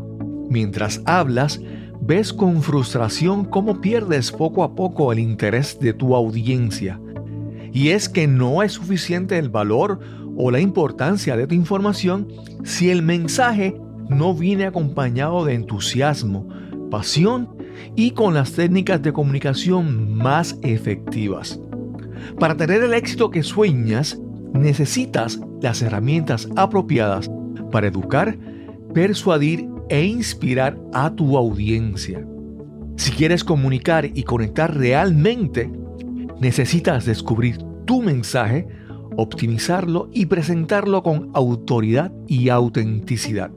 Mientras 0.49 1.03
hablas, 1.05 1.61
ves 2.01 2.33
con 2.33 2.63
frustración 2.63 3.45
cómo 3.45 3.83
pierdes 3.83 4.33
poco 4.33 4.65
a 4.65 4.75
poco 4.75 5.13
el 5.13 5.19
interés 5.19 5.79
de 5.79 5.93
tu 5.93 6.17
audiencia. 6.17 6.99
Y 7.71 7.89
es 7.89 8.09
que 8.09 8.27
no 8.27 8.63
es 8.63 8.73
suficiente 8.73 9.37
el 9.37 9.51
valor 9.51 10.01
o 10.39 10.51
la 10.51 10.61
importancia 10.61 11.37
de 11.37 11.47
tu 11.47 11.55
información 11.55 12.29
si 12.65 12.89
el 12.89 13.03
mensaje 13.03 13.79
no 14.09 14.33
viene 14.33 14.65
acompañado 14.65 15.45
de 15.45 15.53
entusiasmo, 15.53 16.49
pasión 16.91 17.51
y 17.95 18.13
con 18.13 18.33
las 18.33 18.53
técnicas 18.53 19.03
de 19.03 19.13
comunicación 19.13 20.15
más 20.15 20.59
efectivas. 20.63 21.61
Para 22.39 22.57
tener 22.57 22.83
el 22.83 22.95
éxito 22.95 23.31
que 23.31 23.43
sueñas, 23.43 24.19
necesitas 24.53 25.41
las 25.61 25.83
herramientas 25.83 26.49
apropiadas 26.57 27.31
para 27.71 27.89
educar, 27.89 28.39
persuadir 28.95 29.69
e 29.89 30.05
inspirar 30.05 30.79
a 30.93 31.15
tu 31.15 31.37
audiencia. 31.37 32.27
Si 32.97 33.11
quieres 33.13 33.45
comunicar 33.45 34.07
y 34.07 34.23
conectar 34.23 34.77
realmente, 34.77 35.71
necesitas 36.41 37.05
descubrir 37.05 37.59
tu 37.85 38.03
mensaje, 38.03 38.67
optimizarlo 39.17 40.09
y 40.13 40.27
presentarlo 40.27 41.03
con 41.03 41.31
autoridad 41.35 42.13
y 42.27 42.49
autenticidad. 42.49 43.51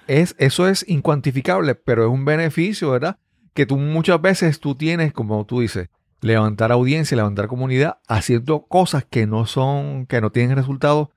es, 0.09 0.35
eso 0.39 0.67
es 0.67 0.85
incuantificable, 0.89 1.77
pero 1.77 2.03
es 2.03 2.11
un 2.11 2.25
beneficio, 2.25 2.91
¿verdad? 2.91 3.19
Que 3.55 3.67
tú 3.67 3.77
muchas 3.77 4.21
veces 4.21 4.59
tú 4.59 4.75
tienes, 4.75 5.13
como 5.13 5.45
tú 5.47 5.61
dices, 5.61 5.91
levantar 6.23 6.73
audiencia, 6.73 7.17
levantar 7.17 7.47
comunidad, 7.47 7.99
haciendo 8.09 8.67
cosas 8.67 9.05
que 9.05 9.27
no 9.27 9.47
son, 9.47 10.07
que 10.07 10.21
no 10.21 10.33
tienen 10.33 10.57
resultados 10.57 11.11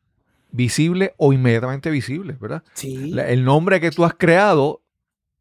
visibles 0.51 1.11
o 1.17 1.33
inmediatamente 1.33 1.89
visibles, 1.89 2.39
¿verdad? 2.39 2.63
Sí. 2.73 3.13
el 3.17 3.43
nombre 3.43 3.79
que 3.79 3.91
tú 3.91 4.05
has 4.05 4.13
creado 4.13 4.83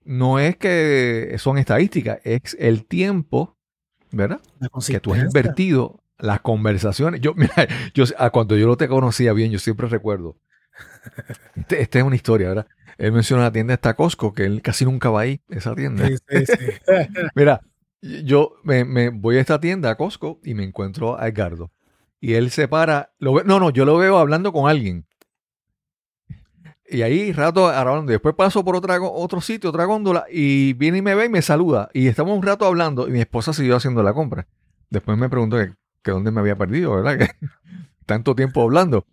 no 0.04 0.38
es 0.38 0.56
que 0.56 1.34
son 1.38 1.58
estadísticas, 1.58 2.20
es 2.24 2.56
el 2.58 2.86
tiempo, 2.86 3.56
¿verdad? 4.10 4.40
Que 4.86 5.00
tú 5.00 5.14
has 5.14 5.22
invertido, 5.22 6.00
las 6.22 6.40
conversaciones. 6.40 7.20
Yo, 7.20 7.34
mira, 7.36 7.68
yo, 7.94 8.04
ah, 8.18 8.30
cuando 8.30 8.56
yo 8.56 8.66
no 8.66 8.76
te 8.76 8.88
conocía 8.88 9.32
bien, 9.32 9.50
yo 9.50 9.58
siempre 9.58 9.88
recuerdo. 9.88 10.36
Este, 11.56 11.82
esta 11.82 11.98
es 11.98 12.04
una 12.04 12.16
historia, 12.16 12.48
¿verdad? 12.48 12.66
Él 12.98 13.12
menciona 13.12 13.44
la 13.44 13.52
tienda 13.52 13.74
esta 13.74 13.94
Costco, 13.94 14.32
que 14.32 14.44
él 14.44 14.62
casi 14.62 14.84
nunca 14.84 15.10
va 15.10 15.22
ahí, 15.22 15.40
esa 15.48 15.74
tienda. 15.74 16.06
Sí, 16.06 16.16
sí, 16.28 16.46
sí. 16.46 16.54
Mira, 17.34 17.60
yo 18.02 18.54
me, 18.62 19.08
voy 19.10 19.36
a 19.36 19.40
esta 19.40 19.60
tienda, 19.60 19.90
a 19.90 19.96
Costco, 19.96 20.40
y 20.44 20.54
me 20.54 20.64
encuentro 20.64 21.18
a 21.18 21.28
Edgardo. 21.28 21.70
Y 22.20 22.34
él 22.34 22.50
se 22.50 22.68
para, 22.68 23.12
lo 23.18 23.42
no, 23.44 23.58
no, 23.58 23.70
yo 23.70 23.84
lo 23.84 23.96
veo 23.96 24.18
hablando 24.18 24.52
con 24.52 24.68
alguien. 24.68 25.06
Y 26.86 27.02
ahí 27.02 27.32
rato 27.32 27.68
hablando. 27.68 28.10
Después 28.10 28.34
paso 28.34 28.64
por 28.64 28.76
otra, 28.76 29.00
otro 29.00 29.40
sitio, 29.40 29.70
otra 29.70 29.84
góndola, 29.84 30.26
y 30.30 30.72
viene 30.74 30.98
y 30.98 31.02
me 31.02 31.14
ve 31.14 31.26
y 31.26 31.28
me 31.28 31.40
saluda. 31.40 31.88
Y 31.94 32.08
estamos 32.08 32.36
un 32.36 32.42
rato 32.42 32.66
hablando, 32.66 33.08
y 33.08 33.12
mi 33.12 33.20
esposa 33.20 33.52
siguió 33.52 33.76
haciendo 33.76 34.02
la 34.02 34.12
compra. 34.12 34.46
Después 34.90 35.16
me 35.16 35.28
preguntó 35.28 35.56
que, 35.56 35.72
que 36.02 36.10
dónde 36.10 36.30
me 36.32 36.40
había 36.40 36.56
perdido, 36.56 36.96
¿verdad? 36.96 37.16
Que 37.16 37.30
tanto 38.06 38.34
tiempo 38.34 38.62
hablando. 38.62 39.06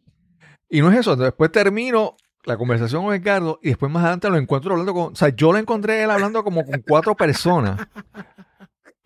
Y 0.70 0.82
no 0.82 0.92
es 0.92 1.00
eso. 1.00 1.16
Después 1.16 1.52
termino 1.52 2.18
la 2.44 2.58
conversación 2.58 3.04
con 3.04 3.12
Ricardo 3.12 3.60
y 3.62 3.70
después 3.70 3.92
más 3.92 4.04
adelante 4.04 4.30
lo 4.30 4.38
encuentro 4.38 4.72
hablando 4.72 4.94
con. 4.94 5.14
O 5.14 5.16
sea, 5.16 5.30
yo 5.30 5.52
lo 5.52 5.60
encontré 5.60 6.04
él 6.04 6.10
hablando 6.10 6.44
como 6.44 6.66
con 6.66 6.82
cuatro 6.82 7.16
personas. 7.16 7.88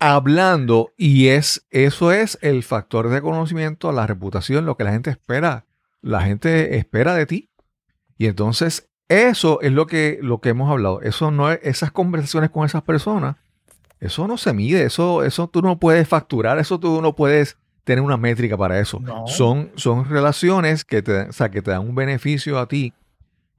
Hablando 0.02 0.92
y 0.96 1.28
es 1.28 1.64
eso 1.70 2.10
es 2.10 2.36
el 2.42 2.64
factor 2.64 3.08
de 3.08 3.22
conocimiento, 3.22 3.92
la 3.92 4.06
reputación, 4.06 4.66
lo 4.66 4.76
que 4.76 4.84
la 4.84 4.92
gente 4.92 5.10
espera. 5.10 5.66
La 6.00 6.22
gente 6.22 6.76
espera 6.76 7.14
de 7.14 7.26
ti. 7.26 7.50
Y 8.18 8.26
entonces 8.26 8.90
eso 9.08 9.60
es 9.60 9.70
lo 9.70 9.86
que, 9.86 10.18
lo 10.20 10.40
que 10.40 10.48
hemos 10.48 10.70
hablado. 10.70 11.00
Eso 11.02 11.30
no 11.30 11.52
es, 11.52 11.60
esas 11.62 11.92
conversaciones 11.92 12.50
con 12.50 12.66
esas 12.66 12.82
personas, 12.82 13.36
eso 14.00 14.26
no 14.26 14.36
se 14.36 14.52
mide, 14.52 14.82
eso, 14.82 15.22
eso 15.22 15.48
tú 15.48 15.62
no 15.62 15.78
puedes 15.78 16.08
facturar, 16.08 16.58
eso 16.58 16.80
tú 16.80 17.00
no 17.00 17.14
puedes 17.14 17.56
tener 17.84 18.02
una 18.02 18.16
métrica 18.16 18.56
para 18.56 18.80
eso. 18.80 19.00
Son, 19.26 19.70
son 19.76 20.08
relaciones 20.08 20.84
que 20.84 21.02
te, 21.02 21.28
o 21.28 21.32
sea, 21.32 21.50
que 21.50 21.62
te 21.62 21.70
dan 21.70 21.88
un 21.88 21.94
beneficio 21.94 22.58
a 22.58 22.66
ti 22.66 22.92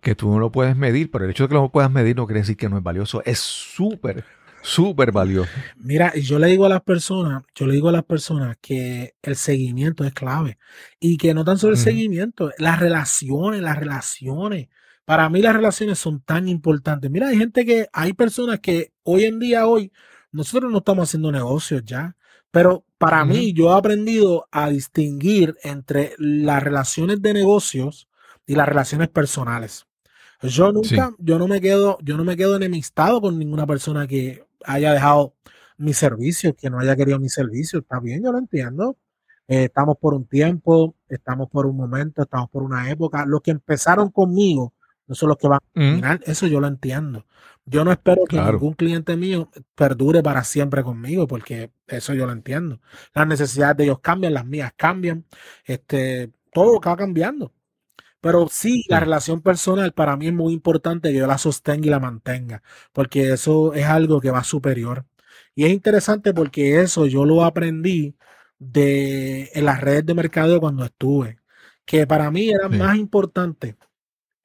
que 0.01 0.15
tú 0.15 0.29
no 0.29 0.39
lo 0.39 0.51
puedes 0.51 0.75
medir, 0.75 1.09
pero 1.09 1.23
el 1.23 1.31
hecho 1.31 1.43
de 1.43 1.49
que 1.49 1.55
lo 1.55 1.69
puedas 1.69 1.89
medir 1.89 2.17
no 2.17 2.27
quiere 2.27 2.41
decir 2.41 2.57
que 2.57 2.67
no 2.67 2.77
es 2.77 2.83
valioso. 2.83 3.21
Es 3.23 3.39
súper, 3.39 4.25
súper 4.63 5.11
valioso. 5.11 5.51
Mira, 5.77 6.13
yo 6.15 6.39
le 6.39 6.47
digo 6.47 6.65
a 6.65 6.69
las 6.69 6.81
personas, 6.81 7.43
yo 7.53 7.67
le 7.67 7.73
digo 7.73 7.89
a 7.89 7.91
las 7.91 8.03
personas 8.03 8.57
que 8.59 9.13
el 9.21 9.35
seguimiento 9.35 10.03
es 10.03 10.13
clave 10.13 10.57
y 10.99 11.17
que 11.17 11.33
no 11.33 11.43
tan 11.45 11.57
solo 11.59 11.73
el 11.73 11.79
seguimiento, 11.79 12.51
las 12.57 12.79
relaciones, 12.79 13.61
las 13.61 13.77
relaciones. 13.77 14.69
Para 15.05 15.29
mí 15.29 15.41
las 15.41 15.53
relaciones 15.53 15.99
son 15.99 16.21
tan 16.21 16.47
importantes. 16.47 17.11
Mira, 17.11 17.27
hay 17.27 17.37
gente 17.37 17.65
que, 17.65 17.87
hay 17.93 18.13
personas 18.13 18.59
que 18.61 18.93
hoy 19.03 19.25
en 19.25 19.37
día, 19.37 19.67
hoy, 19.67 19.91
nosotros 20.31 20.71
no 20.71 20.79
estamos 20.79 21.09
haciendo 21.09 21.31
negocios 21.31 21.83
ya, 21.85 22.15
pero 22.49 22.85
para 22.97 23.25
mí 23.25 23.53
yo 23.53 23.71
he 23.71 23.77
aprendido 23.77 24.47
a 24.51 24.69
distinguir 24.69 25.55
entre 25.63 26.13
las 26.17 26.63
relaciones 26.63 27.21
de 27.21 27.33
negocios 27.33 28.07
y 28.47 28.55
las 28.55 28.67
relaciones 28.67 29.09
personales. 29.09 29.85
Yo 30.43 30.71
nunca, 30.71 31.15
yo 31.19 31.39
no 31.39 31.47
me 31.47 31.61
quedo, 31.61 31.97
yo 32.01 32.17
no 32.17 32.23
me 32.23 32.35
quedo 32.35 32.55
enemistado 32.55 33.21
con 33.21 33.39
ninguna 33.39 33.65
persona 33.65 34.07
que 34.07 34.42
haya 34.65 34.93
dejado 34.93 35.35
mi 35.77 35.93
servicio, 35.93 36.55
que 36.55 36.69
no 36.69 36.79
haya 36.79 36.95
querido 36.95 37.19
mi 37.19 37.29
servicio. 37.29 37.79
Está 37.79 37.99
bien, 37.99 38.23
yo 38.23 38.31
lo 38.31 38.37
entiendo. 38.37 38.97
Eh, 39.47 39.65
estamos 39.65 39.97
por 39.97 40.13
un 40.13 40.25
tiempo, 40.25 40.95
estamos 41.09 41.49
por 41.49 41.65
un 41.65 41.75
momento, 41.75 42.23
estamos 42.23 42.49
por 42.49 42.63
una 42.63 42.89
época. 42.89 43.25
Los 43.25 43.41
que 43.41 43.51
empezaron 43.51 44.09
conmigo 44.09 44.73
no 45.07 45.15
son 45.15 45.29
los 45.29 45.37
que 45.37 45.47
van 45.47 45.57
a 45.57 45.73
terminar. 45.73 46.21
Eso 46.25 46.47
yo 46.47 46.59
lo 46.59 46.67
entiendo. 46.67 47.25
Yo 47.65 47.85
no 47.85 47.91
espero 47.91 48.25
que 48.25 48.41
ningún 48.41 48.73
cliente 48.73 49.15
mío 49.15 49.49
perdure 49.75 50.21
para 50.21 50.43
siempre 50.43 50.83
conmigo, 50.83 51.27
porque 51.27 51.71
eso 51.87 52.13
yo 52.13 52.25
lo 52.25 52.33
entiendo. 52.33 52.81
Las 53.13 53.27
necesidades 53.27 53.77
de 53.77 53.83
ellos 53.85 53.99
cambian, 53.99 54.33
las 54.33 54.45
mías 54.45 54.73
cambian. 54.75 55.25
Este, 55.65 56.31
todo 56.51 56.79
va 56.79 56.97
cambiando. 56.97 57.53
Pero 58.23 58.47
sí, 58.49 58.85
la 58.87 59.01
relación 59.01 59.41
personal 59.41 59.93
para 59.93 60.15
mí 60.17 60.27
es 60.27 60.33
muy 60.33 60.53
importante 60.53 61.11
que 61.11 61.17
yo 61.19 61.27
la 61.27 61.37
sostenga 61.37 61.87
y 61.87 61.89
la 61.89 61.99
mantenga, 61.99 62.63
porque 62.93 63.33
eso 63.33 63.73
es 63.73 63.85
algo 63.85 64.21
que 64.21 64.31
va 64.31 64.45
superior. 64.45 65.05
Y 65.55 65.65
es 65.65 65.71
interesante 65.73 66.33
porque 66.33 66.81
eso 66.81 67.05
yo 67.05 67.25
lo 67.25 67.43
aprendí 67.43 68.15
de, 68.59 69.51
en 69.53 69.65
las 69.65 69.81
redes 69.81 70.05
de 70.05 70.13
mercado 70.13 70.61
cuando 70.61 70.85
estuve, 70.85 71.39
que 71.85 72.07
para 72.07 72.31
mí 72.31 72.49
era 72.49 72.69
más 72.69 72.97
importante 72.97 73.77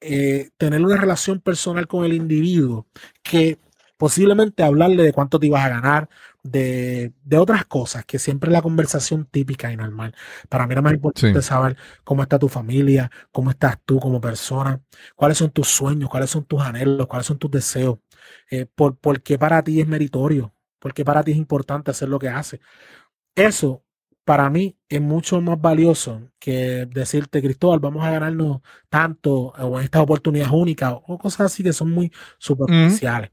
eh, 0.00 0.50
tener 0.58 0.82
una 0.84 0.96
relación 0.96 1.40
personal 1.40 1.86
con 1.88 2.04
el 2.04 2.14
individuo 2.14 2.88
que 3.22 3.60
posiblemente 3.96 4.62
hablarle 4.64 5.02
de 5.04 5.12
cuánto 5.12 5.38
te 5.40 5.46
ibas 5.48 5.64
a 5.64 5.68
ganar, 5.70 6.08
de, 6.42 7.12
otras 7.36 7.64
cosas, 7.66 8.04
que 8.04 8.18
siempre 8.18 8.48
es 8.48 8.52
la 8.52 8.62
conversación 8.62 9.26
típica 9.26 9.72
y 9.72 9.76
normal. 9.76 10.14
Para 10.48 10.66
mí 10.66 10.72
era 10.72 10.82
más 10.82 10.94
importante 10.94 11.42
saber 11.42 11.76
cómo 12.04 12.22
está 12.22 12.38
tu 12.38 12.48
familia, 12.48 13.10
cómo 13.32 13.50
estás 13.50 13.78
tú 13.84 14.00
como 14.00 14.20
persona, 14.20 14.80
cuáles 15.16 15.38
son 15.38 15.50
tus 15.50 15.68
sueños, 15.68 16.08
cuáles 16.10 16.30
son 16.30 16.44
tus 16.44 16.60
anhelos, 16.62 17.06
cuáles 17.06 17.26
son 17.26 17.38
tus 17.38 17.50
deseos, 17.50 17.98
eh, 18.50 18.66
por, 18.66 19.22
qué 19.22 19.38
para 19.38 19.62
ti 19.62 19.80
es 19.80 19.88
meritorio, 19.88 20.54
por 20.78 20.94
qué 20.94 21.04
para 21.04 21.22
ti 21.22 21.32
es 21.32 21.38
importante 21.38 21.90
hacer 21.90 22.08
lo 22.08 22.18
que 22.18 22.28
haces. 22.28 22.60
Eso 23.34 23.84
para 24.24 24.50
mí 24.50 24.76
es 24.88 25.00
mucho 25.00 25.40
más 25.40 25.60
valioso 25.60 26.30
que 26.38 26.86
decirte, 26.86 27.40
Cristóbal, 27.40 27.80
vamos 27.80 28.04
a 28.04 28.10
ganarnos 28.10 28.60
tanto 28.90 29.32
o 29.58 29.78
en 29.78 29.84
estas 29.84 30.02
oportunidades 30.02 30.52
únicas 30.52 30.94
o 31.06 31.18
cosas 31.18 31.52
así 31.52 31.62
que 31.62 31.72
son 31.72 31.90
muy 31.90 32.12
superficiales. 32.38 33.30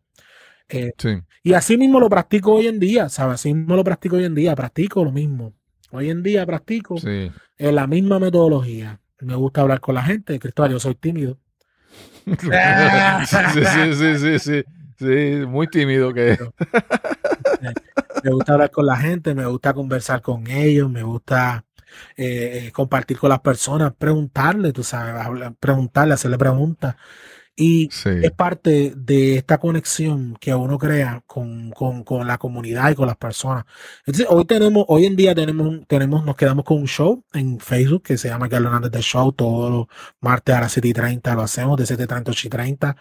Eh, 0.69 0.93
y 1.43 1.53
así 1.53 1.77
mismo 1.77 1.99
lo 1.99 2.09
practico 2.09 2.53
hoy 2.53 2.67
en 2.67 2.79
día, 2.79 3.09
¿sabes? 3.09 3.35
Así 3.35 3.53
mismo 3.53 3.75
lo 3.75 3.83
practico 3.83 4.15
hoy 4.15 4.25
en 4.25 4.35
día, 4.35 4.55
practico 4.55 5.03
lo 5.03 5.11
mismo. 5.11 5.53
Hoy 5.91 6.09
en 6.09 6.23
día 6.23 6.45
practico 6.45 6.95
en 7.03 7.75
la 7.75 7.87
misma 7.87 8.19
metodología. 8.19 8.99
Me 9.19 9.35
gusta 9.35 9.61
hablar 9.61 9.79
con 9.79 9.95
la 9.95 10.03
gente, 10.03 10.39
Cristóbal, 10.39 10.71
yo 10.71 10.79
soy 10.79 10.95
tímido. 10.95 11.37
sí, 12.25 13.61
sí, 13.95 14.17
sí, 14.17 14.39
sí, 14.39 14.63
sí, 14.97 15.45
muy 15.47 15.67
tímido 15.67 16.13
que 16.13 16.37
Me 18.23 18.31
gusta 18.31 18.53
hablar 18.53 18.71
con 18.71 18.87
la 18.87 18.97
gente, 18.97 19.35
me 19.35 19.45
gusta 19.45 19.73
conversar 19.73 20.21
con 20.21 20.47
ellos, 20.47 20.89
me 20.89 21.03
gusta 21.03 21.63
eh, 22.17 22.71
compartir 22.73 23.17
con 23.19 23.29
las 23.29 23.39
personas, 23.39 23.93
preguntarle, 23.95 24.73
tú 24.73 24.83
sabes, 24.83 25.13
preguntarle, 25.59 26.15
hacerle 26.15 26.37
preguntas. 26.37 26.95
Y 27.57 27.89
es 28.03 28.31
parte 28.31 28.93
de 28.97 29.37
esta 29.37 29.59
conexión 29.59 30.35
que 30.41 30.53
uno 30.53 30.77
crea 30.77 31.23
con, 31.25 31.71
la 32.27 32.37
comunidad 32.37 32.91
y 32.91 32.95
con 32.95 33.07
las 33.07 33.15
personas. 33.15 33.63
Entonces, 33.99 34.27
hoy 34.29 34.43
tenemos, 34.43 34.83
hoy 34.89 35.05
en 35.05 35.15
día 35.15 35.33
tenemos, 35.33 35.87
tenemos, 35.87 36.25
nos 36.25 36.35
quedamos 36.35 36.65
con 36.65 36.79
un 36.79 36.87
show 36.87 37.23
en 37.33 37.59
Facebook 37.61 38.03
que 38.03 38.17
se 38.17 38.27
llama 38.27 38.49
Carlos 38.49 38.67
Hernández 38.67 38.91
The 38.91 39.01
Show. 39.01 39.31
Todos 39.31 39.71
los 39.71 39.85
martes 40.19 40.53
a 40.53 40.61
las 40.61 40.73
7 40.73 40.89
y 40.89 40.93
30 40.93 41.33
lo 41.33 41.43
hacemos, 41.43 41.77
de 41.77 41.85
7 41.85 42.05
30 42.05 42.31
8 42.31 42.47
y 42.47 42.49
30. 42.49 42.97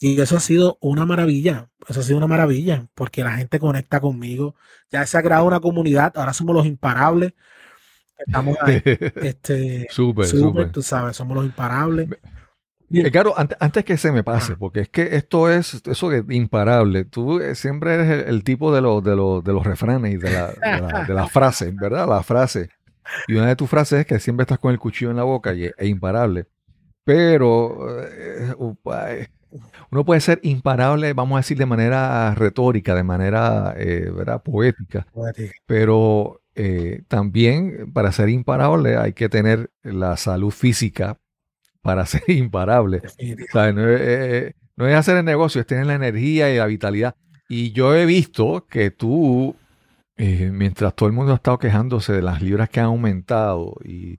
Y 0.00 0.20
eso 0.20 0.36
ha 0.36 0.40
sido 0.40 0.76
una 0.82 1.06
maravilla. 1.06 1.70
Eso 1.88 2.00
ha 2.00 2.02
sido 2.02 2.18
una 2.18 2.26
maravilla 2.26 2.86
porque 2.94 3.24
la 3.24 3.36
gente 3.38 3.58
conecta 3.58 4.00
conmigo. 4.00 4.54
Ya 4.90 5.06
se 5.06 5.16
ha 5.16 5.22
creado 5.22 5.46
una 5.46 5.60
comunidad. 5.60 6.12
Ahora 6.16 6.34
somos 6.34 6.54
los 6.54 6.66
imparables. 6.66 7.32
Estamos 8.18 8.58
ahí. 8.60 8.82
este, 8.84 9.86
súper, 9.90 10.26
súper. 10.26 10.72
Tú 10.72 10.82
sabes, 10.82 11.16
somos 11.16 11.34
los 11.34 11.46
imparables. 11.46 12.10
Claro, 13.10 13.34
antes, 13.36 13.84
que 13.84 13.96
se 13.96 14.12
me 14.12 14.22
pase, 14.22 14.56
porque 14.56 14.80
es 14.80 14.88
que 14.88 15.16
esto 15.16 15.50
es 15.50 15.82
eso 15.86 16.10
de 16.10 16.24
imparable. 16.34 17.04
Tú 17.04 17.40
eh, 17.40 17.54
siempre 17.54 17.94
eres 17.94 18.28
el, 18.28 18.44
tipo 18.44 18.74
de, 18.74 18.80
los 18.80 19.02
de, 19.02 19.16
los, 19.16 19.42
de 19.42 19.52
los 19.52 19.64
refranes 19.64 20.14
y 20.14 20.16
de, 20.16 20.30
la, 20.30 21.04
de, 21.06 21.14
las 21.14 21.30
frases, 21.32 21.74
¿verdad? 21.74 22.08
La 22.08 22.22
frase. 22.22 22.68
Y 23.26 23.34
una 23.34 23.48
de 23.48 23.56
tus 23.56 23.68
frases 23.68 24.00
es 24.00 24.06
que 24.06 24.20
siempre 24.20 24.42
estás 24.42 24.58
con 24.58 24.72
el 24.72 24.78
cuchillo 24.78 25.10
en 25.10 25.16
la 25.16 25.24
boca 25.24 25.54
y 25.54 25.64
es, 25.64 25.72
imparable. 25.80 26.46
Pero 27.04 28.00
eh, 28.00 28.54
uno 29.90 30.04
puede 30.04 30.20
ser 30.20 30.40
imparable, 30.42 31.12
vamos 31.14 31.36
a 31.36 31.40
decir, 31.40 31.58
de 31.58 31.66
manera 31.66 32.34
retórica, 32.34 32.94
de 32.94 33.02
manera 33.02 33.74
eh, 33.76 34.10
¿verdad? 34.14 34.42
poética. 34.42 35.06
Pero 35.66 36.40
también 37.08 37.90
para 37.92 38.12
ser 38.12 38.28
imparable 38.28 38.96
hay 38.96 39.12
que 39.12 39.28
tener 39.28 39.72
la 39.82 40.16
salud 40.16 40.52
física 40.52 41.18
para 41.84 42.06
ser 42.06 42.22
imparable. 42.26 43.02
No, 44.76 44.88
es, 44.88 44.96
hacer 44.96 45.18
el 45.18 45.24
negocio, 45.24 45.60
es 45.60 45.66
tener 45.66 45.86
la 45.86 45.94
energía 45.94 46.52
y 46.52 46.56
la 46.56 46.66
vitalidad. 46.66 47.14
Y 47.48 47.70
yo 47.72 47.94
he 47.94 48.06
visto 48.06 48.66
que 48.68 48.90
tú, 48.90 49.54
eh, 50.16 50.50
mientras 50.52 50.96
todo 50.96 51.08
el 51.08 51.14
mundo 51.14 51.32
ha 51.32 51.36
estado 51.36 51.58
quejándose 51.58 52.12
de 52.12 52.22
las 52.22 52.42
libras 52.42 52.70
que 52.70 52.80
han 52.80 52.86
aumentado 52.86 53.76
y, 53.84 54.18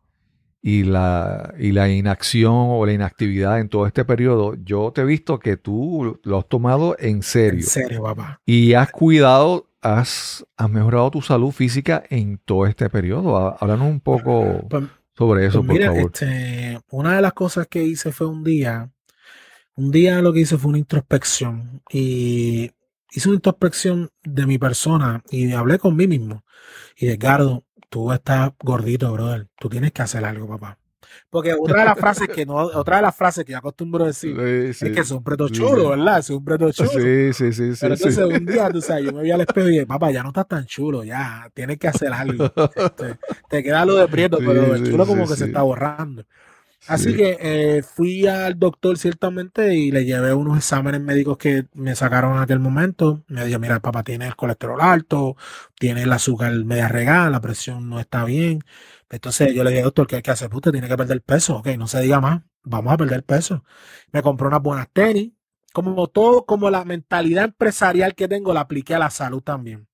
la, 0.83 1.53
y 1.59 1.71
la 1.71 1.89
inacción 1.89 2.53
o 2.53 2.85
la 2.85 2.93
inactividad 2.93 3.59
en 3.59 3.67
todo 3.67 3.87
este 3.87 4.05
periodo, 4.05 4.55
yo 4.63 4.91
te 4.93 5.01
he 5.01 5.05
visto 5.05 5.39
que 5.39 5.57
tú 5.57 6.19
lo 6.23 6.37
has 6.37 6.47
tomado 6.47 6.95
en 6.99 7.23
serio. 7.23 7.61
En 7.61 7.65
serio, 7.65 8.03
papá. 8.03 8.39
Y 8.45 8.73
has 8.73 8.91
cuidado, 8.91 9.71
has, 9.81 10.45
mejorado 10.69 11.09
tu 11.09 11.21
salud 11.21 11.51
física 11.51 12.03
en 12.09 12.37
todo 12.37 12.67
este 12.67 12.89
periodo. 12.91 13.57
Háblanos 13.59 13.89
un 13.89 13.99
poco. 13.99 14.63
Pues, 14.69 14.83
sobre 15.17 15.45
eso, 15.45 15.63
pues 15.63 15.79
por 15.79 15.87
favor. 15.87 16.11
Este, 16.13 16.79
una 16.89 17.15
de 17.15 17.21
las 17.21 17.33
cosas 17.33 17.67
que 17.67 17.83
hice 17.83 18.11
fue 18.11 18.27
un 18.27 18.43
día, 18.43 18.91
un 19.75 19.91
día 19.91 20.21
lo 20.21 20.33
que 20.33 20.41
hice 20.41 20.57
fue 20.57 20.69
una 20.69 20.77
introspección 20.77 21.81
y 21.89 22.71
hice 23.11 23.29
una 23.29 23.35
introspección 23.35 24.09
de 24.23 24.45
mi 24.45 24.57
persona 24.57 25.23
y 25.29 25.51
hablé 25.53 25.79
con 25.79 25.95
mí 25.95 26.07
mismo. 26.07 26.43
Y 26.97 27.07
Edgardo, 27.07 27.65
tú 27.89 28.11
estás 28.11 28.51
gordito, 28.61 29.11
brother, 29.11 29.47
tú 29.57 29.69
tienes 29.69 29.91
que 29.91 30.01
hacer 30.01 30.25
algo, 30.25 30.47
papá. 30.47 30.77
Porque 31.29 31.53
otra 31.59 31.79
de 31.79 31.85
las 31.85 31.99
frases 31.99 32.27
que 32.27 32.45
no, 32.45 32.55
otra 32.55 32.97
de 32.97 33.01
las 33.03 33.15
frases 33.15 33.45
que 33.45 33.51
yo 33.53 33.57
acostumbro 33.57 34.05
decir 34.05 34.39
es 34.39 34.79
que 34.79 34.99
es 34.99 35.11
un 35.11 35.23
preto 35.23 35.49
chulo, 35.49 35.89
¿verdad? 35.89 36.19
Es 36.19 36.29
un 36.29 36.43
preto 36.43 36.71
chulo. 36.71 36.89
Sí, 36.89 37.33
sí, 37.33 37.53
sí. 37.53 37.71
Pero 37.79 37.93
entonces 37.95 38.25
un 38.25 38.45
día, 38.45 38.69
tú 38.69 38.81
sabes, 38.81 39.05
yo 39.05 39.13
me 39.13 39.23
vi 39.23 39.31
al 39.31 39.41
espejo 39.41 39.67
y 39.67 39.71
dije, 39.71 39.85
papá, 39.85 40.11
ya 40.11 40.23
no 40.23 40.29
estás 40.29 40.47
tan 40.47 40.65
chulo, 40.65 41.03
ya, 41.03 41.49
tienes 41.53 41.77
que 41.77 41.87
hacer 41.87 42.11
algo. 42.11 42.51
Este, 42.75 43.17
te 43.49 43.63
queda 43.63 43.85
lo 43.85 43.95
de 43.95 44.07
prieto, 44.07 44.37
pero 44.37 44.75
el 44.75 44.89
chulo 44.89 45.05
como 45.05 45.27
que 45.27 45.35
se 45.35 45.45
está 45.45 45.61
borrando. 45.61 46.25
Así 46.87 47.15
que 47.15 47.37
eh, 47.39 47.81
fui 47.81 48.27
al 48.27 48.59
doctor 48.59 48.97
ciertamente 48.97 49.75
y 49.75 49.91
le 49.91 50.05
llevé 50.05 50.33
unos 50.33 50.57
exámenes 50.57 51.01
médicos 51.01 51.37
que 51.37 51.65
me 51.73 51.95
sacaron 51.95 52.35
en 52.35 52.43
aquel 52.43 52.59
momento. 52.59 53.23
Me 53.27 53.45
dijo, 53.45 53.59
mira, 53.59 53.79
papá 53.79 54.03
tiene 54.03 54.27
el 54.27 54.35
colesterol 54.35 54.79
alto, 54.79 55.35
tiene 55.79 56.03
el 56.03 56.11
azúcar 56.11 56.53
media 56.63 56.87
regada, 56.87 57.29
la 57.29 57.41
presión 57.41 57.89
no 57.89 57.99
está 57.99 58.23
bien. 58.23 58.63
Entonces 59.09 59.53
yo 59.53 59.63
le 59.63 59.71
dije, 59.71 59.83
doctor, 59.83 60.07
¿qué 60.07 60.17
hay 60.17 60.21
que 60.21 60.31
hacer? 60.31 60.53
Usted 60.53 60.71
tiene 60.71 60.87
que 60.87 60.97
perder 60.97 61.21
peso. 61.21 61.57
Ok, 61.57 61.67
no 61.77 61.87
se 61.87 62.01
diga 62.01 62.19
más. 62.19 62.43
Vamos 62.63 62.93
a 62.93 62.97
perder 62.97 63.23
peso. 63.23 63.63
Me 64.11 64.21
compré 64.21 64.47
unas 64.47 64.61
buenas 64.61 64.87
tenis. 64.91 65.31
Como 65.73 66.07
todo, 66.07 66.45
como 66.45 66.69
la 66.69 66.85
mentalidad 66.85 67.45
empresarial 67.45 68.15
que 68.15 68.27
tengo, 68.27 68.53
la 68.53 68.61
apliqué 68.61 68.95
a 68.95 68.99
la 68.99 69.09
salud 69.09 69.41
también. 69.41 69.87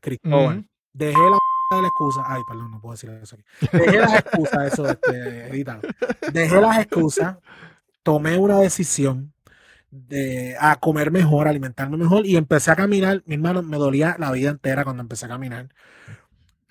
Cristóbal, 0.00 0.66
dejé 0.92 1.30
la 1.30 1.38
de 1.76 1.82
la 1.82 1.88
excusa. 1.88 2.22
Ay, 2.26 2.42
perdón, 2.46 2.70
no 2.70 2.80
puedo 2.80 2.92
decir 2.92 3.10
eso 3.10 3.36
aquí. 3.36 3.76
Dejé 3.76 3.98
las 3.98 4.14
excusas, 4.14 4.72
eso, 4.72 4.88
este, 4.88 5.66
Dejé 6.32 6.60
las 6.60 6.78
excusas, 6.78 7.36
tomé 8.02 8.38
una 8.38 8.58
decisión 8.58 9.32
de 9.90 10.56
a 10.60 10.76
comer 10.76 11.10
mejor, 11.10 11.48
alimentarme 11.48 11.96
mejor 11.96 12.26
y 12.26 12.36
empecé 12.36 12.70
a 12.70 12.76
caminar. 12.76 13.22
Mi 13.26 13.34
hermano 13.34 13.62
me 13.62 13.76
dolía 13.76 14.16
la 14.18 14.32
vida 14.32 14.50
entera 14.50 14.84
cuando 14.84 15.02
empecé 15.02 15.26
a 15.26 15.30
caminar 15.30 15.68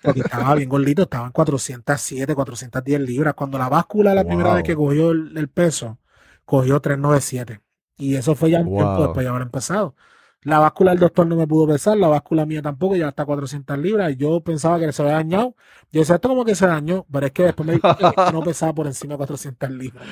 porque 0.02 0.20
estaba 0.20 0.54
bien 0.54 0.68
gordito, 0.68 1.02
estaba 1.02 1.26
en 1.26 1.32
407, 1.32 2.34
410 2.34 3.00
libras. 3.00 3.34
Cuando 3.34 3.58
la 3.58 3.68
báscula, 3.68 4.14
la 4.14 4.24
primera 4.24 4.54
vez 4.54 4.62
que 4.62 4.76
cogió 4.76 5.10
el, 5.10 5.48
peso, 5.48 5.98
cogió 6.44 6.80
397. 6.80 7.60
Y 7.96 8.14
eso 8.14 8.34
fue 8.34 8.50
ya 8.50 8.60
un 8.60 8.76
tiempo 8.76 9.02
después 9.02 9.24
de 9.24 9.30
haber 9.30 9.42
empezado. 9.42 9.96
La 10.42 10.60
báscula 10.60 10.92
del 10.92 11.00
doctor 11.00 11.26
no 11.26 11.34
me 11.36 11.46
pudo 11.46 11.66
pesar, 11.66 11.96
la 11.96 12.06
báscula 12.06 12.46
mía 12.46 12.62
tampoco, 12.62 12.94
ya 12.94 13.08
hasta 13.08 13.24
400 13.24 13.76
libras. 13.78 14.16
Yo 14.16 14.40
pensaba 14.40 14.78
que 14.78 14.92
se 14.92 15.02
había 15.02 15.14
dañado. 15.14 15.56
Yo 15.90 16.00
decía, 16.00 16.14
esto 16.14 16.28
como 16.28 16.44
que 16.44 16.54
se 16.54 16.66
dañó, 16.66 17.06
pero 17.12 17.26
es 17.26 17.32
que 17.32 17.42
después 17.44 17.66
me 17.66 17.72
dije 17.74 17.88
que 17.98 18.32
no 18.32 18.42
pesaba 18.42 18.72
por 18.72 18.86
encima 18.86 19.14
de 19.14 19.18
400 19.18 19.70
libras. 19.70 20.06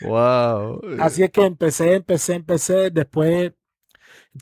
Wow. 0.00 0.80
Así 0.98 1.22
es 1.22 1.30
que 1.30 1.44
empecé, 1.44 1.94
empecé, 1.94 2.34
empecé. 2.34 2.90
Después 2.90 3.52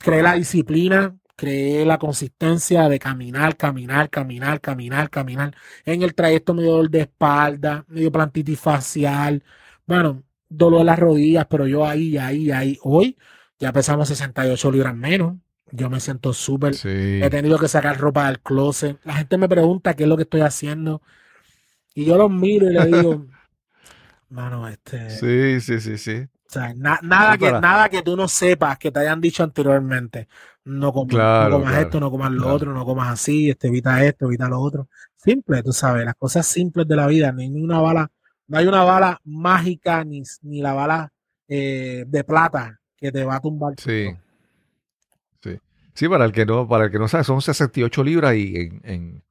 creé 0.03 0.23
la 0.23 0.35
disciplina, 0.35 1.17
creé 1.37 1.85
la 1.85 1.99
consistencia 1.99 2.89
de 2.89 2.99
caminar, 2.99 3.57
caminar, 3.57 4.11
caminar, 4.11 4.61
caminar, 4.61 5.11
caminar. 5.11 5.55
En 5.85 6.03
el 6.03 6.15
trayecto 6.15 6.55
me 6.55 6.63
dio 6.63 6.73
dolor 6.73 6.91
de 6.91 7.01
espalda, 7.03 7.85
me 7.89 8.01
dio 8.01 8.13
plantitis 8.13 8.59
facial. 8.61 9.43
Bueno, 9.87 10.23
dolor 10.49 10.81
en 10.81 10.87
las 10.87 10.99
rodillas, 10.99 11.47
pero 11.49 11.67
yo 11.67 11.87
ahí, 11.87 12.17
ahí, 12.19 12.51
ahí. 12.51 12.79
Hoy 12.83 13.17
ya 13.61 13.73
pesamos 13.73 14.09
68 14.09 14.73
libras 14.73 14.97
menos. 14.97 15.37
Yo 15.71 15.89
me 15.89 16.01
siento 16.01 16.33
súper. 16.33 16.75
He 16.85 17.31
tenido 17.31 17.59
que 17.59 17.69
sacar 17.69 17.99
ropa 17.99 18.27
del 18.27 18.41
closet. 18.41 18.99
La 19.05 19.15
gente 19.15 19.39
me 19.39 19.49
pregunta 19.49 19.95
qué 19.95 20.03
es 20.03 20.09
lo 20.09 20.17
que 20.17 20.25
estoy 20.25 20.41
haciendo. 20.41 21.03
Y 21.95 22.07
yo 22.07 22.17
los 22.17 22.31
miro 22.31 22.69
y 22.69 22.73
le 22.73 22.87
digo, 22.87 23.27
mano, 24.31 24.67
este. 24.67 25.11
Sí, 25.11 25.61
sí, 25.61 25.81
sí, 25.81 25.99
sí. 25.99 26.27
O 26.49 26.53
sea, 26.53 26.75
nada, 26.75 27.39
que, 27.39 27.53
nada 27.53 27.89
que 27.89 28.03
tú 28.03 28.17
no 28.17 28.27
sepas 28.27 28.77
que 28.79 28.91
te 28.91 28.99
hayan 28.99 29.21
dicho 29.21 29.45
anteriormente. 29.45 30.27
No, 30.65 30.93
comas 30.93 31.79
esto, 31.79 32.01
no 32.01 32.11
comas 32.11 32.33
lo 32.33 32.53
otro, 32.53 32.73
no 32.73 32.85
comas 32.85 33.13
así, 33.13 33.51
este, 33.51 33.69
evita 33.69 34.05
esto, 34.05 34.27
evita 34.27 34.49
lo 34.49 34.59
otro. 34.59 34.89
Simple, 35.15 35.63
tú 35.63 35.73
sabes, 35.73 36.05
las 36.05 36.17
cosas 36.17 36.47
simples 36.47 36.89
de 36.89 36.97
la 36.97 37.07
vida. 37.07 37.31
No 37.31 37.41
hay 37.41 37.51
una 37.51 37.81
bala, 37.81 38.11
no 38.49 38.59
hay 38.59 38.67
una 38.67 38.83
bala 38.83 39.21
mágica 39.25 40.03
ni, 40.05 40.23
ni 40.43 40.61
la 40.61 40.73
bala 40.73 41.13
eh, 41.47 42.05
de 42.09 42.25
plata 42.25 42.80
que 43.01 43.11
te 43.11 43.25
va 43.25 43.37
a 43.37 43.41
tumbar. 43.41 43.75
Sí. 43.79 44.11
Sí. 45.43 45.59
Sí, 45.95 46.09
para 46.09 46.25
el 46.25 46.33
que 46.33 46.47
no, 46.47 46.69
para 46.69 46.85
el 46.85 46.91
que 46.91 46.99
no 46.99 47.09
sabe, 47.09 47.25
son 47.25 47.41
68 47.41 48.05
libras 48.05 48.35
y 48.37 48.57
en, 48.57 48.81
en, 48.85 49.23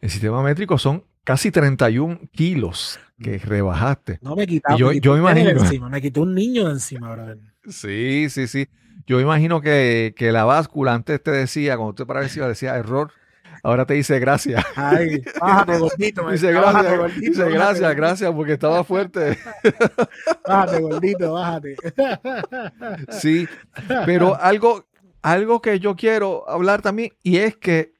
en 0.00 0.10
sistema 0.10 0.42
métrico 0.42 0.78
son 0.78 1.04
casi 1.24 1.50
31 1.50 2.20
kilos 2.32 3.00
que 3.20 3.38
mm. 3.38 3.48
rebajaste. 3.48 4.18
No 4.22 4.36
me 4.36 4.46
quitaste. 4.46 4.78
Yo, 4.78 4.92
yo 4.92 5.16
imagino. 5.16 5.50
Encima, 5.50 5.88
me 5.88 6.00
quitó 6.00 6.22
un 6.22 6.34
niño 6.34 6.66
de 6.66 6.72
encima, 6.72 7.10
brother. 7.10 7.38
Sí, 7.68 8.28
sí, 8.28 8.46
sí. 8.46 8.68
Yo 9.06 9.20
imagino 9.20 9.60
que, 9.60 10.14
que 10.16 10.32
la 10.32 10.44
báscula 10.44 10.94
antes 10.94 11.22
te 11.22 11.30
decía, 11.30 11.76
cuando 11.76 11.90
usted 11.90 12.06
para 12.06 12.22
encima 12.22 12.46
decía 12.48 12.76
error, 12.76 13.12
ahora 13.64 13.84
te 13.84 13.94
dice 13.94 14.18
gracias. 14.20 14.64
Ay, 14.76 15.22
bájate 15.40 15.78
gordito. 15.78 16.30
dice 16.30 16.52
gracias, 16.52 17.16
dice 17.16 17.50
gracias, 17.50 17.96
gracias 17.96 18.32
porque 18.32 18.52
estaba 18.52 18.84
fuerte. 18.84 19.36
Bájate 20.46 20.80
gordito, 20.80 21.32
bájate. 21.32 21.76
Sí, 23.08 23.48
pero 24.06 24.40
algo, 24.40 24.86
algo 25.22 25.60
que 25.60 25.80
yo 25.80 25.96
quiero 25.96 26.48
hablar 26.48 26.82
también 26.82 27.10
y 27.22 27.38
es 27.38 27.56
que 27.56 27.94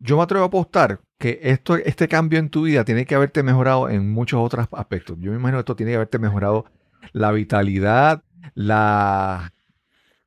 yo 0.00 0.16
me 0.16 0.22
atrevo 0.22 0.44
a 0.44 0.48
apostar 0.48 1.00
que 1.18 1.38
esto, 1.42 1.76
este 1.76 2.08
cambio 2.08 2.38
en 2.38 2.48
tu 2.48 2.62
vida 2.62 2.84
tiene 2.84 3.04
que 3.04 3.14
haberte 3.14 3.42
mejorado 3.42 3.88
en 3.88 4.10
muchos 4.10 4.40
otros 4.40 4.66
aspectos. 4.72 5.16
Yo 5.20 5.30
me 5.30 5.36
imagino 5.36 5.58
que 5.58 5.60
esto 5.60 5.76
tiene 5.76 5.92
que 5.92 5.96
haberte 5.96 6.18
mejorado 6.18 6.64
la 7.12 7.30
vitalidad, 7.30 8.22
la, 8.54 9.52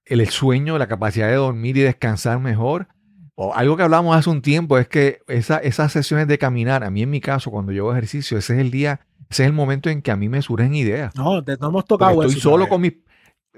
el 0.06 0.28
sueño, 0.30 0.78
la 0.78 0.88
capacidad 0.88 1.28
de 1.28 1.36
dormir 1.36 1.78
y 1.78 1.82
descansar 1.82 2.40
mejor, 2.40 2.88
o 3.36 3.54
algo 3.56 3.78
que 3.78 3.84
hablamos 3.84 4.16
hace 4.16 4.30
un 4.30 4.42
tiempo 4.42 4.78
es 4.78 4.88
que 4.88 5.20
esas 5.28 5.92
sesiones 5.92 6.28
de 6.28 6.38
caminar, 6.38 6.84
a 6.84 6.92
mí 6.92 7.02
en 7.02 7.10
mi 7.10 7.22
caso, 7.22 7.50
cuando 7.52 7.72
yo 7.72 7.84
hago 7.84 7.94
ejercicio, 7.94 8.38
ese 8.38 8.54
es 8.54 8.60
el 8.60 8.70
día, 8.70 9.02
ese 9.30 9.44
es 9.44 9.48
el 9.48 9.54
momento 9.54 9.90
en 9.90 10.02
que 10.02 10.12
a 10.12 10.16
mí 10.16 10.30
me 10.30 10.42
surgen 10.42 10.76
ideas. 10.76 11.16
No, 11.16 11.44
te, 11.44 11.58
no 11.58 11.70
hemos 11.70 11.86
tocado 11.86 12.24
estoy 12.24 12.40
solo 12.40 12.68
con 12.68 12.82
mis 12.82 12.94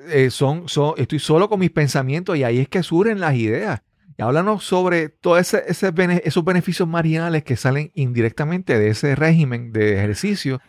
eh, 0.09 0.29
son, 0.29 0.67
son, 0.67 0.93
estoy 0.97 1.19
solo 1.19 1.49
con 1.49 1.59
mis 1.59 1.71
pensamientos 1.71 2.37
y 2.37 2.43
ahí 2.43 2.59
es 2.59 2.67
que 2.67 2.83
surgen 2.83 3.19
las 3.19 3.35
ideas. 3.35 3.81
Y 4.17 4.21
háblanos 4.21 4.63
sobre 4.63 5.09
todos 5.09 5.39
ese, 5.39 5.63
esos 5.67 6.45
beneficios 6.45 6.87
marginales 6.87 7.43
que 7.43 7.57
salen 7.57 7.91
indirectamente 7.95 8.77
de 8.79 8.89
ese 8.89 9.15
régimen 9.15 9.73
de 9.73 9.95
ejercicio 9.97 10.61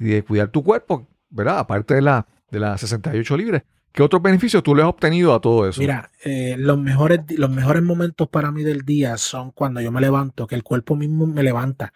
y 0.00 0.06
de 0.06 0.24
cuidar 0.24 0.48
tu 0.48 0.64
cuerpo, 0.64 1.08
¿verdad? 1.30 1.58
Aparte 1.60 1.94
de, 1.94 2.02
la, 2.02 2.26
de 2.50 2.58
las 2.60 2.80
68 2.80 3.36
libres. 3.36 3.62
¿Qué 3.92 4.02
otros 4.02 4.22
beneficios 4.22 4.62
tú 4.62 4.74
le 4.74 4.82
has 4.82 4.88
obtenido 4.88 5.34
a 5.34 5.40
todo 5.40 5.68
eso? 5.68 5.80
Mira, 5.80 6.10
eh, 6.24 6.56
los, 6.58 6.78
mejores, 6.78 7.20
los 7.36 7.50
mejores 7.50 7.82
momentos 7.82 8.28
para 8.28 8.52
mí 8.52 8.62
del 8.62 8.82
día 8.82 9.16
son 9.16 9.50
cuando 9.52 9.80
yo 9.80 9.90
me 9.90 10.00
levanto, 10.00 10.46
que 10.46 10.54
el 10.54 10.62
cuerpo 10.62 10.94
mismo 10.96 11.26
me 11.26 11.42
levanta. 11.42 11.92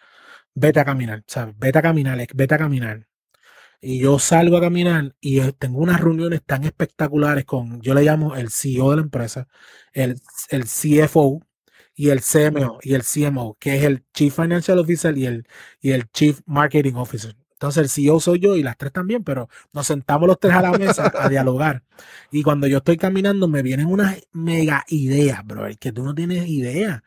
Vete 0.55 0.81
a 0.81 0.85
caminar, 0.85 1.23
¿sabes? 1.27 1.55
Vete 1.59 1.79
a 1.79 1.83
caminar, 1.83 2.19
vete 2.35 2.55
a 2.55 2.59
caminar. 2.59 3.07
Y 3.81 3.99
yo 4.01 4.19
salgo 4.19 4.57
a 4.57 4.61
caminar 4.61 5.15
y 5.21 5.41
eh, 5.41 5.53
tengo 5.59 5.81
unas 5.81 6.01
reuniones 6.01 6.43
tan 6.45 6.65
espectaculares 6.65 7.45
con, 7.45 7.81
yo 7.83 7.95
le 7.95 8.03
llamo 8.03 8.37
el 8.37 8.51
CEO 8.51 8.91
de 8.91 8.97
la 8.97 9.03
empresa, 9.03 9.49
el, 9.93 10.21
el 10.51 10.65
CFO 10.65 11.41
y 11.95 12.11
el 12.11 12.21
CMO 12.21 12.79
y 12.83 12.95
el 12.95 13.03
CMO, 13.03 13.57
que 13.61 13.77
es 13.77 13.85
el 13.85 14.05
Chief 14.15 14.35
Financial 14.35 14.79
Officer 14.79 15.17
y 15.19 15.27
el, 15.27 15.47
y 15.81 15.93
el 15.93 16.11
Chief 16.13 16.41
Marketing 16.47 16.95
Officer. 16.95 17.37
Entonces 17.63 17.85
el 17.85 17.89
CEO 17.91 18.19
soy 18.19 18.41
yo 18.41 18.57
y 18.57 18.63
las 18.65 18.77
tres 18.77 18.93
también, 18.93 19.23
pero 19.23 19.49
nos 19.73 19.87
sentamos 19.87 20.27
los 20.27 20.41
tres 20.41 20.53
a 20.53 20.63
la 20.63 20.73
mesa 20.73 21.13
a 21.17 21.29
dialogar. 21.29 21.85
Y 22.33 22.43
cuando 22.43 22.67
yo 22.67 22.79
estoy 22.79 22.97
caminando 22.97 23.47
me 23.47 23.63
vienen 23.63 23.87
unas 23.87 24.21
mega 24.33 24.85
ideas, 24.89 25.47
bro, 25.47 25.69
que 25.79 25.93
tú 25.93 26.03
no 26.03 26.13
tienes 26.13 26.49
idea 26.49 27.05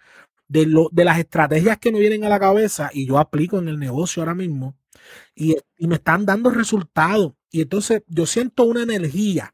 de, 0.47 0.65
lo, 0.65 0.87
de 0.93 1.03
las 1.03 1.19
estrategias 1.19 1.77
que 1.77 1.91
me 1.91 1.99
vienen 1.99 2.23
a 2.23 2.29
la 2.29 2.39
cabeza 2.39 2.89
y 2.93 3.05
yo 3.05 3.17
aplico 3.17 3.59
en 3.59 3.67
el 3.67 3.77
negocio 3.77 4.21
ahora 4.21 4.33
mismo 4.33 4.77
y, 5.35 5.57
y 5.77 5.87
me 5.87 5.95
están 5.95 6.25
dando 6.25 6.49
resultados. 6.51 7.33
Y 7.51 7.61
entonces 7.63 8.03
yo 8.07 8.25
siento 8.25 8.63
una 8.63 8.83
energía 8.83 9.53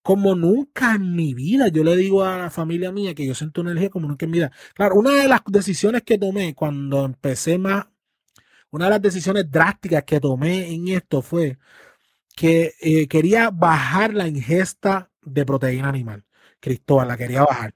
como 0.00 0.34
nunca 0.34 0.94
en 0.94 1.14
mi 1.14 1.34
vida. 1.34 1.68
Yo 1.68 1.84
le 1.84 1.96
digo 1.96 2.24
a 2.24 2.38
la 2.38 2.50
familia 2.50 2.92
mía 2.92 3.14
que 3.14 3.26
yo 3.26 3.34
siento 3.34 3.60
una 3.60 3.72
energía 3.72 3.90
como 3.90 4.08
nunca 4.08 4.24
en 4.24 4.30
mi 4.30 4.38
vida. 4.38 4.52
Claro, 4.72 4.94
una 4.94 5.12
de 5.12 5.28
las 5.28 5.42
decisiones 5.46 6.02
que 6.02 6.16
tomé 6.16 6.54
cuando 6.54 7.04
empecé 7.04 7.58
más 7.58 7.88
una 8.70 8.86
de 8.86 8.90
las 8.90 9.02
decisiones 9.02 9.50
drásticas 9.50 10.04
que 10.04 10.20
tomé 10.20 10.72
en 10.72 10.88
esto 10.88 11.22
fue 11.22 11.58
que 12.36 12.72
eh, 12.80 13.08
quería 13.08 13.50
bajar 13.50 14.14
la 14.14 14.28
ingesta 14.28 15.10
de 15.22 15.44
proteína 15.44 15.88
animal. 15.88 16.24
Cristóbal, 16.60 17.08
la 17.08 17.16
quería 17.16 17.42
bajar. 17.42 17.74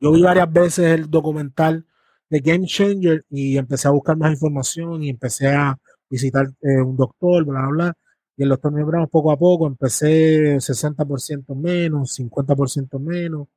Yo 0.00 0.12
vi 0.12 0.22
varias 0.22 0.52
veces 0.52 0.86
el 0.86 1.10
documental 1.10 1.86
de 2.30 2.40
Game 2.40 2.66
Changer 2.66 3.24
y 3.30 3.56
empecé 3.56 3.88
a 3.88 3.90
buscar 3.90 4.16
más 4.16 4.32
información 4.32 5.02
y 5.02 5.10
empecé 5.10 5.48
a 5.48 5.78
visitar 6.08 6.46
eh, 6.62 6.80
un 6.80 6.96
doctor, 6.96 7.44
bla, 7.44 7.60
bla, 7.62 7.68
bla. 7.68 7.94
Y 8.36 8.44
el 8.44 8.50
doctor 8.50 8.72
me 8.72 8.84
poco 9.08 9.32
a 9.32 9.38
poco, 9.38 9.66
empecé 9.66 10.60
60% 10.60 11.56
menos, 11.56 12.12
50% 12.18 13.00
menos, 13.00 13.48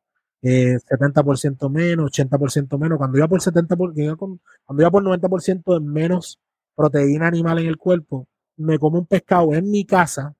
eh, 0.42 0.78
70% 0.80 1.70
menos, 1.70 2.12
80% 2.12 2.78
menos. 2.78 2.98
Cuando 2.98 3.18
iba 3.18 3.28
por 3.28 3.42
70%, 3.42 4.40
cuando 4.66 4.82
iba 4.84 4.92
por 4.92 5.04
90% 5.04 5.74
de 5.74 5.80
menos 5.82 6.40
proteína 6.76 7.28
animal 7.28 7.60
en 7.60 7.68
el 7.68 7.78
cuerpo, 7.78 8.28
me 8.58 8.80
como 8.80 9.00
un 9.00 9.06
pescado 9.08 9.54
en 9.54 9.70
mi 9.70 9.86
casa 9.86 10.36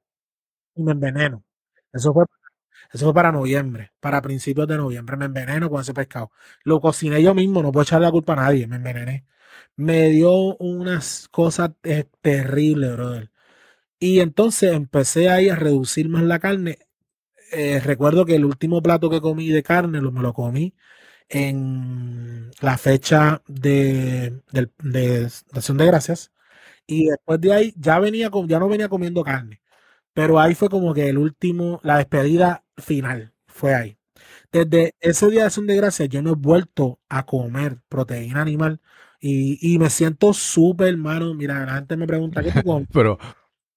y 0.76 0.84
me 0.84 0.94
enveneno. 0.94 1.44
Eso 1.94 2.14
fue, 2.14 2.26
eso 2.94 3.06
fue 3.06 3.14
para 3.14 3.32
noviembre, 3.32 3.92
para 4.00 4.22
principios 4.22 4.68
de 4.68 4.78
noviembre, 4.78 5.18
me 5.18 5.26
enveneno 5.26 5.70
con 5.70 5.82
ese 5.82 5.94
pescado. 5.94 6.32
Lo 6.64 6.82
cociné 6.82 7.22
yo 7.24 7.34
mismo, 7.36 7.62
no 7.64 7.72
puedo 7.72 7.84
echarle 7.84 8.08
la 8.08 8.12
culpa 8.12 8.34
a 8.34 8.38
nadie, 8.38 8.68
me 8.68 8.78
envenené. 8.78 9.26
Me 9.76 10.10
dio 10.10 10.58
unas 10.58 11.28
cosas 11.30 11.72
eh, 11.84 12.06
terribles, 12.22 12.94
brother. 12.94 13.32
Y 14.00 14.22
entonces 14.22 14.74
empecé 14.74 15.30
ahí 15.30 15.50
a 15.50 15.56
reducir 15.56 16.10
más 16.10 16.24
la 16.24 16.40
carne 16.40 16.80
eh, 17.52 17.80
recuerdo 17.80 18.26
que 18.26 18.36
el 18.36 18.46
último 18.46 18.82
plato 18.82 19.10
que 19.10 19.22
comí 19.22 19.50
de 19.50 19.64
carne 19.64 20.02
lo, 20.02 20.12
me 20.12 20.22
lo 20.22 20.34
comí 20.34 20.74
en 21.30 22.52
la 22.62 22.78
fecha 22.78 23.42
de, 23.48 24.42
de, 24.52 25.30
Acción 25.54 25.78
de 25.78 25.86
Gracias. 25.86 26.32
Y 26.88 27.08
después 27.08 27.40
de 27.42 27.54
ahí 27.54 27.74
ya 27.78 28.00
venía 28.00 28.30
ya 28.48 28.60
no 28.60 28.70
venía 28.70 28.90
comiendo 28.90 29.24
carne. 29.24 29.62
Pero 30.14 30.40
ahí 30.40 30.56
fue 30.56 30.70
como 30.70 30.94
que 30.94 31.10
el 31.10 31.18
último, 31.18 31.80
la 31.84 31.98
despedida 31.98 32.66
final 32.78 33.34
fue 33.48 33.76
ahí. 33.76 33.98
Desde 34.52 34.96
ese 35.00 35.30
día 35.30 35.42
de 35.42 35.46
Acción 35.48 35.68
de 35.68 35.78
Gracias 35.78 36.10
yo 36.10 36.22
no 36.22 36.32
he 36.32 36.36
vuelto 36.36 37.00
a 37.10 37.26
comer 37.26 37.80
proteína 37.90 38.42
animal 38.42 38.82
y, 39.22 39.78
me 39.80 39.90
siento 39.90 40.34
súper, 40.34 40.90
hermano. 40.90 41.34
Mira, 41.36 41.66
la 41.66 41.76
gente 41.76 41.96
me 41.96 42.08
pregunta 42.08 42.42
qué 42.44 42.52
tú 42.52 42.64
comes. 42.64 42.88
pero, 42.94 43.20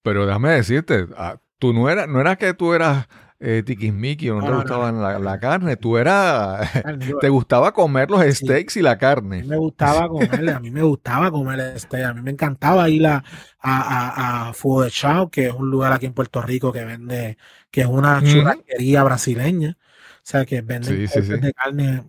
pero 0.02 0.26
déjame 0.26 0.50
decirte, 0.50 1.06
ah, 1.16 1.38
tú 1.58 1.72
no 1.74 1.90
eras, 1.90 2.08
no 2.08 2.20
era 2.20 2.36
que 2.36 2.54
tú 2.54 2.72
eras 2.72 3.06
eh, 3.46 3.62
tiquismiqui 3.62 4.30
o 4.30 4.40
no, 4.40 4.46
te 4.46 4.52
gustaba 4.52 4.90
la, 5.18 5.38
carne, 5.38 5.76
tú 5.76 5.98
eras, 5.98 6.66
te 7.20 7.28
gustaba 7.28 7.72
comer 7.72 8.10
los 8.10 8.24
steaks 8.24 8.78
y 8.78 8.82
la 8.82 8.96
carne. 8.96 9.44
me 9.44 9.58
gustaba 9.58 10.08
comer, 10.08 10.48
a 10.48 10.60
mí 10.60 10.70
me 10.70 10.80
gustaba 10.80 11.30
comer 11.30 11.78
steak, 11.78 12.06
a 12.06 12.14
mí 12.14 12.22
me 12.22 12.30
encantaba 12.30 12.88
ir 12.88 13.06
a, 13.06 13.22
a, 13.60 14.48
a, 14.48 14.52
Fuego 14.54 14.84
de 14.84 14.90
Chao, 14.90 15.30
que 15.30 15.48
es 15.48 15.52
un 15.52 15.70
lugar 15.70 15.92
aquí 15.92 16.06
en 16.06 16.14
Puerto 16.14 16.40
Rico 16.40 16.72
que 16.72 16.86
vende, 16.86 17.36
que 17.70 17.82
es 17.82 17.86
una 17.86 18.22
churrasquería 18.22 19.02
brasileña, 19.02 19.76
o 19.78 20.20
sea, 20.22 20.46
que 20.46 20.62
vende 20.62 21.06
de 21.06 21.52
carne 21.52 22.02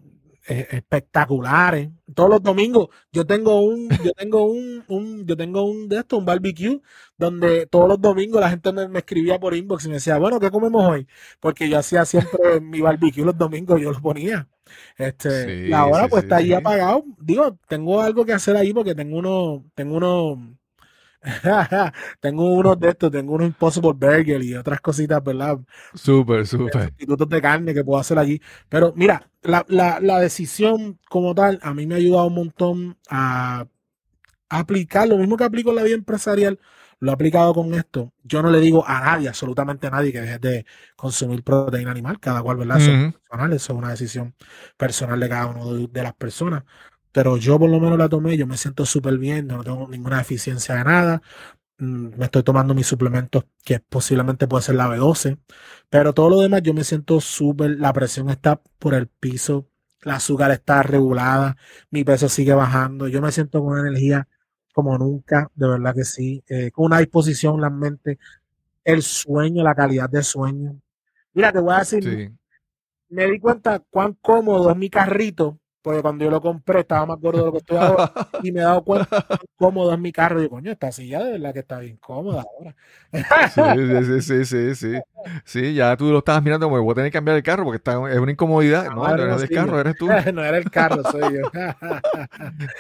espectaculares. 0.48 1.90
Todos 2.14 2.30
los 2.30 2.44
domingos 2.44 2.90
yo 3.12 3.26
tengo 3.26 3.62
un, 3.62 3.90
yo 4.04 4.12
tengo 4.14 4.46
un, 4.46 4.84
un, 4.88 5.26
yo 5.26 5.36
tengo 5.36 5.64
un 5.64 5.90
de 5.90 6.00
esto, 6.00 6.18
un 6.18 6.26
barbecue, 6.26 6.82
donde 7.18 7.66
todos 7.68 7.88
los 7.90 8.00
domingos 8.02 8.42
la 8.42 8.50
gente 8.50 8.72
me, 8.72 9.00
escribía 9.00 9.40
por 9.40 9.56
inbox 9.56 9.86
y 9.86 9.88
me 9.90 9.96
decía, 9.96 10.18
bueno, 10.18 10.40
¿qué 10.40 10.52
comemos 10.52 10.86
hoy? 10.86 11.08
Porque 11.40 11.70
yo 11.70 11.80
hacía 11.80 12.06
siempre 12.06 12.40
mi 12.62 12.82
barbecue 12.82 13.26
los 13.26 13.38
domingos, 13.38 13.82
yo 13.82 13.92
lo 13.92 14.02
ponía. 14.02 14.48
Este, 14.98 15.68
la 15.68 15.86
hora 15.86 16.08
pues 16.08 16.24
está 16.24 16.38
ahí 16.38 16.54
apagado. 16.54 17.04
Digo, 17.20 17.58
tengo 17.68 18.02
algo 18.02 18.26
que 18.26 18.34
hacer 18.34 18.56
ahí 18.56 18.74
porque 18.74 18.96
tengo 18.96 19.18
uno, 19.18 19.66
tengo 19.76 19.98
uno, 19.98 20.58
tengo 22.20 22.54
unos 22.54 22.80
de 22.80 22.90
estos, 22.90 23.12
tengo 23.12 23.34
unos 23.34 23.48
Impossible 23.48 23.94
Burger 23.94 24.44
y 24.44 24.56
otras 24.56 24.82
cositas, 24.82 25.24
¿verdad? 25.24 25.60
Súper, 25.94 26.46
súper. 26.46 26.90
Institutos 26.90 27.30
de 27.30 27.42
carne 27.42 27.74
que 27.74 27.84
puedo 27.84 28.00
hacer 28.00 28.18
allí. 28.20 28.42
Pero 28.70 28.94
mira, 28.96 29.30
la, 29.42 29.66
la, 29.68 30.00
la, 30.00 30.20
decisión 30.20 31.00
como 31.10 31.34
tal 31.34 31.60
a 31.62 31.74
mí 31.74 31.86
me 31.88 31.96
ha 31.96 31.98
ayudado 31.98 32.28
un 32.28 32.36
montón 32.36 32.98
a, 33.10 33.66
aplicar 34.50 35.08
lo 35.08 35.18
mismo 35.18 35.38
que 35.38 35.44
aplico 35.44 35.72
en 35.72 35.78
la 35.78 35.84
vida 35.84 35.96
empresarial. 35.96 36.60
Lo 37.00 37.12
he 37.12 37.14
aplicado 37.14 37.54
con 37.54 37.74
esto. 37.74 38.14
Yo 38.24 38.42
no 38.42 38.50
le 38.50 38.60
digo 38.60 38.88
a 38.88 39.02
nadie, 39.02 39.28
absolutamente 39.28 39.88
a 39.88 39.90
nadie, 39.90 40.14
que 40.14 40.22
deje 40.22 40.40
de 40.40 40.66
consumir 40.96 41.44
proteína 41.44 41.92
animal. 41.92 42.20
Cada 42.20 42.42
cual, 42.42 42.58
¿verdad? 42.58 42.78
Eso 42.78 42.92
es 42.92 43.14
personal, 43.14 43.54
eso 43.54 43.74
es 43.74 43.80
una 43.80 43.90
decisión 43.90 44.34
personal 44.78 45.20
de 45.20 45.30
cada 45.30 45.48
uno 45.48 45.88
de 45.88 46.04
las 46.04 46.14
personas 46.14 46.64
pero 47.16 47.38
yo 47.38 47.58
por 47.58 47.70
lo 47.70 47.80
menos 47.80 47.98
la 47.98 48.10
tomé, 48.10 48.36
yo 48.36 48.46
me 48.46 48.58
siento 48.58 48.86
súper 48.86 49.18
bien, 49.18 49.48
no 49.48 49.64
tengo 49.64 49.88
ninguna 49.88 50.18
deficiencia 50.18 50.76
de 50.76 50.84
nada. 50.84 51.22
Mm, 51.78 52.10
me 52.18 52.26
estoy 52.26 52.44
tomando 52.44 52.74
mis 52.76 52.88
suplementos 52.88 53.46
que 53.64 53.80
posiblemente 53.80 54.50
puede 54.50 54.64
ser 54.64 54.76
la 54.76 54.90
B12, 54.90 55.40
pero 55.90 56.14
todo 56.14 56.30
lo 56.30 56.42
demás 56.42 56.62
yo 56.64 56.74
me 56.74 56.84
siento 56.84 57.22
súper, 57.22 57.80
la 57.80 57.94
presión 57.94 58.30
está 58.30 58.62
por 58.80 58.94
el 58.96 59.08
piso, 59.08 59.70
el 60.02 60.12
azúcar 60.12 60.52
está 60.52 60.84
regulada, 60.84 61.56
mi 61.90 62.04
peso 62.04 62.28
sigue 62.28 62.54
bajando, 62.54 63.08
yo 63.08 63.22
me 63.22 63.32
siento 63.32 63.64
con 63.64 63.80
energía 63.80 64.28
como 64.74 64.98
nunca, 64.98 65.50
de 65.56 65.70
verdad 65.70 65.96
que 65.96 66.04
sí, 66.04 66.44
eh, 66.50 66.70
con 66.72 66.88
una 66.88 67.00
disposición, 67.00 67.62
la 67.62 67.70
mente, 67.70 68.20
el 68.84 69.02
sueño, 69.04 69.64
la 69.64 69.74
calidad 69.74 70.10
del 70.10 70.26
sueño. 70.26 70.82
Mira, 71.34 71.54
te 71.54 71.60
voy 71.60 71.76
a 71.76 71.80
decir, 71.80 72.34
me 73.08 73.32
di 73.32 73.40
cuenta 73.40 73.80
cuán 73.80 74.18
cómodo 74.22 74.70
es 74.70 74.76
mi 74.76 74.90
carrito 74.90 75.62
porque 75.86 76.02
cuando 76.02 76.26
yo 76.26 76.32
lo 76.32 76.42
compré 76.42 76.80
estaba 76.80 77.06
más 77.06 77.20
gordo 77.20 77.38
de 77.38 77.46
lo 77.46 77.52
que 77.52 77.60
estoy 77.60 77.78
ahora 77.78 78.12
y 78.42 78.52
me 78.52 78.62
he 78.62 78.64
dado 78.64 78.84
cuenta 78.84 79.24
cómodo 79.56 79.94
en 79.94 80.02
mi 80.02 80.12
carro. 80.12 80.40
Y 80.40 80.42
digo, 80.42 80.56
coño, 80.56 80.72
esta 80.72 80.92
silla 80.92 81.24
de 81.24 81.34
verdad 81.34 81.54
que 81.54 81.60
está 81.60 81.78
bien 81.78 81.98
cómoda 81.98 82.44
ahora. 82.44 82.76
sí, 83.54 84.22
sí, 84.24 84.46
sí, 84.46 84.76
sí, 84.76 85.00
sí. 85.46 85.74
ya 85.76 85.96
tú 85.96 86.06
lo 86.12 86.18
estabas 86.18 86.42
mirando 86.42 86.66
como 86.66 86.82
voy 86.82 86.92
a 86.94 86.96
tener 86.96 87.12
que 87.12 87.18
cambiar 87.18 87.38
el 87.38 87.44
carro 87.44 87.66
porque 87.66 87.78
está, 87.78 87.92
es 88.12 88.18
una 88.18 88.32
incomodidad. 88.32 88.86
No, 88.86 88.96
no, 88.96 89.16
no 89.16 89.24
eres 89.26 89.44
el 89.44 89.50
carro, 89.52 89.80
eres 89.80 89.96
tú. 89.96 90.08
no 90.34 90.44
era 90.44 90.58
el 90.58 90.72
carro, 90.72 91.04
soy 91.04 91.36
yo. 91.36 91.52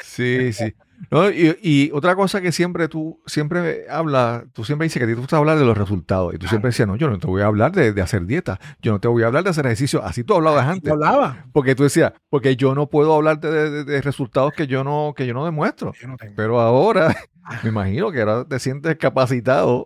sí, 0.01 0.51
sí. 0.51 0.74
No, 1.12 1.30
y, 1.30 1.91
otra 1.93 2.16
cosa 2.16 2.41
que 2.41 2.52
siempre 2.52 2.88
tú 2.88 3.22
siempre 3.26 3.86
hablas, 3.89 4.43
tú 4.54 4.64
siempre 4.64 4.86
dices 4.86 5.06
que 5.06 5.16
te 5.16 5.36
hablar 5.36 5.58
de 5.58 5.66
los 5.66 5.78
resultados. 5.78 6.34
Y 6.34 6.38
tú 6.38 6.48
siempre 6.48 6.70
decías, 6.70 6.88
no, 6.88 6.96
yo 6.96 7.10
no 7.10 7.20
te 7.20 7.28
voy 7.28 7.41
a 7.41 7.46
hablar 7.46 7.72
de, 7.72 8.02
hacer 8.02 8.26
dieta, 8.26 8.60
yo 8.82 8.91
no 8.91 9.00
te 9.00 9.08
voy 9.08 9.24
a 9.24 9.28
hablar 9.28 9.43
de 9.43 9.50
hacer 9.50 9.66
ejercicio. 9.66 10.04
Así 10.04 10.24
tú 10.24 10.36
hablabas 10.36 10.68
antes. 10.68 10.91
hablaba. 10.91 11.46
Porque 11.52 11.76
tú 11.76 11.84
decías, 11.84 12.14
porque 12.30 12.56
yo 12.56 12.76
no 12.76 12.88
puedo 12.88 13.14
hablarte 13.14 13.50
de, 13.50 14.02
resultados 14.02 14.54
que 14.54 14.68
yo 14.68 14.84
no, 14.84 15.14
que 15.16 15.26
yo 15.26 15.34
no 15.34 15.46
demuestro. 15.46 15.93
Pero 16.36 16.60
ahora, 16.60 17.16
me 17.64 17.70
imagino 17.70 18.12
que 18.12 18.22
ahora 18.22 18.46
te 18.46 18.60
sientes 18.60 18.96
capacitado 18.98 19.86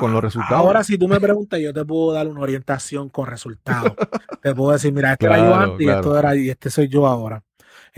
con 0.00 0.12
los 0.12 0.22
resultados. 0.22 0.64
Ahora, 0.64 0.84
si 0.84 0.98
tú 0.98 1.08
me 1.08 1.20
preguntas, 1.20 1.60
yo 1.60 1.72
te 1.72 1.84
puedo 1.84 2.12
dar 2.12 2.26
una 2.28 2.40
orientación 2.40 3.08
con 3.08 3.26
resultados. 3.26 3.92
te 4.42 4.54
puedo 4.54 4.72
decir, 4.72 4.92
mira, 4.92 5.12
este 5.12 5.26
era 5.26 5.38
yo 5.38 5.54
antes 5.54 5.86
y 5.86 5.90
esto 5.90 6.18
era 6.18 6.36
y 6.36 6.50
este 6.50 6.70
soy 6.70 6.88
yo 6.88 7.06
ahora. 7.06 7.42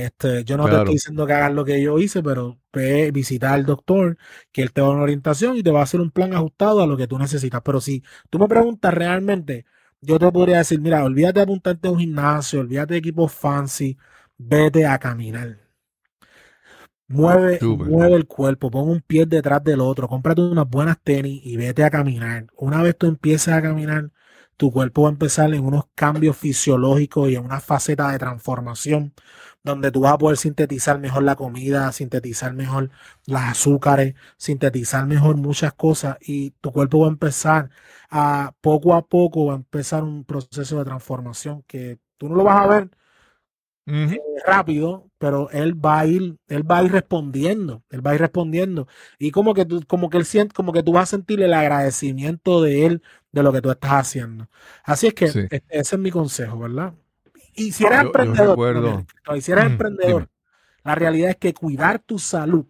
Este, 0.06 0.44
yo 0.44 0.56
no 0.56 0.68
te 0.68 0.76
estoy 0.76 0.94
diciendo 0.94 1.26
que 1.26 1.32
hagas 1.34 1.52
lo 1.52 1.64
que 1.64 1.82
yo 1.82 1.98
hice, 1.98 2.22
pero 2.22 2.58
ve, 2.72 3.10
visitar 3.12 3.52
al 3.54 3.66
doctor, 3.66 4.16
que 4.52 4.62
él 4.62 4.72
te 4.72 4.80
va 4.80 4.88
a 4.88 4.90
dar 4.90 4.96
una 4.96 5.04
orientación 5.04 5.56
y 5.56 5.62
te 5.62 5.70
va 5.70 5.80
a 5.80 5.82
hacer 5.84 6.00
un 6.00 6.10
plan 6.10 6.32
ajustado 6.34 6.82
a 6.82 6.86
lo 6.86 6.96
que 6.96 7.06
tú 7.06 7.18
necesitas. 7.18 7.60
Pero 7.62 7.80
si 7.80 8.02
tú 8.30 8.38
me 8.38 8.48
preguntas 8.48 8.94
realmente, 8.94 9.66
yo 10.00 10.18
te 10.18 10.30
podría 10.32 10.58
decir, 10.58 10.80
mira, 10.80 11.04
olvídate 11.04 11.40
de 11.40 11.42
apuntarte 11.44 11.88
a 11.88 11.90
un 11.90 11.98
gimnasio, 11.98 12.60
olvídate 12.60 12.94
de 12.94 12.98
equipos 12.98 13.32
fancy, 13.32 13.98
vete 14.38 14.86
a 14.86 14.98
caminar. 14.98 15.58
Mueve, 17.08 17.64
mueve 17.76 18.14
el 18.14 18.26
cuerpo, 18.26 18.70
pon 18.70 18.88
un 18.88 19.00
pie 19.00 19.26
detrás 19.26 19.64
del 19.64 19.80
otro, 19.80 20.06
cómprate 20.08 20.42
unas 20.42 20.68
buenas 20.68 20.96
tenis 21.02 21.40
y 21.44 21.56
vete 21.56 21.82
a 21.82 21.90
caminar. 21.90 22.46
Una 22.56 22.82
vez 22.82 22.96
tú 22.96 23.06
empieces 23.06 23.52
a 23.52 23.60
caminar, 23.60 24.12
tu 24.56 24.70
cuerpo 24.70 25.02
va 25.02 25.08
a 25.08 25.12
empezar 25.12 25.52
en 25.52 25.64
unos 25.64 25.86
cambios 25.96 26.36
fisiológicos 26.36 27.28
y 27.30 27.34
en 27.34 27.44
una 27.44 27.60
faceta 27.60 28.12
de 28.12 28.18
transformación 28.18 29.12
donde 29.62 29.90
tú 29.90 30.00
vas 30.00 30.12
a 30.14 30.18
poder 30.18 30.36
sintetizar 30.38 30.98
mejor 30.98 31.22
la 31.22 31.36
comida, 31.36 31.92
sintetizar 31.92 32.54
mejor 32.54 32.90
las 33.26 33.50
azúcares, 33.52 34.14
sintetizar 34.36 35.06
mejor 35.06 35.36
muchas 35.36 35.72
cosas 35.74 36.16
y 36.20 36.50
tu 36.60 36.72
cuerpo 36.72 37.00
va 37.00 37.06
a 37.08 37.10
empezar 37.10 37.70
a 38.10 38.54
poco 38.60 38.94
a 38.94 39.06
poco 39.06 39.46
va 39.46 39.54
a 39.54 39.56
empezar 39.56 40.02
un 40.04 40.24
proceso 40.24 40.78
de 40.78 40.84
transformación 40.84 41.62
que 41.66 41.98
tú 42.16 42.28
no 42.28 42.36
lo 42.36 42.44
vas 42.44 42.60
a 42.60 42.66
ver 42.68 42.90
eh, 44.12 44.40
rápido, 44.46 45.10
pero 45.18 45.50
él 45.50 45.74
va 45.84 46.00
a 46.00 46.06
ir, 46.06 46.38
él 46.48 46.70
va 46.70 46.78
a 46.78 46.84
ir 46.84 46.92
respondiendo, 46.92 47.84
él 47.90 48.04
va 48.06 48.12
a 48.12 48.14
ir 48.14 48.20
respondiendo 48.20 48.88
y 49.18 49.30
como 49.30 49.54
que 49.54 49.64
tú, 49.66 49.82
como 49.86 50.10
que 50.10 50.18
él 50.18 50.24
siente, 50.24 50.54
como 50.54 50.72
que 50.72 50.82
tú 50.82 50.92
vas 50.92 51.04
a 51.04 51.16
sentir 51.16 51.42
el 51.42 51.54
agradecimiento 51.54 52.62
de 52.62 52.86
él 52.86 53.02
de 53.32 53.42
lo 53.42 53.52
que 53.52 53.62
tú 53.62 53.70
estás 53.70 53.92
haciendo. 53.92 54.48
Así 54.84 55.06
es 55.08 55.14
que 55.14 55.26
ese 55.48 55.96
es 55.96 55.98
mi 55.98 56.10
consejo, 56.10 56.58
¿verdad? 56.58 56.94
Y 57.54 57.72
si 57.72 57.84
eres 57.84 58.00
emprendedor, 58.00 59.04
si 59.40 59.52
eres 59.52 59.64
emprendedor, 59.66 60.28
la 60.84 60.94
realidad 60.94 61.30
es 61.30 61.36
que 61.36 61.54
cuidar 61.54 61.98
tu 61.98 62.18
salud 62.18 62.64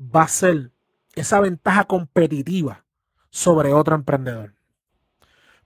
va 0.00 0.22
a 0.22 0.28
ser 0.28 0.70
esa 1.14 1.40
ventaja 1.40 1.84
competitiva 1.84 2.84
sobre 3.30 3.72
otro 3.72 3.94
emprendedor. 3.94 4.54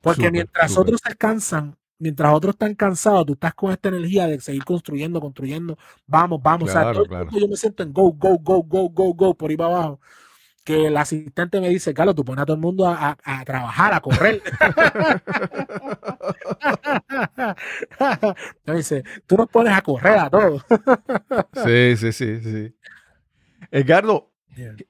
Porque 0.00 0.30
mientras 0.30 0.76
otros 0.76 1.00
descansan, 1.02 1.76
mientras 1.98 2.32
otros 2.32 2.54
están 2.54 2.74
cansados, 2.74 3.26
tú 3.26 3.32
estás 3.34 3.54
con 3.54 3.72
esta 3.72 3.88
energía 3.88 4.26
de 4.26 4.40
seguir 4.40 4.64
construyendo, 4.64 5.20
construyendo, 5.20 5.78
vamos, 6.06 6.42
vamos. 6.42 6.70
yo 7.30 7.48
me 7.48 7.56
siento 7.56 7.82
en 7.82 7.92
go, 7.92 8.12
go, 8.12 8.38
go, 8.38 8.62
go, 8.62 8.88
go, 8.88 9.14
go, 9.14 9.34
por 9.34 9.50
ahí 9.50 9.56
para 9.56 9.76
abajo 9.76 10.00
que 10.64 10.86
el 10.86 10.96
asistente 10.96 11.60
me 11.60 11.68
dice, 11.68 11.92
Carlos, 11.92 12.14
tú 12.14 12.24
pones 12.24 12.42
a 12.42 12.46
todo 12.46 12.56
el 12.56 12.62
mundo 12.62 12.88
a, 12.88 13.16
trabajar, 13.44 13.92
a 13.92 14.00
correr. 14.00 14.40
me 18.64 18.74
dice, 18.74 19.04
tú 19.26 19.36
nos 19.36 19.48
pones 19.48 19.74
a 19.74 19.82
correr 19.82 20.18
a 20.18 20.30
todos. 20.30 20.64
sí, 21.64 21.96
sí, 21.96 22.12
sí, 22.12 22.40
sí. 22.40 22.74
Edgardo, 23.70 24.32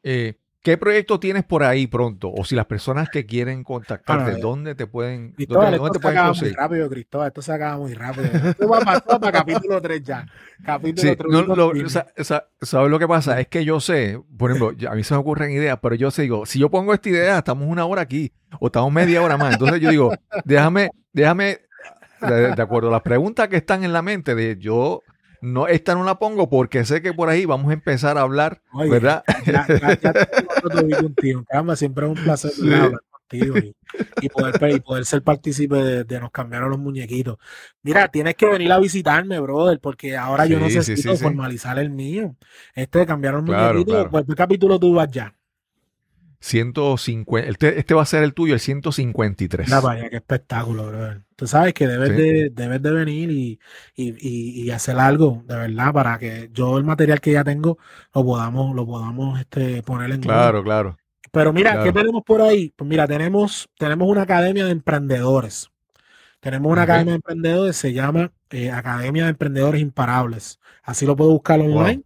eh, 0.02 0.38
¿Qué 0.64 0.78
proyecto 0.78 1.20
tienes 1.20 1.44
por 1.44 1.62
ahí 1.62 1.86
pronto? 1.86 2.32
O 2.32 2.42
si 2.42 2.54
las 2.54 2.64
personas 2.64 3.10
que 3.10 3.26
quieren 3.26 3.62
contactarte, 3.64 4.40
¿dónde 4.40 4.74
te 4.74 4.86
pueden, 4.86 5.32
Cristóbal, 5.32 5.76
dónde, 5.76 5.90
te 5.90 6.00
pueden 6.00 6.24
conseguir? 6.24 6.54
Muy 6.54 6.62
rápido, 6.62 6.88
Cristóbal, 6.88 7.26
esto 7.28 7.42
se 7.42 7.52
acaba 7.52 7.76
muy 7.76 7.92
rápido. 7.92 8.24
Esto 8.48 8.66
va 8.66 8.80
para, 8.80 9.30
capítulo 9.30 9.82
3 9.82 10.02
ya. 10.02 10.26
Capítulo 10.64 11.10
sí, 11.10 11.16
3. 11.16 11.30
No, 11.30 12.38
¿Sabes 12.62 12.90
lo 12.90 12.98
que 12.98 13.06
pasa? 13.06 13.38
Es 13.42 13.48
que 13.48 13.62
yo 13.62 13.78
sé, 13.78 14.18
por 14.38 14.52
ejemplo, 14.52 14.90
a 14.90 14.94
mí 14.94 15.04
se 15.04 15.12
me 15.12 15.20
ocurren 15.20 15.50
ideas, 15.50 15.78
pero 15.82 15.96
yo 15.96 16.10
sé, 16.10 16.22
digo, 16.22 16.46
si 16.46 16.58
yo 16.58 16.70
pongo 16.70 16.94
esta 16.94 17.10
idea, 17.10 17.36
estamos 17.36 17.68
una 17.68 17.84
hora 17.84 18.00
aquí, 18.00 18.32
o 18.58 18.68
estamos 18.68 18.90
media 18.90 19.20
hora 19.20 19.36
más. 19.36 19.52
Entonces 19.52 19.82
yo 19.82 19.90
digo, 19.90 20.14
déjame, 20.46 20.92
déjame, 21.12 21.58
de, 22.22 22.54
de 22.54 22.62
acuerdo 22.62 22.88
a 22.88 22.92
las 22.92 23.02
preguntas 23.02 23.48
que 23.48 23.56
están 23.56 23.84
en 23.84 23.92
la 23.92 24.00
mente, 24.00 24.34
de 24.34 24.56
yo 24.58 25.02
no, 25.44 25.68
esta 25.68 25.94
no 25.94 26.04
la 26.04 26.18
pongo 26.18 26.48
porque 26.48 26.86
sé 26.86 27.02
que 27.02 27.12
por 27.12 27.28
ahí 27.28 27.44
vamos 27.44 27.68
a 27.68 27.74
empezar 27.74 28.16
a 28.16 28.22
hablar, 28.22 28.62
¿verdad? 28.72 29.22
Ya, 29.44 29.66
ya, 29.68 30.00
ya 30.00 30.26
contigo. 31.02 31.44
siempre 31.76 32.06
es 32.06 32.16
un 32.16 32.24
placer 32.24 32.50
hablar 32.80 33.00
contigo 33.10 33.56
y, 34.22 34.28
poder, 34.30 34.82
poder 34.82 35.04
ser 35.04 35.22
partícipe 35.22 35.76
de, 35.76 36.20
nos 36.20 36.30
cambiaron 36.30 36.70
los 36.70 36.78
muñequitos. 36.78 37.36
Mira, 37.82 38.08
tienes 38.08 38.36
que 38.36 38.46
venir 38.46 38.72
a 38.72 38.78
visitarme, 38.78 39.38
brother, 39.38 39.80
porque 39.80 40.16
ahora 40.16 40.46
yo 40.46 40.58
necesito 40.58 41.14
formalizar 41.16 41.78
el 41.78 41.90
mío. 41.90 42.34
Este 42.74 43.00
de 43.00 43.06
cambiar 43.06 43.34
los 43.34 43.44
muñequitos, 43.44 44.08
¿cuál 44.08 44.24
capítulo 44.34 44.80
tú 44.80 44.94
vas 44.94 45.10
ya? 45.10 45.34
150, 46.44 47.48
este, 47.48 47.78
este, 47.78 47.94
va 47.94 48.02
a 48.02 48.06
ser 48.06 48.22
el 48.22 48.34
tuyo, 48.34 48.52
el 48.52 48.60
153. 48.60 49.66
La 49.70 49.80
vaya, 49.80 50.10
qué 50.10 50.16
espectáculo, 50.16 50.88
brother. 50.88 51.22
Tú 51.36 51.46
sabes 51.46 51.72
que 51.72 51.88
debes, 51.88 52.14
de, 52.14 52.50
debes 52.52 52.82
de 52.82 52.90
venir 52.90 53.30
y, 53.30 53.58
y, 53.96 54.62
y, 54.62 54.70
hacer 54.70 54.98
algo, 54.98 55.42
de 55.46 55.56
verdad, 55.56 55.94
para 55.94 56.18
que 56.18 56.50
yo 56.52 56.76
el 56.76 56.84
material 56.84 57.22
que 57.22 57.32
ya 57.32 57.44
tengo 57.44 57.78
lo 58.14 58.24
podamos, 58.24 58.76
lo 58.76 58.84
podamos 58.84 59.40
este, 59.40 59.82
poner 59.82 60.10
en 60.10 60.20
Claro, 60.20 60.62
claro. 60.62 60.98
Pero 61.32 61.54
mira, 61.54 61.82
¿qué 61.82 61.92
tenemos 61.92 62.22
por 62.22 62.42
ahí? 62.42 62.74
Pues 62.76 62.86
mira, 62.86 63.08
tenemos, 63.08 63.66
tenemos 63.78 64.06
una 64.06 64.22
academia 64.22 64.66
de 64.66 64.72
emprendedores. 64.72 65.70
Tenemos 66.40 66.70
una 66.70 66.82
academia 66.82 67.12
de 67.12 67.16
emprendedores, 67.16 67.76
se 67.76 67.94
llama 67.94 68.30
eh, 68.50 68.70
Academia 68.70 69.24
de 69.24 69.30
Emprendedores 69.30 69.80
Imparables. 69.80 70.60
Así 70.82 71.06
lo 71.06 71.16
puedo 71.16 71.30
buscar 71.30 71.58
online 71.58 72.04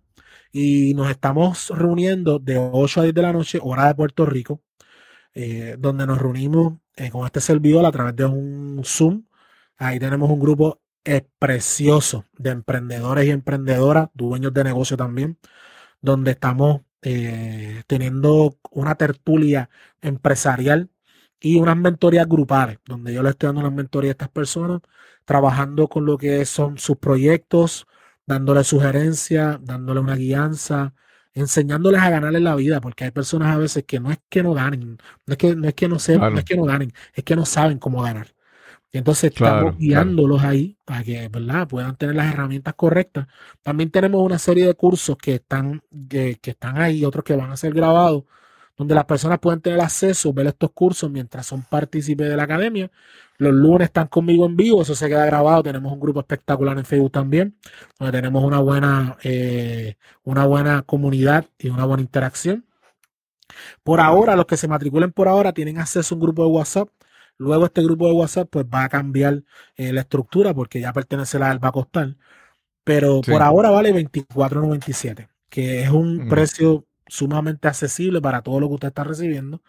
y 0.52 0.94
nos 0.94 1.10
estamos 1.10 1.70
reuniendo 1.70 2.38
de 2.38 2.58
8 2.58 3.00
a 3.00 3.02
10 3.04 3.14
de 3.14 3.22
la 3.22 3.32
noche, 3.32 3.58
hora 3.62 3.88
de 3.88 3.94
Puerto 3.94 4.26
Rico, 4.26 4.62
eh, 5.34 5.76
donde 5.78 6.06
nos 6.06 6.18
reunimos 6.20 6.74
eh, 6.96 7.10
con 7.10 7.26
este 7.26 7.40
servidor 7.40 7.86
a 7.86 7.92
través 7.92 8.16
de 8.16 8.26
un 8.26 8.82
Zoom. 8.84 9.24
Ahí 9.78 9.98
tenemos 10.00 10.30
un 10.30 10.40
grupo 10.40 10.80
es 11.04 11.24
precioso 11.38 12.24
de 12.36 12.50
emprendedores 12.50 13.26
y 13.26 13.30
emprendedoras, 13.30 14.10
dueños 14.14 14.52
de 14.54 14.64
negocio 14.64 14.96
también, 14.96 15.38
donde 16.02 16.32
estamos 16.32 16.82
eh, 17.02 17.82
teniendo 17.86 18.58
una 18.70 18.94
tertulia 18.96 19.70
empresarial 20.02 20.90
y 21.40 21.58
unas 21.60 21.76
mentorías 21.76 22.28
grupales, 22.28 22.78
donde 22.86 23.14
yo 23.14 23.22
le 23.22 23.30
estoy 23.30 23.48
dando 23.48 23.60
una 23.62 23.70
mentoría 23.70 24.10
a 24.10 24.12
estas 24.12 24.28
personas, 24.30 24.82
trabajando 25.24 25.88
con 25.88 26.04
lo 26.06 26.18
que 26.18 26.44
son 26.44 26.78
sus 26.78 26.96
proyectos, 26.98 27.86
dándole 28.28 28.62
sugerencias, 28.64 29.58
dándole 29.64 30.00
una 30.00 30.14
guianza, 30.16 30.94
enseñándoles 31.34 32.00
a 32.02 32.10
ganarle 32.10 32.40
la 32.40 32.54
vida, 32.56 32.80
porque 32.80 33.04
hay 33.04 33.10
personas 33.10 33.54
a 33.54 33.58
veces 33.58 33.84
que 33.84 34.00
no 34.00 34.10
es 34.12 34.18
que 34.28 34.42
no 34.42 34.52
ganen, 34.54 34.98
no 35.26 35.32
es 35.32 35.38
que 35.38 35.56
no, 35.56 35.66
es 35.68 35.74
que 35.74 35.88
no 35.88 35.98
sepan, 35.98 36.34
no 36.34 36.38
es 36.40 36.44
que 36.44 36.56
no 36.56 36.64
ganen, 36.64 36.92
es 37.14 37.24
que 37.24 37.36
no 37.36 37.46
saben 37.46 37.78
cómo 37.78 38.02
ganar. 38.02 38.34
Y 38.92 38.98
entonces 38.98 39.32
estamos 39.34 39.76
guiándolos 39.78 40.42
ahí 40.42 40.78
para 40.84 41.04
que 41.04 41.28
¿verdad? 41.28 41.68
puedan 41.68 41.96
tener 41.96 42.16
las 42.16 42.32
herramientas 42.32 42.74
correctas. 42.74 43.26
También 43.62 43.90
tenemos 43.90 44.22
una 44.22 44.38
serie 44.38 44.66
de 44.66 44.74
cursos 44.74 45.16
que 45.18 45.36
están, 45.36 45.82
que, 46.08 46.36
que 46.40 46.50
están 46.52 46.78
ahí, 46.78 47.04
otros 47.04 47.24
que 47.24 47.36
van 47.36 47.50
a 47.52 47.56
ser 47.56 47.72
grabados, 47.74 48.24
donde 48.78 48.94
las 48.94 49.04
personas 49.04 49.40
pueden 49.40 49.60
tener 49.60 49.80
acceso, 49.80 50.32
ver 50.32 50.46
estos 50.46 50.70
cursos 50.70 51.10
mientras 51.10 51.44
son 51.46 51.62
partícipes 51.62 52.28
de 52.28 52.36
la 52.36 52.44
academia. 52.44 52.90
Los 53.36 53.52
lunes 53.52 53.86
están 53.86 54.06
conmigo 54.06 54.46
en 54.46 54.56
vivo, 54.56 54.82
eso 54.82 54.94
se 54.94 55.08
queda 55.08 55.26
grabado. 55.26 55.64
Tenemos 55.64 55.92
un 55.92 55.98
grupo 56.00 56.20
espectacular 56.20 56.78
en 56.78 56.84
Facebook 56.84 57.10
también, 57.10 57.56
donde 57.98 58.12
tenemos 58.12 58.44
una 58.44 58.60
buena, 58.60 59.16
eh, 59.24 59.96
una 60.22 60.46
buena 60.46 60.82
comunidad 60.82 61.46
y 61.58 61.70
una 61.70 61.84
buena 61.84 62.02
interacción. 62.02 62.64
Por 63.82 64.00
ahora, 64.00 64.36
los 64.36 64.46
que 64.46 64.56
se 64.56 64.68
matriculen 64.68 65.12
por 65.12 65.26
ahora 65.26 65.52
tienen 65.52 65.78
acceso 65.78 66.14
a 66.14 66.16
un 66.16 66.22
grupo 66.22 66.44
de 66.44 66.50
WhatsApp. 66.50 66.88
Luego 67.36 67.66
este 67.66 67.82
grupo 67.82 68.06
de 68.06 68.12
WhatsApp 68.12 68.48
pues 68.50 68.64
va 68.66 68.84
a 68.84 68.88
cambiar 68.88 69.42
eh, 69.76 69.92
la 69.92 70.02
estructura 70.02 70.54
porque 70.54 70.80
ya 70.80 70.92
pertenece 70.92 71.36
a 71.36 71.54
la 71.54 71.72
costal. 71.72 72.16
Pero 72.84 73.20
por 73.22 73.42
ahora 73.42 73.70
vale 73.70 73.92
24.97, 73.92 75.28
que 75.48 75.82
es 75.82 75.90
un 75.90 76.26
mm. 76.26 76.28
precio 76.28 76.87
sumamente 77.08 77.68
accesible 77.68 78.20
para 78.20 78.42
todo 78.42 78.60
lo 78.60 78.68
que 78.68 78.74
usted 78.74 78.88
está 78.88 79.04
recibiendo. 79.04 79.62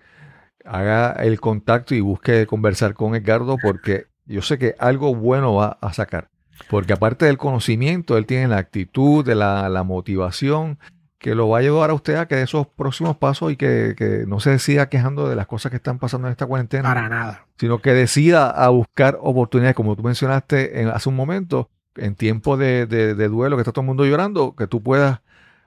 haga 0.65 1.11
el 1.11 1.39
contacto 1.39 1.93
y 1.93 2.01
busque 2.01 2.47
conversar 2.47 2.95
con 2.95 3.13
Edgardo, 3.13 3.57
porque 3.61 4.07
yo 4.25 4.41
sé 4.41 4.57
que 4.57 4.75
algo 4.79 5.13
bueno 5.15 5.53
va 5.53 5.77
a 5.79 5.93
sacar. 5.93 6.29
Porque 6.69 6.93
aparte 6.93 7.25
del 7.25 7.37
conocimiento, 7.37 8.17
él 8.17 8.25
tiene 8.25 8.47
la 8.47 8.57
actitud, 8.57 9.23
de 9.25 9.35
la, 9.35 9.69
la 9.69 9.83
motivación 9.83 10.79
que 11.23 11.35
lo 11.35 11.47
va 11.47 11.59
a 11.59 11.61
llevar 11.61 11.89
a 11.89 11.93
usted 11.93 12.15
a 12.15 12.27
que 12.27 12.41
esos 12.41 12.67
próximos 12.67 13.15
pasos 13.15 13.49
y 13.53 13.55
que, 13.55 14.25
no 14.27 14.41
se 14.41 14.59
siga 14.59 14.89
quejando 14.89 15.29
de 15.29 15.37
las 15.37 15.47
cosas 15.47 15.69
que 15.69 15.77
están 15.77 15.97
pasando 15.97 16.27
en 16.27 16.33
esta 16.33 16.45
cuarentena. 16.45 16.83
Para 16.83 17.07
nada. 17.07 17.45
Sino 17.57 17.81
que 17.81 17.93
decida 17.93 18.49
a 18.49 18.67
buscar 18.67 19.17
oportunidades, 19.21 19.73
como 19.73 19.95
tú 19.95 20.03
mencionaste 20.03 20.81
en, 20.81 20.89
hace 20.89 21.07
un 21.07 21.15
momento, 21.15 21.69
en 21.95 22.15
tiempo 22.15 22.57
de, 22.57 22.85
duelo, 23.29 23.55
que 23.55 23.61
está 23.61 23.71
todo 23.71 23.83
el 23.83 23.87
mundo 23.87 24.05
llorando, 24.05 24.53
que 24.53 24.67
tú 24.67 24.83
puedas 24.83 25.21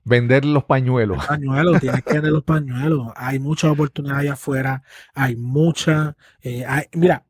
vender 0.05 0.45
los 0.45 0.65
pañuelos. 0.65 1.17
Los 1.17 1.27
pañuelos, 1.27 1.81
tienes 1.81 2.03
que 2.03 2.13
vender 2.13 2.33
los 2.33 2.45
pañuelos. 2.45 3.09
Hay 3.17 3.39
muchas 3.39 3.71
oportunidades 3.71 4.25
allá 4.25 4.33
afuera, 4.35 4.83
hay 5.15 5.37
muchas. 5.37 6.17
Eh, 6.43 6.67
mira, 6.93 7.25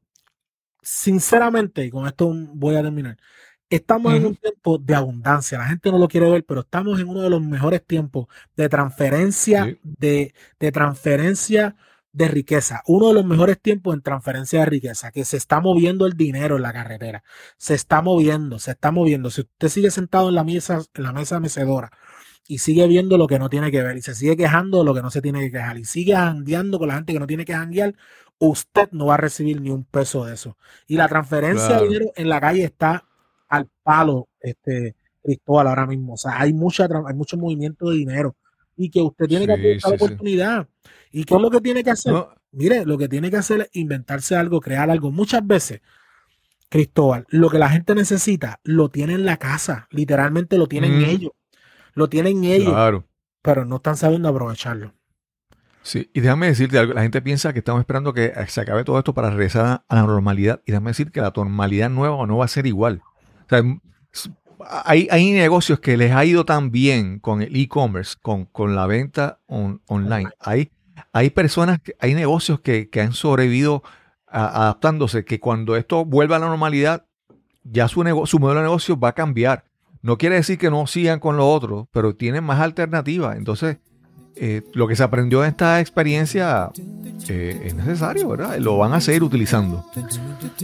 sinceramente, 0.83 1.85
y 1.85 1.91
con 1.91 2.09
esto 2.09 2.29
voy 2.35 2.75
a 2.75 2.83
terminar, 2.83 3.19
Estamos 3.69 4.15
en 4.15 4.27
un 4.27 4.37
tiempo 4.37 4.79
de 4.79 4.95
abundancia, 4.95 5.59
la 5.59 5.67
gente 5.67 5.91
no 5.91 5.99
lo 5.99 6.07
quiere 6.07 6.31
ver, 6.31 6.45
pero 6.45 6.61
estamos 6.61 7.01
en 7.01 7.09
uno 7.09 7.23
de 7.23 7.31
los 7.31 7.43
mejores 7.43 7.85
tiempos 7.85 8.29
de 8.57 8.69
transferencia, 8.69 9.77
de, 9.83 10.35
de, 10.61 10.73
transferencia 10.73 11.75
de 12.13 12.29
riqueza, 12.29 12.83
uno 12.87 13.09
de 13.09 13.15
los 13.15 13.25
mejores 13.25 13.61
tiempos 13.61 13.95
en 13.95 14.03
transferencia 14.03 14.61
de 14.61 14.67
riqueza, 14.67 15.11
que 15.11 15.25
se 15.25 15.37
está 15.37 15.61
moviendo 15.61 16.07
el 16.07 16.13
dinero 16.13 16.57
en 16.57 16.63
la 16.63 16.73
carretera, 16.73 17.25
se 17.57 17.75
está 17.75 18.03
moviendo, 18.03 18.61
se 18.61 18.71
está 18.71 18.93
moviendo. 18.93 19.31
Si 19.31 19.41
usted 19.41 19.69
sigue 19.69 19.91
sentado 19.91 20.29
en 20.29 20.37
la 20.37 20.45
mesa, 20.45 20.81
en 20.95 21.03
la 21.03 21.13
mesa 21.13 21.41
mecedora 21.41 21.91
y 22.47 22.59
sigue 22.59 22.87
viendo 22.87 23.19
lo 23.19 23.27
que 23.27 23.41
no 23.41 23.51
tiene 23.51 23.73
que 23.73 23.83
ver 23.83 23.97
y 23.97 24.03
se 24.03 24.15
sigue 24.15 24.37
quejando 24.37 24.79
de 24.79 24.85
lo 24.85 24.95
que 24.95 25.03
no 25.03 25.11
se 25.11 25.21
tiene 25.21 25.41
que 25.41 25.51
quejar 25.51 25.77
y 25.77 25.85
sigue 25.85 26.15
jangueando 26.15 26.79
con 26.79 26.89
la 26.89 26.95
gente 26.95 27.13
que 27.13 27.19
no 27.21 27.27
tiene 27.27 27.45
que 27.45 27.55
janguear, 27.55 27.97
usted 28.39 28.89
no 28.93 29.07
va 29.07 29.15
a 29.15 29.19
recibir 29.19 29.61
ni 29.61 29.71
un 29.71 29.85
peso 29.85 30.25
de 30.25 30.35
eso. 30.35 30.57
Y 30.87 30.97
la 30.97 31.09
transferencia 31.09 31.79
de 31.81 31.89
dinero 31.89 32.13
en 32.15 32.29
la 32.29 32.41
calle 32.41 32.65
está 32.65 33.06
al 33.49 33.69
palo 33.83 34.29
este 34.41 34.97
Cristóbal 35.23 35.67
ahora 35.67 35.87
mismo. 35.87 36.15
O 36.15 36.17
sea, 36.17 36.41
hay 36.41 36.53
mucha 36.53 36.89
hay 37.07 37.15
mucho 37.15 37.37
movimiento 37.37 37.91
de 37.91 37.97
dinero 37.97 38.37
y 38.77 38.91
que 38.91 39.01
usted 39.01 39.27
tiene 39.27 39.47
que 39.47 39.53
aprovechar 39.53 39.91
la 39.91 39.97
oportunidad. 39.97 40.69
¿Y 41.11 41.25
qué 41.25 41.35
es 41.35 41.41
lo 41.41 41.51
que 41.51 41.61
tiene 41.61 41.83
que 41.83 41.91
hacer? 41.91 42.15
Mire, 42.53 42.85
lo 42.85 42.97
que 42.97 43.09
tiene 43.09 43.31
que 43.31 43.37
hacer 43.37 43.63
es 43.63 43.71
inventarse 43.73 44.37
algo, 44.37 44.61
crear 44.61 44.91
algo. 44.91 45.11
Muchas 45.11 45.47
veces, 45.47 45.81
Cristóbal, 46.69 47.27
lo 47.29 47.51
que 47.51 47.59
la 47.59 47.71
gente 47.71 47.95
necesita 47.95 48.61
lo 48.65 48.89
tiene 48.91 49.15
en 49.15 49.25
la 49.25 49.37
casa, 49.37 49.89
literalmente 49.91 50.59
lo 50.59 50.67
tienen 50.67 51.03
ellos. 51.03 51.33
Lo 51.95 52.09
tienen 52.09 52.45
ellos, 52.45 53.03
pero 53.41 53.65
no 53.65 53.77
están 53.77 53.97
sabiendo 53.97 54.29
aprovecharlo. 54.29 54.93
Sí, 55.83 56.11
y 56.13 56.21
déjame 56.21 56.49
decirte 56.49 56.79
algo, 56.79 56.93
la 56.93 57.03
gente 57.03 57.23
piensa 57.23 57.53
que 57.53 57.61
estamos 57.61 57.81
esperando 57.81 58.13
que 58.13 58.33
se 58.49 58.61
acabe 58.61 58.85
todo 58.85 58.99
esto 58.99 59.15
para 59.15 59.31
regresar 59.31 59.85
a 59.89 59.95
la 59.95 60.03
normalidad, 60.03 60.61
y 60.67 60.73
déjame 60.73 60.91
decir 60.91 61.11
que 61.13 61.21
la 61.21 61.33
normalidad 61.35 61.89
nueva 61.89 62.27
no 62.27 62.37
va 62.37 62.45
a 62.45 62.49
ser 62.49 62.67
igual. 62.67 63.03
O 63.47 63.49
sea, 63.49 63.63
hay, 64.85 65.09
hay, 65.11 65.33
negocios 65.33 65.81
que 65.81 65.97
les 65.97 66.13
ha 66.13 66.25
ido 66.25 66.45
tan 66.45 66.71
bien 66.71 67.19
con 67.21 67.43
el 67.43 67.55
e-commerce, 67.55 68.17
con, 68.21 68.47
con, 68.47 68.75
la 68.75 68.87
venta 68.87 69.39
online. 69.47 70.31
Hay, 70.41 70.71
hay 71.13 71.31
personas, 71.31 71.81
hay 72.01 72.15
negocios 72.15 72.61
que, 72.61 72.89
que 72.89 73.01
han 73.01 73.13
sobrevivido 73.13 73.83
adaptándose, 74.27 75.25
que 75.25 75.41
cuando 75.41 75.77
esto 75.77 76.05
vuelva 76.05 76.37
a 76.37 76.39
la 76.39 76.49
normalidad, 76.49 77.07
ya 77.65 77.89
su, 77.89 78.03
su 78.27 78.39
modelo 78.39 78.61
de 78.61 78.67
negocio 78.67 78.99
va 78.99 79.09
a 79.09 79.15
cambiar. 79.15 79.65
No 80.03 80.19
quiere 80.19 80.37
decir 80.37 80.59
que 80.59 80.71
no 80.71 80.87
sigan 80.87 81.21
con 81.21 81.37
lo 81.37 81.49
otro, 81.49 81.89
pero 81.93 82.15
tienen 82.15 82.45
más 82.45 82.61
alternativas. 82.61 83.37
Entonces, 83.37 83.79
eh, 84.39 84.63
lo 84.75 84.87
que 84.87 84.97
se 84.97 85.03
aprendió 85.03 85.43
en 85.43 85.51
esta 85.51 85.81
experiencia 85.81 86.71
eh, 87.29 87.63
es 87.65 87.75
necesario, 87.75 88.29
¿verdad? 88.29 88.59
Lo 88.59 88.77
van 88.77 88.93
a 88.93 89.01
seguir 89.01 89.23
utilizando. 89.23 89.85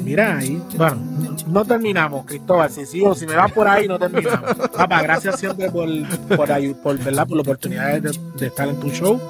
Mira 0.02 0.36
ahí, 0.36 0.62
bueno, 0.76 1.36
no 1.46 1.64
terminamos, 1.64 2.26
Cristóbal. 2.26 2.70
Si 2.70 2.84
sigo, 2.84 3.14
si 3.14 3.26
me 3.26 3.34
va 3.34 3.48
por 3.48 3.66
ahí, 3.66 3.88
no 3.88 3.98
terminamos. 3.98 4.54
Papá, 4.76 5.02
gracias 5.02 5.40
siempre 5.40 5.70
por, 5.70 5.88
por, 6.28 6.48
por, 6.82 6.98
¿verdad? 6.98 7.26
por 7.26 7.36
la 7.36 7.42
oportunidad 7.42 8.00
de, 8.00 8.46
estar 8.46 8.68
en 8.68 8.78
tu 8.78 8.90
show. 8.90 9.20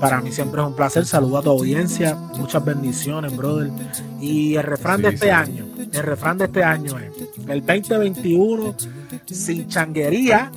Para 0.00 0.20
mí 0.20 0.32
siempre 0.32 0.60
es 0.60 0.66
un 0.66 0.76
placer. 0.76 1.04
Saludo 1.04 1.38
a 1.38 1.42
tu 1.42 1.50
audiencia. 1.50 2.14
Muchas 2.14 2.64
bendiciones, 2.64 3.36
brother. 3.36 3.70
Y 4.20 4.54
el 4.54 4.62
refrán 4.62 5.02
de 5.02 5.08
este 5.08 5.32
año, 5.32 5.66
el 5.92 6.02
refrán 6.02 6.38
de 6.38 6.44
este 6.44 6.62
año 6.62 6.98
es 6.98 7.48
el 7.48 7.66
2021 7.66 8.74
sin 9.26 9.68
changuería 9.68 10.52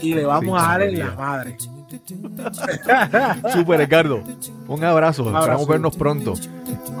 y 0.00 0.14
le 0.14 0.24
vamos 0.24 0.62
a 0.62 0.68
dar 0.68 0.82
en 0.82 0.98
la 0.98 1.14
madre. 1.14 1.56
Super 3.52 3.80
Ricardo. 3.80 4.22
Un 4.66 4.84
abrazo. 4.84 5.24
Esperamos 5.26 5.66
vernos 5.66 5.96
pronto. 5.96 6.34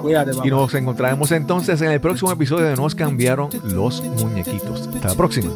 Cuídate, 0.00 0.32
Y 0.44 0.50
nos 0.50 0.72
encontraremos 0.74 1.30
entonces 1.32 1.80
en 1.82 1.90
el 1.90 2.00
próximo 2.00 2.32
episodio 2.32 2.66
de 2.66 2.76
Nos 2.76 2.94
cambiaron 2.94 3.50
los 3.64 4.02
muñequitos. 4.02 4.88
Hasta 4.94 5.08
la 5.08 5.14
próxima. 5.14 5.52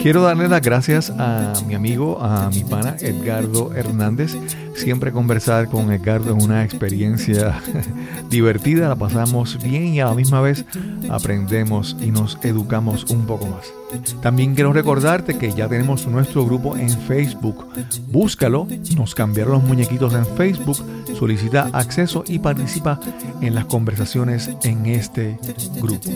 Quiero 0.00 0.22
darle 0.22 0.48
las 0.48 0.62
gracias 0.62 1.10
a 1.10 1.52
mi 1.66 1.74
amigo, 1.74 2.18
a 2.20 2.48
mi 2.50 2.64
pana 2.64 2.96
Edgardo 3.00 3.74
Hernández. 3.74 4.36
Siempre 4.76 5.10
conversar 5.10 5.68
con 5.68 5.90
Edgardo 5.90 6.36
es 6.36 6.44
una 6.44 6.62
experiencia 6.62 7.60
divertida, 8.30 8.88
la 8.88 8.96
pasamos 8.96 9.58
bien 9.62 9.94
y 9.94 10.00
a 10.00 10.06
la 10.06 10.14
misma 10.14 10.40
vez 10.40 10.64
aprendemos 11.08 11.96
y 12.00 12.10
nos 12.10 12.38
educamos 12.42 13.04
un 13.10 13.26
poco 13.26 13.46
más. 13.46 13.72
También 14.20 14.54
quiero 14.54 14.72
recordarte 14.72 15.38
que 15.38 15.52
ya 15.52 15.68
tenemos 15.68 16.06
nuestro 16.06 16.44
grupo 16.44 16.76
en 16.76 16.90
Facebook. 16.90 17.66
Búscalo, 18.08 18.66
nos 18.96 19.14
cambiaron 19.14 19.54
los 19.54 19.64
muñequitos 19.64 20.12
en 20.14 20.26
Facebook, 20.26 20.78
solicita 21.18 21.70
acceso 21.72 22.24
y 22.26 22.38
participa 22.38 23.00
en 23.40 23.54
las 23.54 23.64
conversaciones 23.66 24.50
en 24.64 24.86
este 24.86 25.38
grupo. 25.80 26.10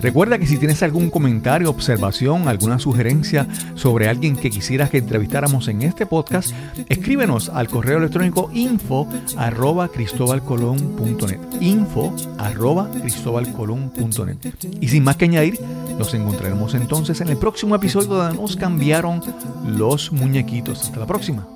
Recuerda 0.00 0.38
que 0.38 0.46
si 0.46 0.56
tienes 0.56 0.82
algún 0.82 1.10
comentario, 1.10 1.68
observación, 1.68 2.48
alguna 2.48 2.78
sugerencia 2.78 3.46
sobre 3.74 4.08
alguien 4.08 4.36
que 4.36 4.50
quisieras 4.50 4.88
que 4.88 4.98
entrevistáramos 4.98 5.68
en 5.68 5.82
este 5.82 6.06
podcast, 6.06 6.52
escríbenos 6.88 7.50
al 7.50 7.68
correo 7.90 7.98
electrónico 7.98 8.50
info 8.54 9.08
arroba 9.36 9.88
cristobalcolón.net 9.88 11.40
info 11.60 12.14
arroba 12.38 12.88
cristobalcolón.net 12.88 14.36
y 14.80 14.88
sin 14.88 15.02
más 15.02 15.16
que 15.16 15.24
añadir, 15.24 15.60
nos 15.98 16.14
encontraremos 16.14 16.74
entonces 16.74 17.20
en 17.20 17.30
el 17.30 17.36
próximo 17.36 17.74
episodio 17.74 18.14
donde 18.14 18.38
nos 18.38 18.54
cambiaron 18.54 19.20
los 19.66 20.12
muñequitos. 20.12 20.84
Hasta 20.84 21.00
la 21.00 21.06
próxima. 21.06 21.48